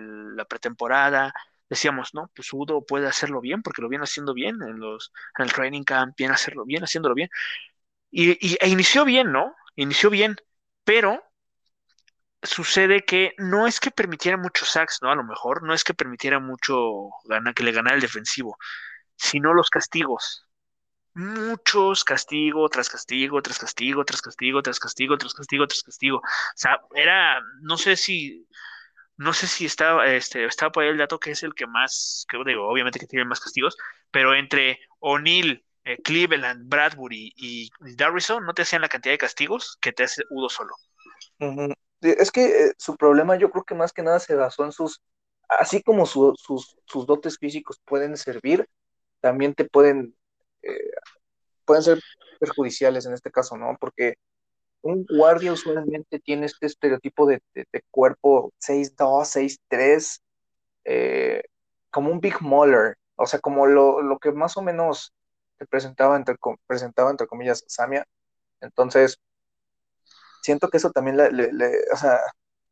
[0.00, 1.32] la pretemporada,
[1.68, 5.44] decíamos, no, pues Udo puede hacerlo bien, porque lo viene haciendo bien en los, en
[5.44, 7.28] el training camp, viene hacerlo bien, haciéndolo bien.
[8.10, 9.54] Y, y- e inició bien, ¿no?
[9.76, 10.36] Inició bien,
[10.84, 11.22] pero
[12.42, 15.10] sucede que no es que permitiera muchos sacks, ¿no?
[15.10, 18.56] A lo mejor, no es que permitiera mucho gana, que le ganara el defensivo,
[19.16, 20.47] sino los castigos.
[21.18, 26.18] Muchos castigo tras castigo, tras castigo, tras castigo, tras castigo, tras castigo, tras castigo.
[26.18, 26.22] O
[26.54, 28.46] sea, era, no sé si,
[29.16, 32.26] no sé si estaba, este, estaba por ahí el dato que es el que más,
[32.30, 33.76] que digo, obviamente que tiene más castigos,
[34.10, 39.78] pero entre O'Neill, eh, Cleveland, Bradbury y Darrison no te hacían la cantidad de castigos
[39.80, 40.74] que te hace Udo solo.
[42.00, 45.02] Es que eh, su problema yo creo que más que nada se basó en sus,
[45.48, 48.68] así como su- sus, sus dotes físicos pueden servir,
[49.20, 50.16] también te pueden,
[50.68, 50.90] eh,
[51.64, 52.00] pueden ser
[52.40, 53.76] perjudiciales en este caso, ¿no?
[53.80, 54.14] Porque
[54.82, 60.22] un guardia usualmente tiene este estereotipo de, de- de cuerpo 6'2, 6'3,
[60.84, 61.42] eh,
[61.90, 65.12] como un Big Mauler, o sea, como lo, lo que más o menos
[65.58, 66.36] te presentaba entre,
[66.66, 68.06] presentaba entre comillas Samia.
[68.60, 69.18] Entonces,
[70.42, 71.16] siento que eso también
[71.92, 72.20] o sea,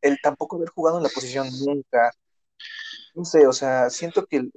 [0.01, 2.11] el tampoco haber jugado en la posición nunca,
[3.17, 4.51] no sé, o sea, siento que el,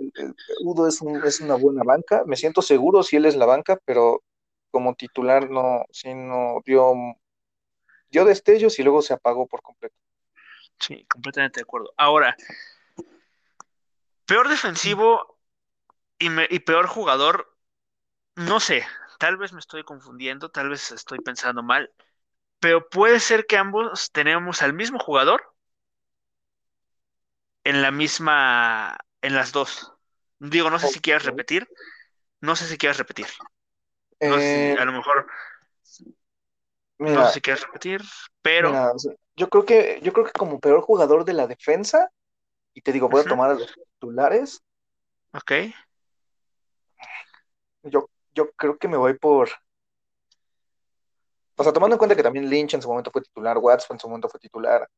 [0.65, 3.79] Udo es, un- es una buena banca, me siento seguro si él es la banca,
[3.87, 4.23] pero
[4.71, 6.95] como titular no, sí no dio,
[8.11, 9.97] dio destellos y luego se apagó por completo.
[10.79, 11.93] Sí, completamente de acuerdo.
[11.97, 12.37] Ahora,
[14.27, 15.39] peor defensivo
[16.19, 17.57] y, y peor jugador,
[18.37, 18.87] no sé,
[19.19, 21.93] tal vez me estoy confundiendo, tal vez estoy pensando mal,
[22.61, 25.55] pero puede ser que ambos tenemos al mismo jugador
[27.65, 29.93] en la misma, en las dos.
[30.39, 31.69] Digo, no sé si quieres repetir,
[32.41, 33.27] no sé si quieres repetir,
[34.27, 35.27] no sé si Eh, a lo mejor,
[37.01, 38.01] no sé si quieres repetir,
[38.43, 38.93] pero, mira,
[39.37, 42.11] yo creo que, yo creo que como peor jugador de la defensa,
[42.75, 44.63] y te digo, voy a tomar a los titulares,
[45.33, 45.53] ok,
[47.83, 49.51] yo, yo creo que me voy por,
[51.57, 53.99] o sea, tomando en cuenta que también Lynch en su momento fue titular, Watts en
[54.01, 54.89] su momento fue titular,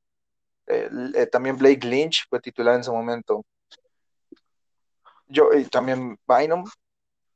[0.66, 3.44] eh, eh, también Blake Lynch fue titular en su momento,
[5.26, 6.64] yo, y también Bynum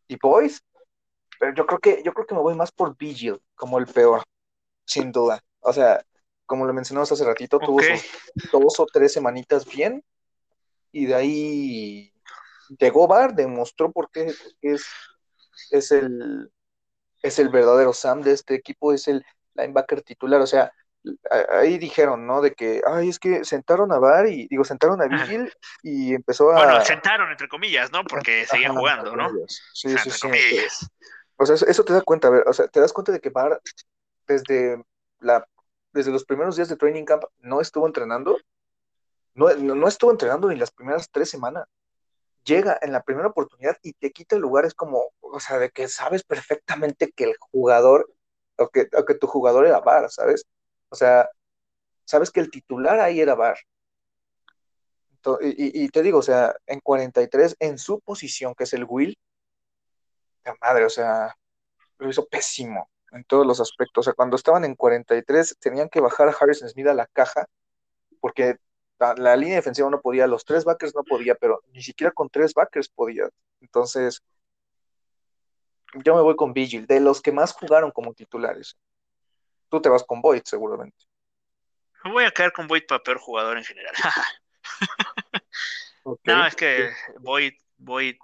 [0.09, 0.61] y Boyce,
[1.39, 4.23] pero yo creo que, yo creo que me voy más por Vigil, como el peor,
[4.85, 5.41] sin duda.
[5.61, 6.05] O sea,
[6.47, 10.03] como lo mencionamos hace ratito, tuvo sus dos o tres semanitas bien,
[10.93, 12.13] y de ahí
[12.79, 14.33] llegó Bar, demostró por qué,
[14.63, 14.87] es,
[15.71, 16.51] es el,
[17.23, 19.25] es el verdadero Sam de este equipo, es el
[19.55, 20.41] linebacker titular.
[20.41, 20.73] O sea,
[21.51, 22.41] ahí dijeron, ¿no?
[22.41, 25.53] De que, ay, es que sentaron a Bar y, digo, sentaron a Vigil
[25.83, 26.57] y empezó a.
[26.57, 28.05] bueno, sentaron entre comillas, ¿no?
[28.05, 29.29] Porque seguían Ajá, jugando, entre ¿no?
[29.45, 30.21] O Sí, sea, sí, sí.
[30.21, 30.89] comillas.
[31.39, 33.21] O sea, eso, eso te da cuenta, a ver, o sea, te das cuenta de
[33.21, 33.61] que Bar
[34.27, 34.83] desde
[35.21, 35.47] la,
[35.93, 38.39] desde los primeros días de training camp no estuvo entrenando,
[39.35, 41.67] no, no, no estuvo entrenando ni las primeras tres semanas.
[42.45, 45.71] Llega en la primera oportunidad y te quita el lugar, es como, o sea, de
[45.71, 48.09] que sabes perfectamente que el jugador,
[48.57, 50.47] o que, o que tu jugador era Bar, ¿sabes?
[50.89, 51.29] O sea,
[52.05, 53.59] sabes que el titular ahí era Bar.
[55.41, 59.19] Y te digo, o sea, en 43, en su posición, que es el Will,
[60.45, 61.37] la madre, o sea,
[61.99, 64.03] lo hizo pésimo en todos los aspectos.
[64.03, 67.47] O sea, cuando estaban en 43, tenían que bajar a Harrison Smith a la caja
[68.21, 68.57] porque
[68.99, 72.29] la, la línea defensiva no podía, los tres backers no podía, pero ni siquiera con
[72.29, 73.29] tres backers podía.
[73.61, 74.23] Entonces,
[76.05, 78.77] yo me voy con Vigil, de los que más jugaron como titulares.
[79.69, 81.05] Tú te vas con Boyd, seguramente.
[82.05, 83.93] Me voy a quedar con Boyd para peor jugador en general.
[86.25, 86.91] No, es que
[87.21, 88.17] Boyd, Boyd,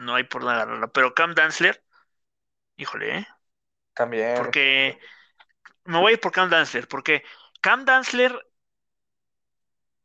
[0.00, 0.88] no hay por nada.
[0.92, 1.82] Pero Cam Danzler
[2.76, 3.26] Híjole, ¿eh?
[3.94, 4.36] También.
[4.36, 4.98] Porque
[5.84, 7.24] me voy a ir por Cam Danzler, porque
[7.62, 8.38] Cam Danzler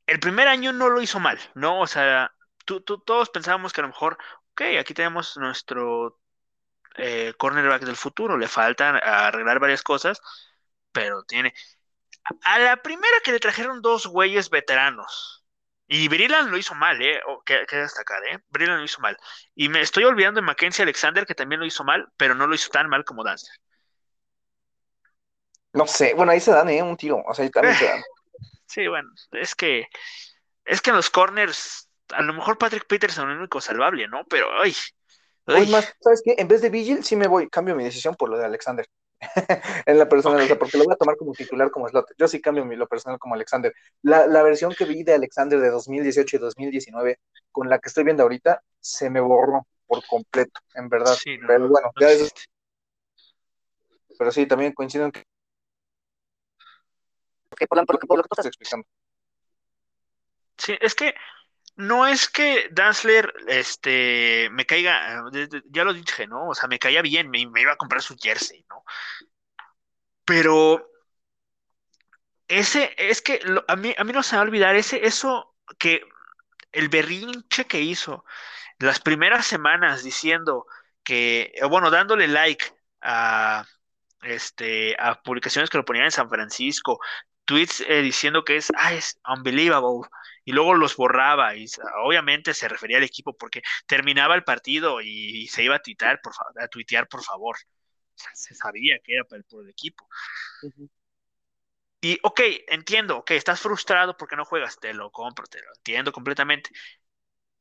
[0.07, 1.79] el primer año no lo hizo mal, ¿no?
[1.81, 2.33] O sea,
[2.65, 4.17] tú, tú- todos pensábamos que a lo mejor,
[4.51, 6.19] ok, aquí tenemos nuestro
[6.97, 10.21] eh, cornerback del futuro, le faltan arreglar varias cosas,
[10.91, 11.53] pero tiene...
[12.43, 15.45] A la primera que le trajeron dos güeyes veteranos,
[15.87, 17.21] y Breland lo hizo mal, ¿eh?
[17.27, 18.39] O, que, que destacar, ¿eh?
[18.49, 19.17] Breland lo hizo mal.
[19.53, 22.55] Y me estoy olvidando de Mackenzie Alexander, que también lo hizo mal, pero no lo
[22.55, 23.55] hizo tan mal como Danzler.
[25.73, 26.81] No sé, bueno, ahí se dan, ¿eh?
[26.81, 28.01] Un tiro, o sea, ahí también se dan.
[28.67, 29.87] Sí, bueno, es que
[30.65, 34.25] es que en los corners, a lo mejor Patrick Peterson es el único salvable, ¿no?
[34.25, 34.75] Pero ay,
[35.47, 36.35] Hoy más, ¿sabes qué?
[36.37, 38.85] En vez de Vigil, sí me voy, cambio mi decisión por lo de Alexander.
[39.85, 42.11] en la personal, o sea, porque lo voy a tomar como titular como slot.
[42.17, 43.73] Yo sí cambio mi, lo personal como Alexander.
[44.01, 47.19] La, la versión que vi de Alexander de 2018 y 2019,
[47.51, 51.15] con la que estoy viendo ahorita, se me borró por completo, en verdad.
[51.15, 52.41] sí, no, Pero bueno, no ya es- existe.
[54.17, 55.23] pero sí, también coincido en que,
[57.57, 58.87] que por, la- por lo que- por lo que tú estás explicando.
[60.57, 61.13] Sí, es que
[61.75, 66.49] no es que Danzler este me caiga, eh, ya lo dije, ¿no?
[66.49, 68.83] O sea, me caía bien, me, iba a comprar su jersey, ¿no?
[70.25, 70.89] Pero
[72.47, 75.55] ese, es que a mí, a mí no se me va a olvidar ese, eso
[75.77, 76.01] que
[76.71, 78.25] el berrinche que hizo
[78.79, 80.67] las primeras semanas diciendo
[81.03, 82.65] que, eh, bueno, dándole like
[83.01, 83.65] a,
[84.21, 86.99] este, a publicaciones que lo ponían en San Francisco,
[87.45, 90.09] tweets eh, diciendo que es, ah, es unbelievable,
[90.45, 91.65] y luego los borraba, y
[92.03, 96.33] obviamente se refería al equipo porque terminaba el partido y, se iba a tuitear, por,
[96.61, 97.57] a tuitear, por favor.
[97.57, 100.07] O sea, se sabía que era para el, por el equipo.
[102.01, 106.11] Y, ok, entiendo, ok, estás frustrado porque no juegas, te lo compro, te lo entiendo
[106.11, 106.69] completamente.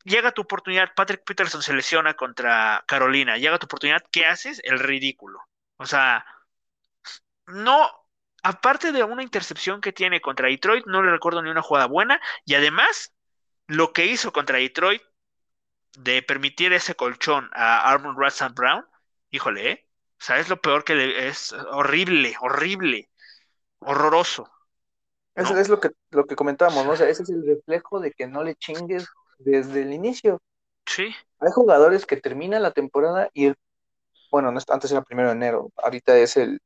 [0.04, 4.60] Llega tu oportunidad, Patrick Peterson se lesiona contra Carolina, llega tu oportunidad, ¿qué haces?
[4.64, 5.40] El ridículo.
[5.76, 6.26] O sea,
[7.46, 8.03] no,
[8.44, 12.20] aparte de una intercepción que tiene contra Detroit, no le recuerdo ni una jugada buena,
[12.46, 13.14] y además,
[13.68, 15.02] lo que hizo contra Detroit
[15.98, 18.86] de permitir ese colchón a Armon Russell Brown,
[19.30, 19.88] híjole, ¿eh?
[20.20, 23.10] O sea, es lo peor que le, es horrible, horrible,
[23.80, 24.50] horroroso.
[25.34, 26.92] Eso es lo que, lo que comentábamos, ¿no?
[26.92, 29.06] O sea, ese es el reflejo de que no le chingues
[29.38, 30.40] desde el inicio.
[30.86, 33.56] Sí, Hay jugadores que terminan la temporada y el,
[34.30, 36.60] bueno, no es- antes era el primero de enero, ahorita es el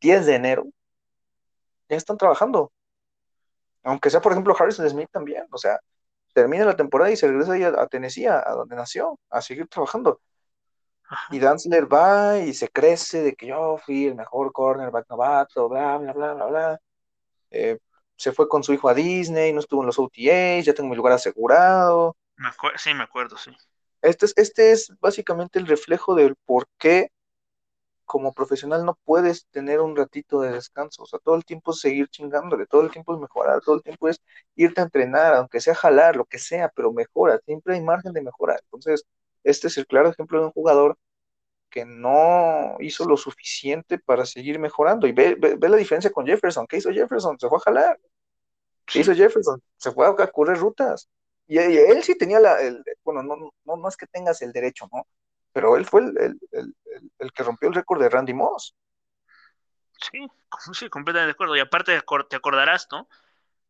[0.00, 0.66] 10 de enero,
[1.88, 2.72] ya están trabajando.
[3.82, 5.78] Aunque sea, por ejemplo, Harrison Smith también, o sea,
[6.34, 9.40] termina la temporada y se regresa ahí a, a Tennessee, a, a donde nació, a
[9.42, 10.20] seguir trabajando.
[11.08, 15.68] ajá, Y Danzler va y se crece de que yo fui el mejor cornerback novato,
[15.68, 16.80] bla, bla, bla, bla, bla.
[17.50, 17.78] Eh,
[18.16, 20.96] se fue con su hijo a Disney, no estuvo en los OTAs, ya tengo mi
[20.96, 22.16] lugar asegurado.
[22.36, 23.50] me sí, me acuerdo, sí.
[24.02, 27.10] Este es, este es básicamente el reflejo del por qué
[28.06, 31.02] como profesional no puedes tener un ratito de descanso.
[31.04, 33.82] O sea, todo el tiempo es seguir chingándole, todo el tiempo es mejorar, todo el
[33.82, 34.22] tiempo es
[34.56, 38.22] irte a entrenar, aunque sea jalar, lo que sea, pero mejora, siempre hay margen de
[38.22, 38.58] mejora.
[38.64, 39.04] Entonces,
[39.44, 40.98] este es el claro ejemplo de un jugador
[41.70, 45.06] que no hizo lo suficiente para seguir mejorando.
[45.06, 46.66] Y ve, ve, ve la diferencia con Jefferson.
[46.66, 47.38] ¿Qué hizo Jefferson?
[47.38, 48.00] Se fue a jalar.
[48.86, 49.62] ¿Qué hizo Jefferson?
[49.76, 51.08] Se fue a, a correr rutas.
[51.46, 54.52] Y, y él sí tenía la, el, bueno, no, no, no es que tengas el
[54.52, 55.06] derecho, ¿no?
[55.56, 56.74] Pero él fue el, el, el,
[57.18, 58.76] el que rompió el récord de Randy Moss.
[60.00, 60.26] sí,
[60.72, 61.56] sí, completamente de acuerdo.
[61.56, 63.08] Y aparte te acor- te acordarás, ¿no?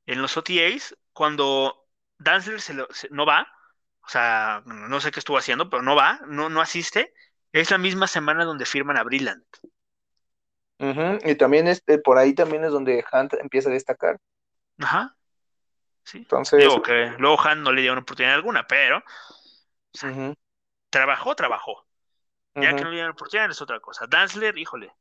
[0.07, 1.87] En los OTAs, cuando
[2.19, 3.49] Danzler se lo- se- no va,
[4.05, 7.15] o sea, no sé qué estuvo haciendo, pero no va, no, no asiste,
[7.53, 9.45] es la misma semana donde firman a Brilland.
[10.79, 14.19] Ujú, Y también este, por ahí también es donde Hunt empieza a destacar.
[14.79, 15.17] Ajá,
[16.05, 16.27] sí.
[16.31, 19.03] Entonces, Digo que luego Han no le dio una oportunidad alguna, pero o
[19.93, 20.11] sea,
[20.91, 21.87] trabajó, trabajó.
[22.55, 24.07] Ya que no le dieron oportunidad es otra cosa.
[24.09, 24.93] Danzler, híjole.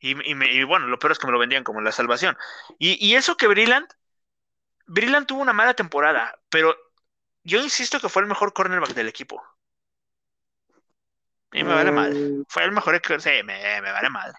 [0.00, 2.36] Y, y me- y bueno, lo peor es que me lo vendían como la salvación.
[2.78, 3.88] Y, y eso que Brilland,
[4.86, 6.76] Brilland tuvo una mala temporada, pero
[7.44, 9.42] yo insisto que fue el mejor cornerback del equipo.
[11.52, 12.14] Y me vale madre.
[12.14, 13.18] Mm, Fue el mejor que...
[13.20, 14.34] Sí, me, me vale madre.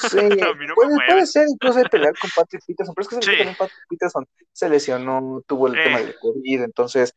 [0.00, 0.16] Sí,
[0.66, 4.26] no puede, puede ser incluso de pelear con Patrick Peterson, pero es que Patrick Peterson
[4.52, 5.84] se lesionó, tuvo el Eh.
[5.84, 7.14] tema del COVID, entonces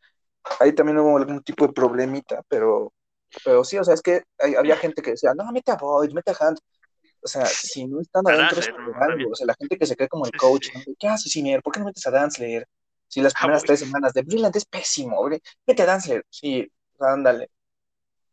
[0.60, 2.94] ahí también hubo algún tipo de problemita, pero,
[3.44, 6.12] pero sí, o sea, es que hay- había gente que decía, no, mete a Boyd,
[6.14, 6.60] mete a Hunt.
[7.24, 9.32] O sea, si no están adentro es Danzler, por algo.
[9.32, 10.70] O sea, la gente que se cree como el coach.
[11.00, 11.62] ¿Qué haces, Sinier?
[11.62, 12.68] ¿Por qué no metes a Danzler?
[13.08, 15.40] Si las Ah, primeras tres semanas de Brillant es pésimo, güey.
[15.68, 16.26] Mete a Danzler.
[16.30, 16.68] Sí,
[17.00, 17.50] ándale.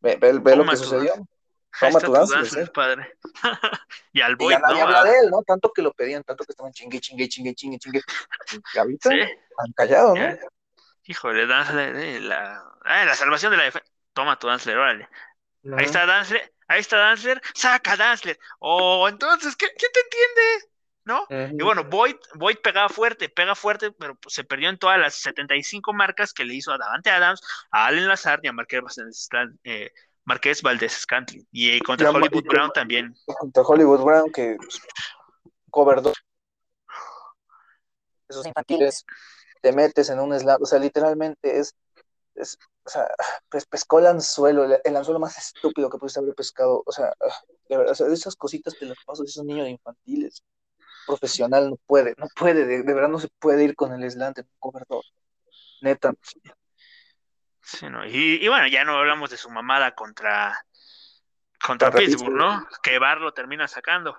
[0.01, 1.13] Ve, ve- ve lo que sucedió.
[1.79, 2.73] Toma tu Danzler, Danzler, sí.
[2.75, 3.13] padre.
[4.13, 4.85] y al Y Boyd, ya nadie ¿no?
[4.85, 5.43] habla Ah, de él, ¿no?
[5.43, 8.01] Tanto que lo pedían, tanto que estaban chingue, chingue, chingue, chingue, chingue.
[8.75, 10.39] Y ahorita sí, han callado, ¿no?
[11.05, 13.91] Híjole, Danzler, eh, la, ah, la salvación de la defensa.
[14.19, 15.09] Toma tu Danzler, órale.
[15.77, 16.53] Ahí está Danzler.
[16.67, 18.37] ahí está Dansler, saca Dansler.
[18.59, 20.69] Oh, entonces, ¿qué, ¿quién te entiende?
[21.05, 21.25] ¿No?
[21.57, 25.15] Y bueno, Boyd, Boyd pegaba fuerte, pega fuerte, pero pues, se perdió en todas las
[25.15, 27.41] 75 marcas que le hizo a Davante Adams,
[27.71, 28.83] a Allen Lazard y a Marqués,
[29.63, 29.93] eh,
[30.25, 31.47] Marqués Valdés Scantling.
[31.53, 33.15] Y contra Hollywood Brown también.
[33.25, 34.57] Contra Hollywood Brown, que
[35.71, 36.13] cover 2.
[38.31, 39.07] Esos infantiles,
[39.63, 41.77] te metes en un slam, o sea, literalmente es,
[42.35, 42.59] es
[42.89, 43.07] o sea,
[43.51, 47.13] pues pescó el anzuelo, el, anzuelo más estúpido que pudiste haber pescado, o sea,
[47.69, 50.43] de verdad, o sea, esas cositas te las paso, esos niños infantiles
[51.07, 54.47] profesional no puede, no puede, de, verdad no se puede ir con el slant en
[54.47, 54.87] un cover
[55.83, 56.15] Neta.
[57.63, 58.07] Sí, no.
[58.07, 60.65] y, y, bueno, ya no hablamos de su mamada contra,
[61.63, 62.67] contra Pittsburgh, ¿no?
[62.83, 64.17] Que Bar lo termina sacando.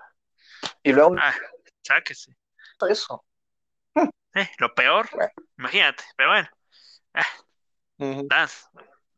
[0.84, 1.16] Y luego.
[1.20, 1.34] Ah,
[1.82, 2.36] sáquese.
[2.88, 3.26] Eso.
[4.36, 5.10] Eh, lo peor,
[5.58, 6.48] imagínate, pero bueno.
[7.16, 7.26] Ah,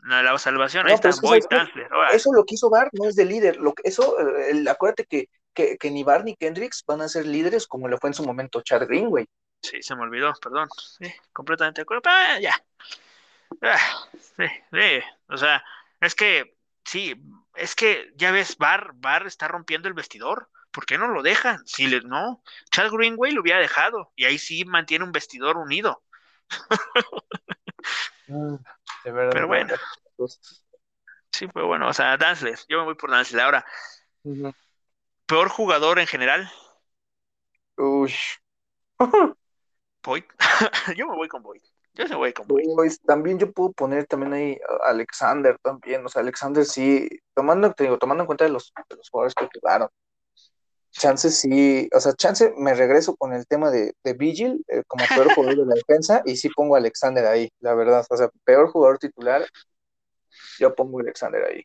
[0.03, 1.43] La, salvación, ahí está, Boyd
[2.11, 3.57] Eso lo que hizo Bar no es de líder.
[3.57, 7.67] Lo que, eso, el, acuérdate que que, que ni Barney Kendricks van a ser líderes
[7.67, 9.27] como lo fue en su momento Chad Greenway.
[9.61, 10.69] Sí, se me olvidó, perdón.
[10.77, 12.03] Sí, completamente de acuerdo.
[12.05, 12.55] Ah, ya.
[13.61, 15.01] Ah, sí, sí.
[15.27, 15.63] O sea,
[15.99, 17.15] es que, sí,
[17.55, 20.49] es que ya ves, Bar, Bar está rompiendo el vestidor.
[20.71, 21.65] ¿Por qué no lo dejan?
[21.67, 22.41] Si le, no,
[22.71, 26.01] Chad Greenway lo hubiera dejado y ahí sí mantiene un vestidor unido.
[29.03, 29.73] De verdad, pero bueno.
[31.31, 33.43] Sí, pero bueno, o sea, Danzler, yo me voy por Danzler.
[33.43, 33.65] Ahora,
[35.25, 36.51] peor jugador en general.
[37.77, 38.13] Uy.
[40.03, 40.23] Boyd.
[40.97, 41.61] yo me voy con Boyd.
[41.93, 42.91] Yo me voy con Boyd.
[43.05, 46.05] También yo puedo poner también ahí a Alexander también.
[46.05, 48.73] O sea, Alexander sí, tomando, te digo, tomando en cuenta de los,
[49.11, 49.89] jugadores que jugaron.
[50.91, 55.05] Chance sí, o sea, chance me regreso con el tema de, de Vigil eh, como
[55.07, 58.05] peor jugador de la defensa y sí pongo a Alexander ahí, la verdad.
[58.09, 59.45] O sea, peor jugador titular,
[60.59, 61.63] yo pongo a Alexander ahí.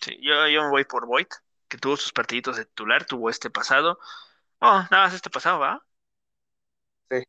[0.00, 1.26] Sí, yo, yo me voy por Boyd
[1.68, 3.98] que tuvo sus partiditos de titular, tuvo este pasado.
[4.60, 5.84] Oh, nada más este pasado, ¿va?
[7.10, 7.24] Sí.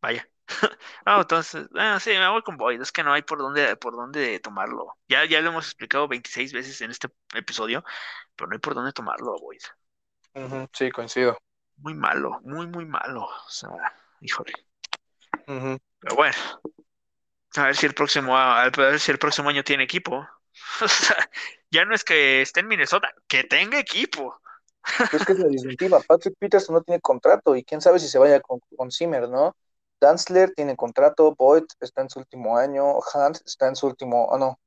[0.00, 0.28] Vaya.
[1.04, 3.94] Ah, entonces, ah, sí, me voy con Boyd, es que no hay por dónde, por
[3.94, 4.96] dónde tomarlo.
[5.08, 7.84] Ya, ya lo hemos explicado 26 veces en este episodio,
[8.36, 10.68] pero no hay por dónde tomarlo a Boyd.
[10.72, 11.38] sí, coincido.
[11.76, 13.22] Muy malo, muy, muy malo.
[13.24, 13.70] O sea,
[14.20, 14.52] híjole.
[15.46, 16.36] Pero bueno,
[17.56, 20.26] a ver si el próximo, a ver si el próximo año tiene equipo.
[20.84, 21.16] O sea,
[21.70, 24.40] ya no es que esté en Minnesota, que tenga equipo.
[25.12, 26.00] Es que es la disyuntiva.
[26.00, 29.54] Patrick Peterson no tiene contrato y quién sabe si se vaya con, con Zimmer, ¿no?
[30.00, 34.38] Danzler tiene contrato, Boyd está en su último año, Hunt está en su último, oh,
[34.38, 34.58] no,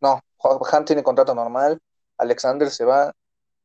[0.00, 1.80] no, Hunt tiene contrato normal,
[2.18, 3.12] Alexander se va,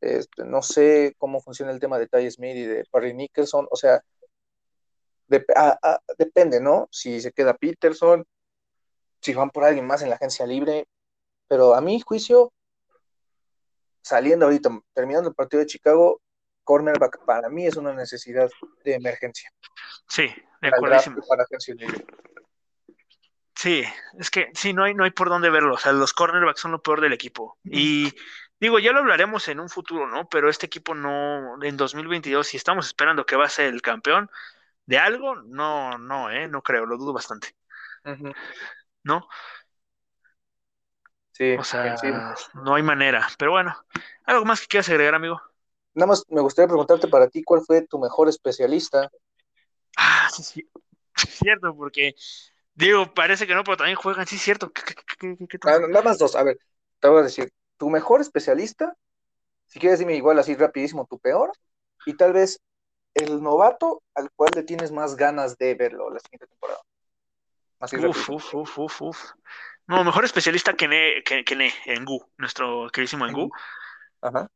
[0.01, 3.75] este, no sé cómo funciona el tema de Ty Smith y de Parry Nicholson, o
[3.75, 4.01] sea,
[5.27, 6.87] depende, ¿no?
[6.91, 8.25] Si se queda Peterson,
[9.21, 10.87] si van por alguien más en la agencia libre,
[11.47, 12.53] pero a mi juicio,
[14.01, 16.21] saliendo ahorita, terminando el partido de Chicago,
[16.67, 18.49] cornerback para mí es una necesidad
[18.83, 19.49] de emergencia.
[20.05, 20.29] Sí,
[20.61, 20.99] de acuerdo.
[23.55, 23.83] Sí,
[24.19, 25.75] es que sí, no hay, no hay por dónde verlo.
[25.75, 27.57] O sea, los cornerbacks son lo peor del equipo.
[27.63, 28.13] Y
[28.59, 30.27] digo, ya lo hablaremos en un futuro, ¿no?
[30.27, 34.29] Pero este equipo no, en 2022, si estamos esperando que va a ser el campeón
[34.85, 36.49] de algo, no, no, ¿eh?
[36.49, 37.55] No creo, lo dudo bastante.
[39.03, 39.27] ¿No?
[41.31, 41.95] Sí, o sea,
[42.55, 43.25] no hay manera.
[43.37, 43.73] Pero bueno,
[44.25, 45.41] ¿algo más que quieras agregar, amigo?
[45.97, 49.09] Nada más me gustaría preguntarte para ti, ¿cuál fue tu mejor especialista?
[49.97, 50.69] Ah, sí, sí.
[51.15, 52.13] Cierto, porque
[52.75, 54.71] digo, parece que no, pero también juegan, sí, cierto.
[55.63, 56.59] Ah, nada más dos, a ver,
[56.99, 58.95] te voy a decir, tu mejor especialista,
[59.65, 61.51] si quieres dime igual así rapidísimo, tu peor,
[62.05, 62.59] y tal vez
[63.15, 66.79] el novato al cual le tienes más ganas de verlo la siguiente temporada.
[67.79, 69.31] Así uf, uf, uf, uf, uf.
[69.87, 73.49] No, mejor especialista que Ne, que, que ne Engu, nuestro queridísimo Engu.
[74.21, 74.47] Ajá.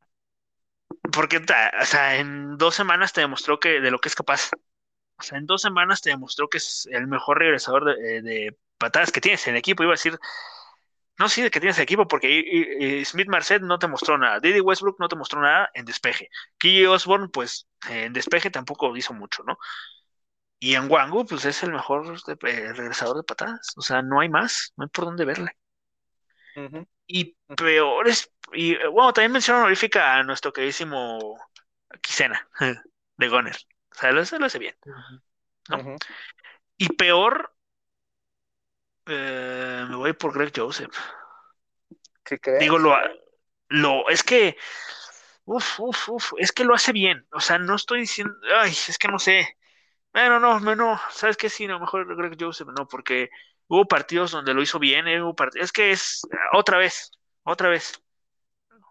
[1.12, 4.50] Porque, o sea, en dos semanas te demostró que de lo que es capaz.
[5.18, 9.12] O sea, en dos semanas te demostró que es el mejor regresador de, de patadas
[9.12, 9.82] que tienes en equipo.
[9.84, 10.18] Iba a decir,
[11.18, 14.40] no sí de que tienes el equipo, porque Smith Marcet no te mostró nada.
[14.40, 16.28] Didi Westbrook no te mostró nada en despeje.
[16.58, 19.58] Key Osborne, pues en despeje tampoco hizo mucho, ¿no?
[20.60, 23.74] Y en Wangu, pues es el mejor eh, regresador de patadas.
[23.76, 25.56] O sea, no hay más, no hay por dónde verle.
[27.06, 31.38] Y peores, y eh, bueno, también menciono honorífica a nuestro queridísimo
[32.00, 32.48] Kisena
[33.16, 33.56] de Goner.
[33.90, 34.74] O sea, lo, lo hace bien.
[35.68, 35.96] ¿no?
[36.78, 37.54] Y peor,
[39.06, 40.96] eh, me voy por Greg Joseph.
[42.24, 42.60] ¿Qué crees?
[42.60, 42.96] Digo, lo,
[43.68, 44.56] lo, es que,
[45.44, 47.26] uf, uf, uf, es que lo hace bien.
[47.32, 49.56] O sea, no estoy diciendo, ay, es que no sé.
[50.12, 51.48] Bueno, no, no, no, ¿sabes qué?
[51.50, 53.30] Sí, no, mejor Greg Joseph, no, porque
[53.72, 56.20] hubo partidos donde lo hizo bien, eh, hubo es que es
[56.52, 57.10] otra vez,
[57.42, 58.02] otra vez.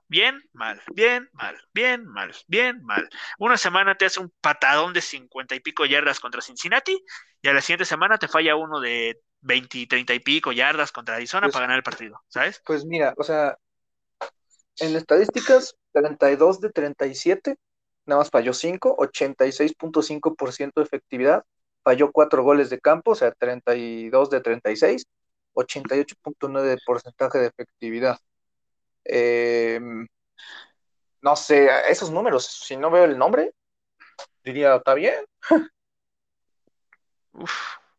[0.08, 3.08] Bien, mal, bien, mal, bien, mal, bien, mal.
[3.38, 7.00] Una semana te hace un patadón de cincuenta y pico yardas contra Cincinnati
[7.44, 11.16] y a la siguiente semana te falla uno de 20, 30 y pico yardas contra
[11.16, 12.60] Arizona Pues- para ganar el partido, ¿sabes?
[12.66, 13.56] Pues mira, o sea,
[14.80, 17.56] en estadísticas, 32 de 37,
[18.08, 21.46] nada más falló 5, 86.5% de efectividad,
[21.84, 25.06] falló 4 goles de campo, o sea, 32 de 36,
[25.54, 28.18] 88.9% de porcentaje de efectividad.
[29.06, 29.80] Eh,
[31.22, 33.54] no sé, esos números, si no veo el nombre,
[34.44, 35.26] diría, está bien.
[37.34, 37.52] Uf,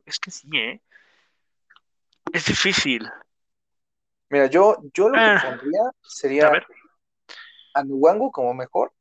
[0.04, 0.80] es que sí, ¿eh?
[2.32, 3.10] Es difícil.
[4.30, 5.42] Mira, yo, yo lo que Ah.
[5.42, 6.66] pondría A sería ver,
[7.74, 8.92] a Nwangu como mejor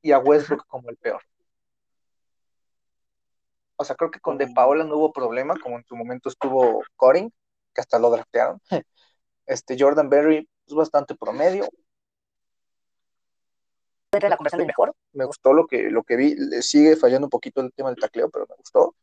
[0.00, 1.22] y a Westbrook como el peor.
[3.76, 4.48] O sea, creo que con De.
[4.48, 7.30] Paola no hubo problema, como en su momento estuvo Coring,
[7.74, 8.60] que hasta lo draftearon.
[9.46, 11.68] Este Jordan Berry es bastante promedio.
[14.12, 14.94] La conversación mejor.
[15.12, 16.34] Me gustó lo que, lo que vi.
[16.36, 18.96] Le sigue fallando un poquito el tema del tacleo, pero me gustó.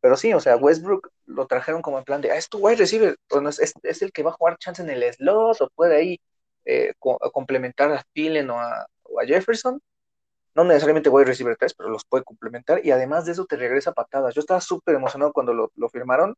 [0.00, 2.76] Pero sí, o sea, Westbrook lo trajeron como en plan de, ah, es tu wide
[2.76, 5.60] receiver, o no, es, es, es el que va a jugar chance en el slot,
[5.60, 6.20] o puede ahí
[6.64, 9.80] eh, co- complementar a Thielen o a, o a Jefferson.
[10.56, 12.80] No necesariamente wide receiver 3, pero los puede complementar.
[12.82, 14.34] Y además de eso te regresa patadas.
[14.34, 16.34] Yo estaba súper emocionado cuando lo, lo firmaron.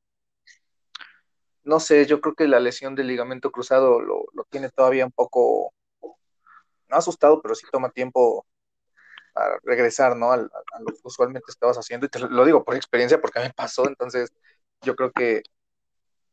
[1.62, 5.12] No sé, yo creo que la lesión del ligamento cruzado lo, lo tiene todavía un
[5.12, 5.72] poco,
[6.02, 8.44] no asustado, pero sí toma tiempo
[9.36, 10.32] a regresar, ¿no?
[10.32, 12.06] A, a lo que usualmente estabas haciendo.
[12.06, 13.86] Y te lo, digo por experiencia, porque a mí me pasó.
[13.86, 14.32] Entonces,
[14.82, 15.42] yo creo que,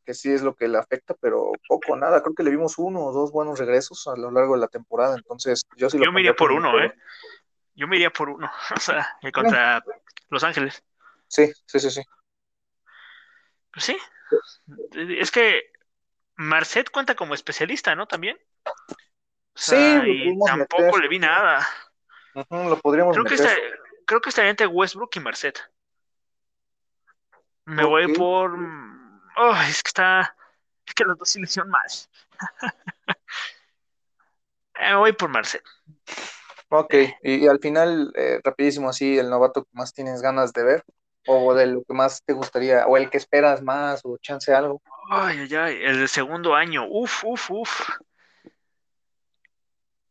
[0.06, 2.24] que sí es lo que le afecta, pero poco, nada.
[2.24, 5.18] Creo que le vimos uno o dos buenos regresos a lo largo de la temporada.
[5.18, 6.92] Entonces, yo sí lo yo me iría por uno, ¿eh?
[7.76, 9.84] Yo me iría por uno, o sea, contra
[10.30, 10.84] Los Ángeles.
[11.28, 12.02] Sí, sí, sí, sí.
[13.72, 13.98] Pues sí,
[14.94, 15.72] es que
[16.36, 18.08] Marcet cuenta como especialista, ¿no?
[18.08, 18.38] También.
[18.66, 18.72] O
[19.54, 21.02] Sí, sea, y tampoco meter.
[21.02, 21.68] le vi nada.
[22.50, 23.56] Lo podríamos Creo que está,
[24.06, 25.60] creo que estaría entre Westbrook y Marcet.
[27.66, 28.52] Me voy por.
[29.38, 30.36] Oh, es que está.
[30.86, 31.38] Es que los dos
[31.68, 31.82] mal.
[34.76, 35.64] Eh, Me voy por Marcet.
[36.70, 36.94] Ok,
[37.24, 40.84] y, y al final, eh, rapidísimo así, el novato que más tienes ganas de ver,
[41.28, 44.82] o de lo que más te gustaría, o el que esperas más, o chance algo.
[45.10, 45.80] Ay, ay, ay.
[45.84, 46.86] El del segundo año.
[46.88, 47.90] Uf, uf, uf.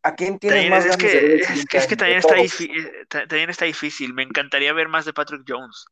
[0.03, 2.19] ¿A quién tienes También más es ganas de ver que, es, que- es que también
[2.19, 2.47] está, todos.
[2.47, 4.13] difí- eh, ta- también está difícil.
[4.15, 5.87] Me encantaría ver más de Patrick Jones.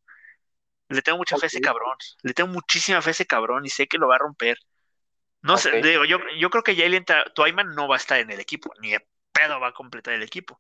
[0.89, 1.97] Le tengo mucha fe a ese cabrón.
[2.23, 4.59] Le tengo muchísima fe a ese cabrón y sé que lo va a romper.
[5.43, 8.41] No sé, digo, yo, yo creo que Jalen Twyman no va a estar en el
[8.41, 10.59] equipo, ni de pedo va a completar el equipo.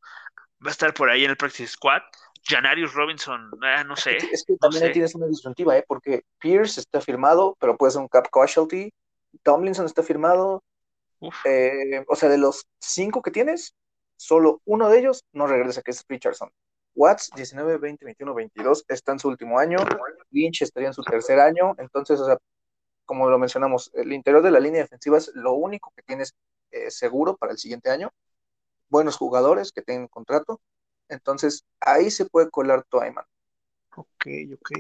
[0.65, 2.03] Va a estar por ahí en el practice squad.
[2.45, 4.91] Janarius Robinson, ah, no sé, Es que no también sé.
[4.91, 5.85] tienes una disyuntiva, ¿eh?
[5.87, 8.93] Porque Pierce está firmado, pero puede ser un cap casualty.
[9.43, 10.63] Tomlinson está firmado.
[11.45, 13.75] Eh, o sea, de los cinco que tienes,
[14.17, 16.51] solo uno de ellos no regresa, que es Richardson.
[16.95, 19.79] Watts, 19, 20, 21, 22, está en su último año.
[20.31, 21.75] Lynch estaría en su tercer año.
[21.79, 22.39] Entonces, o sea,
[23.05, 26.35] como lo mencionamos, el interior de la línea defensiva es lo único que tienes
[26.73, 28.11] eh, seguro para el siguiente año.
[28.93, 30.61] Buenos jugadores que tienen contrato.
[31.09, 33.25] Entonces, ahí se puede colar Twyman.
[33.97, 34.71] ok, ok.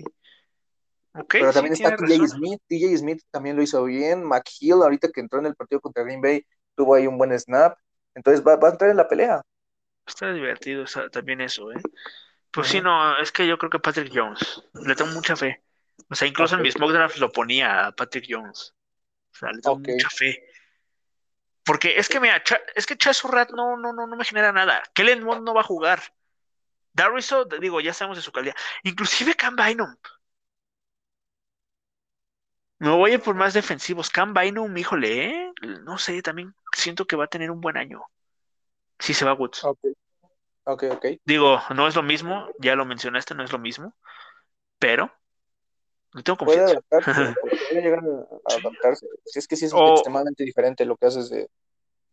[1.14, 2.28] Ok, Pero sí, también está tienes TJ razón.
[2.38, 2.60] Smith.
[2.68, 4.24] TJ Smith también lo hizo bien.
[4.24, 6.44] McHill, ahorita que entró en el partido contra Green Bay,
[6.74, 7.76] tuvo ahí un buen snap.
[8.14, 9.42] Entonces va, va a entrar en la pelea.
[10.06, 11.80] Está divertido también eso, ¿eh?
[12.50, 14.62] Pues sí, no, es que yo creo que Patrick Jones.
[14.74, 15.62] Le tengo mucha fe.
[16.10, 18.74] O sea, incluso en mis mock drafts lo ponía a Patrick Jones.
[19.32, 20.44] O sea, le tengo mucha fe.
[21.64, 22.42] Porque es que mira,
[22.74, 24.82] es que Chaz Surratt no, no, no, no me genera nada.
[24.94, 26.02] Kellen Mond no va a jugar.
[26.92, 28.54] Darriso, digo, ya sabemos de su calidad.
[28.82, 29.94] Inclusive Cam Bynum.
[32.78, 34.10] Me voy a ir por más defensivos.
[34.10, 35.52] Cam Bynum, híjole, ¿eh?
[35.84, 38.02] No sé, también siento que va a tener un buen año.
[38.98, 39.64] Si se va Woods.
[39.64, 39.78] Ok,
[40.64, 41.06] ok, ok.
[41.24, 43.94] Digo, no es lo mismo, ya lo mencionaste, no es lo mismo,
[44.78, 45.12] pero
[46.14, 46.72] le tengo Puede confianza.
[46.90, 47.34] adaptarse,
[47.68, 49.06] puede llegar a a adaptarse.
[49.24, 51.48] Si es que sí es O- extremadamente diferente lo que haces de,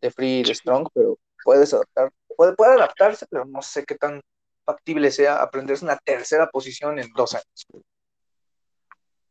[0.02, 3.96] de free y de strong, pero puedes adaptar, puede, puede adaptarse, pero no sé qué
[3.96, 4.22] tan
[4.66, 7.68] factible sea aprenderse una tercera posición en dos años.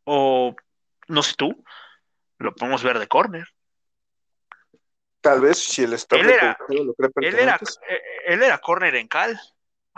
[0.04, 0.54] O,
[1.08, 1.64] no sé tú,
[2.38, 3.46] lo podemos ver de corner.
[5.20, 7.58] Tal vez si el staff Él de era- lo cree Él era,
[8.26, 9.38] él era corner en Cal.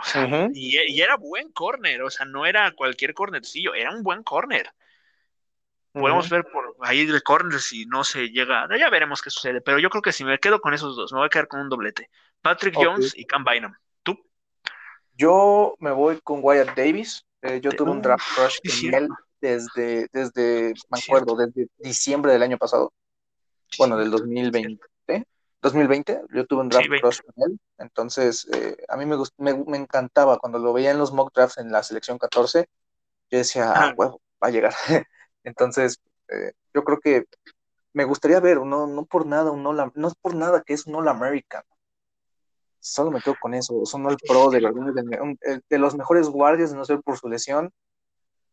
[0.01, 0.51] O sea, Ujú.
[0.55, 4.69] y, y era buen corner, o sea, no era cualquier cornercillo, era un buen corner.
[5.93, 6.35] Podemos Ujú.
[6.35, 9.89] ver por ahí el corner si no se llega, ya veremos qué sucede, pero yo
[9.89, 12.09] creo que si me quedo con esos dos, me voy a quedar con un doblete.
[12.41, 12.75] Patrick.
[12.75, 13.73] Jones y Cam Bynum.
[14.03, 14.17] ¿Tú?
[15.15, 17.25] Yo me voy con Wyatt Davis.
[17.41, 18.97] Eh, yo Te- tuve un draft crush sí, con cierto.
[18.97, 19.09] él
[19.41, 22.93] desde, desde, me acuerdo, desde diciembre del año pasado.
[23.77, 24.85] Bueno, del cierto, 2020.
[25.61, 30.39] 2020, yo tuve un draft cross con él, entonces eh, a mí me, me, encantaba
[30.39, 32.67] cuando lo veía en los mock drafts en la selección 14,
[33.29, 34.73] yo decía, ah, va a llegar.
[35.43, 37.25] entonces, eh, yo creo que
[37.93, 40.87] me gustaría ver, no, no por nada, un all, no es por nada que es
[40.87, 41.63] un All American.
[42.79, 46.85] Solo me quedo con eso, son All Pro de, de, de los mejores guardias, no
[46.85, 47.71] sé por su lesión,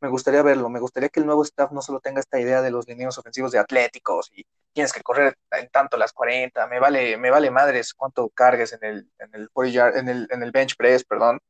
[0.01, 2.71] me gustaría verlo, me gustaría que el nuevo staff no solo tenga esta idea de
[2.71, 7.17] los lineos ofensivos de atléticos y tienes que correr en tanto las 40, me vale,
[7.17, 9.51] me vale madres cuánto cargues en el, en el,
[9.95, 11.41] en el, en el bench press, perdón.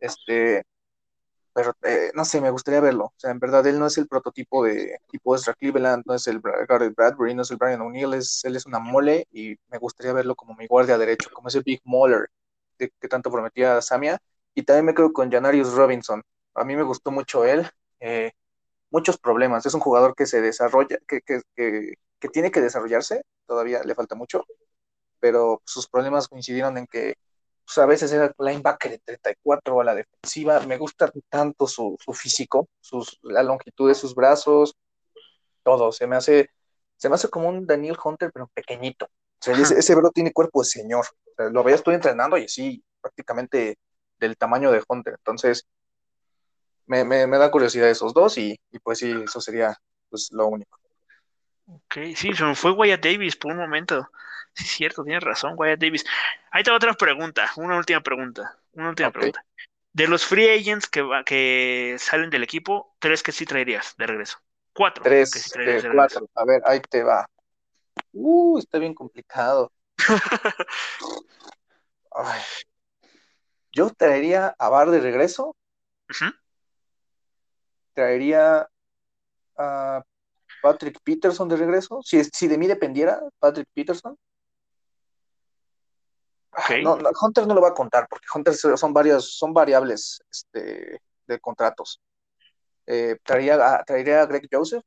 [0.00, 0.64] Este,
[1.52, 3.06] pero eh, no sé, me gustaría verlo.
[3.06, 6.26] O sea, en verdad él no es el prototipo de tipo Ezra Cleveland, no es
[6.28, 9.78] el Garrett Bradbury, no es el Brian O'Neill, es, él es una mole y me
[9.78, 12.28] gustaría verlo como mi guardia derecho, como ese Big Moller
[12.78, 14.18] que tanto prometía Samia.
[14.54, 16.22] Y también me quedo con Janarius Robinson.
[16.54, 17.68] A mí me gustó mucho él,
[18.00, 18.32] eh,
[18.90, 19.66] muchos problemas.
[19.66, 21.94] Es un jugador que se desarrolla, que, que,
[22.28, 24.44] tiene que desarrollarse, todavía le falta mucho,
[25.20, 27.16] pero sus problemas coincidieron en que
[27.64, 30.60] pues, a veces era linebacker de 34 a la defensiva.
[30.60, 34.76] Me gusta tanto su, su físico, sus, la longitud de sus brazos,
[35.62, 35.92] todo.
[35.92, 36.50] Se me hace,
[36.96, 39.08] se me hace como un Daniel Hunter, pero pequeñito.
[39.46, 41.06] ese, ese bro tiene cuerpo de señor.
[41.38, 43.78] lo veía, estoy entrenando y así, prácticamente
[44.18, 45.14] del tamaño de Hunter.
[45.18, 45.66] Entonces,
[46.86, 49.76] me, me, me da curiosidad esos dos y, y, pues sí, eso sería
[50.08, 50.78] pues lo único.
[51.66, 54.08] Ok, sí, se me fue Wyatt Davis por un momento.
[54.52, 56.04] Sí, es cierto, tienes razón, Wyatt Davis.
[56.50, 59.44] Ahí tengo otra pregunta, una última pregunta, una última pregunta.
[59.92, 64.38] De los free agents que, que salen del equipo, tres que sí traerías de regreso.
[64.72, 65.02] Cuatro.
[65.02, 66.28] Tres, que sí traerías de cuatro.
[66.34, 67.28] A ver, ahí te va.
[68.12, 69.72] Uh, está bien complicado.
[72.12, 72.40] Ay.
[73.72, 75.56] Yo traería a Bar de regreso.
[77.94, 78.68] Traería
[79.58, 80.02] a
[80.66, 82.00] Patrick Peterson de regreso.
[82.02, 84.18] Si, si de mí dependiera, Patrick Peterson.
[86.82, 91.38] No, Hunter no lo va a contar, porque Hunter son varias, son variables este, de
[91.38, 92.00] contratos.
[92.84, 94.82] Eh, traería, a, traería a Greg Joseph.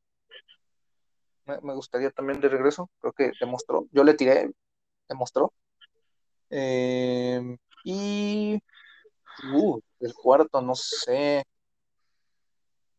[1.45, 2.89] Me, gustaría también de regreso.
[2.99, 3.85] Creo que demostró.
[3.91, 4.51] Yo le tiré,
[5.07, 5.53] demostró.
[6.49, 8.61] Eh, y
[9.53, 11.45] uh, el cuarto, no sé.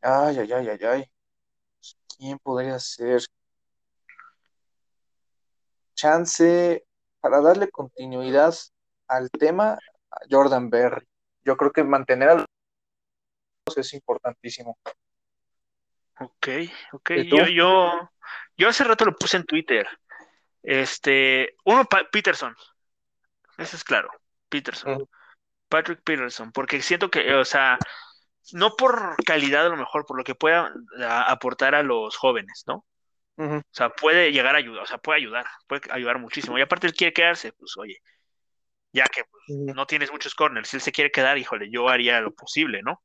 [0.01, 1.11] Ay, ay, ay, ay, ay.
[2.21, 3.23] ¿Quién podría ser?
[5.95, 6.87] Chance
[7.19, 8.55] para darle continuidad
[9.09, 9.79] al tema,
[10.31, 11.09] Jordan Berry.
[11.43, 12.47] Yo creo que mantener a los
[13.75, 14.77] es importantísimo.
[16.19, 16.49] Ok,
[16.93, 17.11] ok.
[17.25, 18.11] Yo, yo,
[18.55, 19.89] yo hace rato lo puse en Twitter.
[20.63, 22.55] Este, uno, Peterson.
[23.57, 24.11] Eso es claro,
[24.51, 25.09] Peterson.
[25.71, 27.79] Patrick Peterson, porque siento que, o sea,
[28.53, 30.73] no por calidad a lo mejor, por lo que pueda
[31.27, 32.85] aportar a los jóvenes, ¿no?
[33.37, 36.59] O sea, puede llegar a ayudar, o sea, puede ayudar, puede ayudar muchísimo.
[36.59, 38.03] Y aparte él quiere quedarse, pues oye,
[38.93, 42.21] ya que pues, no tienes muchos corners, si él se quiere quedar, híjole, yo haría
[42.21, 43.03] lo posible, ¿no?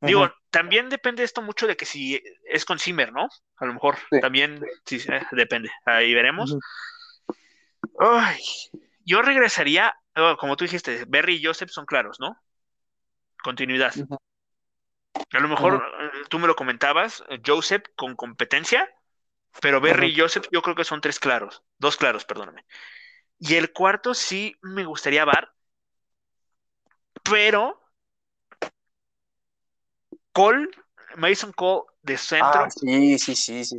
[0.00, 3.28] Digo, también depende esto mucho de que si es con Zimmer, ¿no?
[3.56, 6.56] A lo mejor también, sí, eh, depende, ahí veremos.
[7.98, 8.42] Ay,
[9.04, 12.36] yo regresaría, oh, como tú dijiste, Berry y Joseph son claros, ¿no?
[13.42, 13.94] Continuidad.
[15.32, 18.88] A lo mejor eh, tú me lo comentabas, eh, Joseph con competencia,
[19.60, 22.64] pero Berry y Joseph yo creo que son tres claros, dos claros, perdóname.
[23.38, 25.52] Y el cuarto sí me gustaría Bar,
[27.22, 27.80] pero
[30.32, 30.68] Cole,
[31.16, 32.64] Mason Cole de centro.
[32.64, 33.76] Ah, sí, sí, sí, sí,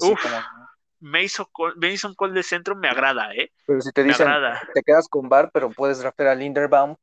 [1.00, 3.52] Mason, Cole, Mason Cole de centro me agrada, ¿eh?
[3.66, 4.28] Pero si te dicen,
[4.74, 6.96] te quedas con Bar, pero puedes draftear a Linderbaum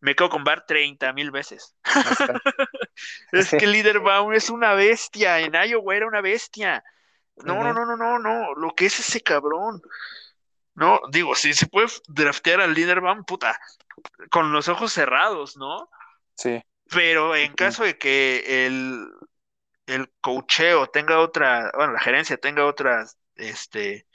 [0.00, 1.74] me quedo con Bar 30 mil veces.
[3.32, 5.40] es que Liderbaum es una bestia.
[5.40, 6.82] En Iowa era una bestia.
[7.44, 8.54] No, no, no, no, no, no.
[8.54, 9.82] Lo que es ese cabrón.
[10.74, 13.58] No, digo, si se puede draftear al Liderbaum, puta,
[14.30, 15.88] con los ojos cerrados, ¿no?
[16.34, 16.62] Sí.
[16.90, 19.08] Pero en caso de que el,
[19.86, 24.06] el cocheo tenga otra, bueno, la gerencia tenga otras, este,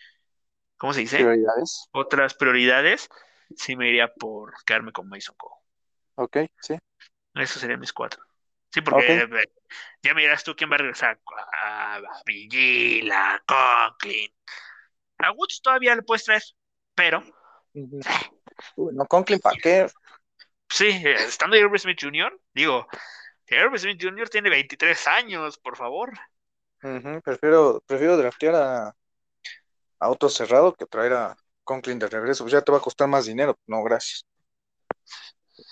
[0.77, 1.17] ¿cómo se dice?
[1.17, 1.87] Prioridades.
[1.91, 3.09] Otras prioridades,
[3.55, 5.60] sí me iría por quedarme con Mason Cole.
[6.15, 6.77] Ok, sí.
[7.35, 8.23] Esos serían mis cuatro.
[8.73, 9.27] Sí, porque
[10.01, 11.19] ya miras tú quién va a regresar.
[11.63, 14.31] A Vigila, Conklin.
[15.19, 16.41] A Woods todavía le puedes traer,
[16.95, 17.23] pero.
[17.73, 19.87] no, Conklin, ¿para qué?
[20.69, 22.87] Sí, estando Herbert Smith Jr., digo,
[23.45, 24.29] Herbert Smith Jr.
[24.29, 26.13] tiene 23 años, por favor.
[27.23, 28.95] prefiero, prefiero draftear a,
[29.99, 32.45] a otro cerrado que traer a Conklin de regreso.
[32.45, 33.57] Pues ya te va a costar más dinero.
[33.67, 34.25] No, gracias.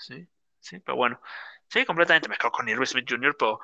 [0.00, 0.26] Sí.
[0.58, 1.20] Sí, pero bueno.
[1.68, 3.60] Sí, completamente me quedo con Irving Smith Jr., pero,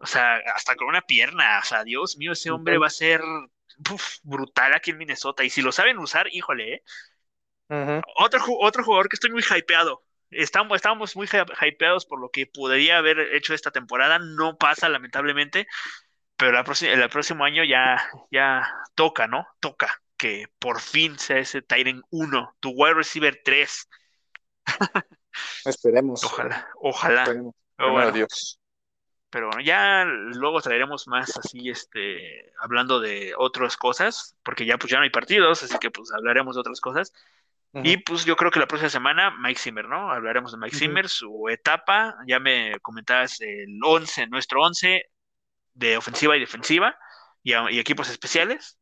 [0.00, 1.60] o sea, hasta con una pierna.
[1.60, 3.20] O sea, Dios mío, ese hombre va a ser
[4.22, 5.44] brutal aquí en Minnesota.
[5.44, 8.02] Y si lo saben usar, híjole, ¿eh?
[8.16, 10.04] otro, otro jugador que estoy muy hypeado.
[10.30, 11.28] Estamos, estábamos muy
[11.60, 14.18] hypeados por lo que podría haber hecho esta temporada.
[14.18, 15.66] No pasa, lamentablemente.
[16.36, 19.46] Pero el próximo año ya, ya toca, ¿no?
[19.60, 23.88] Toca que por fin sea ese Tyrant 1, tu wide receiver 3.
[25.64, 26.24] Esperemos.
[26.24, 27.24] Ojalá, ojalá.
[27.24, 28.58] Pero bueno, Dios.
[29.30, 34.90] Pero bueno, ya luego traeremos más así, este, hablando de otras cosas, porque ya pues
[34.90, 37.12] ya no hay partidos, así que pues hablaremos de otras cosas.
[37.82, 40.10] Y pues yo creo que la próxima semana, Mike Zimmer, ¿no?
[40.10, 45.02] Hablaremos de Mike Zimmer, su etapa, ya me comentabas el 11, nuestro 11
[45.74, 46.96] de ofensiva y defensiva
[47.42, 48.78] y, equipos especiales.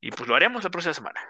[0.00, 1.20] Y pues lo haremos la próxima semana.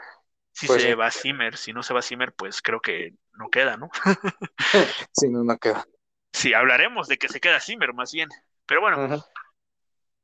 [0.53, 3.77] Si pues se va Zimmer, si no se va Zimmer, pues creo que no queda,
[3.77, 3.91] ¿no?
[5.13, 5.85] sí, no, no queda.
[6.33, 8.29] Sí, hablaremos de que se queda Zimmer más bien.
[8.67, 9.25] Pero bueno,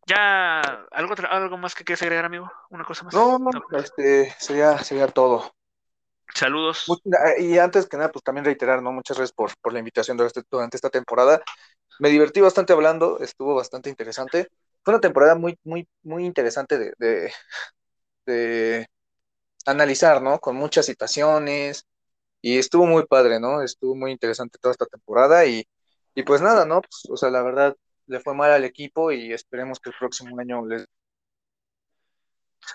[0.06, 0.60] ya
[0.92, 3.14] algo algo más que quieras agregar, amigo, una cosa más.
[3.14, 5.52] No, no, este sería sería todo.
[6.34, 6.86] Saludos.
[7.38, 8.92] Y antes que nada, pues también reiterar, ¿no?
[8.92, 11.42] Muchas gracias por, por la invitación durante, durante esta temporada.
[11.98, 14.48] Me divertí bastante hablando, estuvo bastante interesante.
[14.84, 17.32] Fue una temporada muy, muy, muy interesante de,
[18.26, 18.86] de,
[19.66, 20.38] analizar, ¿no?
[20.38, 21.86] Con muchas situaciones.
[22.40, 23.62] Y estuvo muy padre, ¿no?
[23.62, 25.44] Estuvo muy interesante toda esta temporada.
[25.46, 25.66] Y,
[26.14, 26.80] y pues nada, ¿no?
[26.82, 27.76] Pues, o sea, la verdad,
[28.06, 30.86] le fue mal al equipo y esperemos que el próximo año les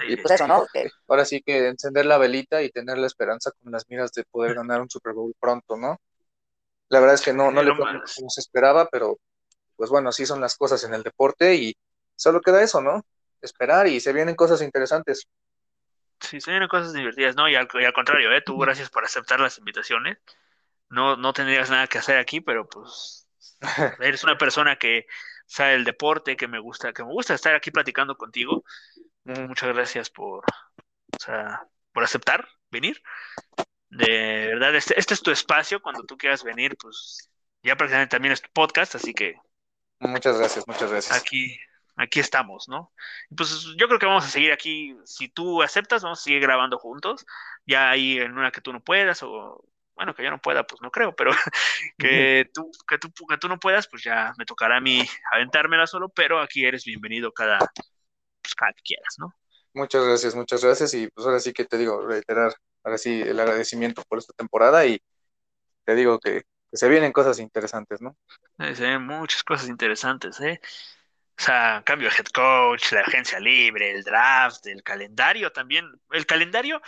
[0.08, 0.66] y pues eso, ¿no?
[1.08, 4.56] Ahora sí que encender la velita y tener la esperanza con las miras de poder
[4.56, 6.00] ganar un Super Bowl pronto, ¿no?
[6.90, 7.86] La verdad es que no, no le fue
[8.16, 9.20] como se esperaba, pero
[9.76, 11.76] pues bueno, así son las cosas en el deporte y
[12.16, 13.04] solo queda eso, ¿no?
[13.42, 15.28] Esperar y se vienen cosas interesantes.
[16.22, 17.50] Sí, se vienen cosas divertidas, ¿no?
[17.50, 18.42] Y al, contrario, ¿eh?
[18.42, 20.18] Tú gracias por aceptar las invitaciones.
[20.90, 23.28] No, no tendrías nada que hacer aquí, pero pues
[24.00, 25.08] eres una persona que
[25.46, 28.64] sabe el deporte, que me gusta, que me gusta estar aquí platicando contigo.
[29.24, 30.44] Muchas gracias por,
[31.92, 33.02] por aceptar venir.
[33.90, 35.82] De verdad, este, este, es tu espacio.
[35.82, 37.30] Cuando tú quieras venir, pues
[37.64, 39.36] ya prácticamente también es tu podcast, así que.
[40.00, 41.18] Muchas gracias, muchas gracias.
[41.18, 41.58] Aquí,
[41.96, 42.92] aquí estamos, ¿no?
[43.36, 44.96] Pues yo creo que vamos a seguir aquí.
[45.06, 47.26] Si tú aceptas, vamos a seguir grabando juntos.
[47.66, 49.64] Ya ahí en una que tú no puedas, o
[49.96, 51.32] bueno, que yo no pueda, pues no creo, pero
[51.98, 55.86] que tú, que tú, que tú no puedas, pues ya me tocará a mí aventármela
[55.88, 57.60] solo, pero aquí eres bienvenido cada,
[58.42, 59.34] pues, cada que quieras, ¿no?
[59.74, 60.94] Muchas gracias, muchas gracias.
[60.94, 62.54] Y pues ahora sí que te digo, reiterar,
[62.84, 65.00] ahora sí, el agradecimiento por esta temporada y
[65.86, 66.44] te digo que,
[66.74, 68.16] se vienen cosas interesantes, ¿no?
[68.58, 70.62] se vienen muchas cosas interesantes, ¿eh?
[71.38, 75.90] O sea, cambio de head coach, la agencia libre, el draft, el calendario también.
[76.12, 76.82] El calendario,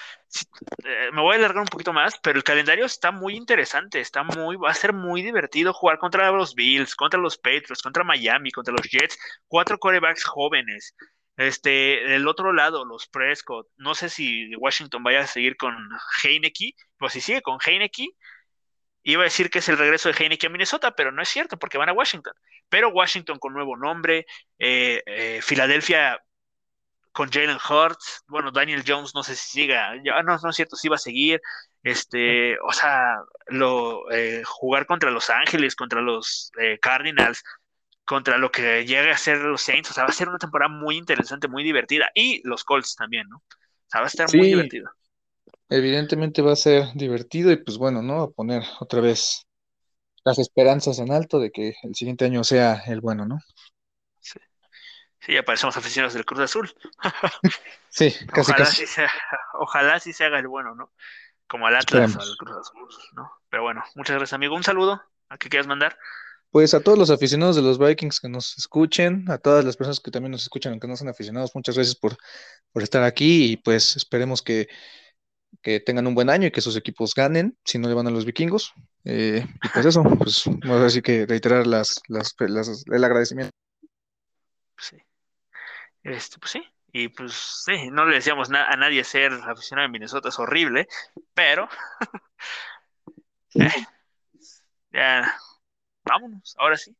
[0.83, 4.23] eh, me voy a alargar un poquito más, pero el calendario está muy interesante, está
[4.23, 8.51] muy, va a ser muy divertido jugar contra los Bills, contra los Patriots, contra Miami,
[8.51, 9.17] contra los Jets,
[9.47, 10.95] cuatro corebacks jóvenes.
[11.35, 11.69] Este,
[12.07, 15.75] del otro lado, los Prescott, no sé si Washington vaya a seguir con
[16.23, 18.09] Heineke, pues si sigue con Heineke,
[19.03, 21.57] iba a decir que es el regreso de Heineke a Minnesota, pero no es cierto
[21.57, 22.33] porque van a Washington.
[22.69, 24.25] Pero Washington con nuevo nombre,
[24.57, 26.21] eh, eh, Filadelfia
[27.11, 30.75] con Jalen Hurts, bueno, Daniel Jones no sé si siga, ya, no, no es cierto,
[30.75, 31.41] si va a seguir,
[31.83, 33.17] este, o sea,
[33.47, 36.51] lo, eh, jugar contra Los Ángeles, contra los
[36.81, 37.43] Cardinals,
[38.05, 39.91] contra lo que llegue a ser los Saints.
[39.91, 42.09] O sea, va a ser una temporada muy interesante, muy divertida.
[42.13, 43.37] Y los Colts también, ¿no?
[43.37, 44.91] O sea, va a estar muy divertido.
[45.69, 48.21] Evidentemente va a ser divertido y pues bueno, ¿no?
[48.21, 49.47] A poner otra vez
[50.23, 53.39] las esperanzas en alto de que el siguiente año sea el bueno, ¿no?
[54.19, 54.39] Sí.
[55.19, 56.73] Sí, ya parecemos aficionados del Cruz Azul.
[57.89, 58.75] sí, casi ojalá casi.
[58.75, 59.11] Sí sea,
[59.53, 60.91] ojalá sí se haga el bueno, ¿no?
[61.47, 63.31] Como al Atlas o al Cruz Azul, ¿no?
[63.49, 64.55] Pero bueno, muchas gracias, amigo.
[64.55, 65.01] Un saludo.
[65.29, 65.97] ¿A qué quieras mandar?
[66.53, 69.99] Pues a todos los aficionados de los Vikings que nos escuchen, a todas las personas
[69.99, 72.15] que también nos escuchan, aunque no son aficionados, muchas gracias por,
[72.75, 74.67] estar aquí y pues esperemos que,
[75.85, 78.25] tengan un buen año y que sus equipos ganen, si no le van a los
[78.25, 78.73] vikingos.
[79.05, 83.51] Eh, y pues eso, pues vamos a decir que reiterar las, las, el agradecimiento.
[84.77, 84.97] Sí.
[86.03, 86.61] Este, pues sí,
[86.91, 90.87] y pues sí, no le decíamos a nadie ser aficionado en Minnesota, es horrible,
[91.33, 91.69] pero
[93.55, 93.85] eh,
[94.91, 95.33] ya
[96.03, 96.95] vámonos, ahora sí.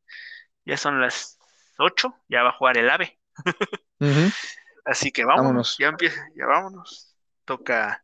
[0.66, 1.38] Ya son las
[1.78, 3.20] 8, ya va a jugar el AVE.
[4.86, 7.16] Así que vámonos, ya empieza, ya vámonos.
[7.46, 8.04] Toca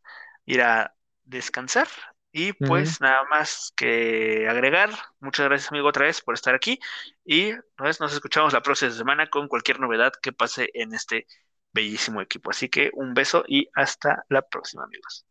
[0.49, 0.95] ir a
[1.25, 1.87] descansar.
[2.31, 4.91] Y pues nada más que agregar.
[5.19, 6.79] Muchas gracias, amigo, otra vez por estar aquí.
[7.25, 11.25] Y pues, nos escuchamos la próxima semana con cualquier novedad que pase en este
[11.71, 12.51] bellísimo equipo.
[12.51, 15.25] Así que un beso y hasta la próxima, amigos.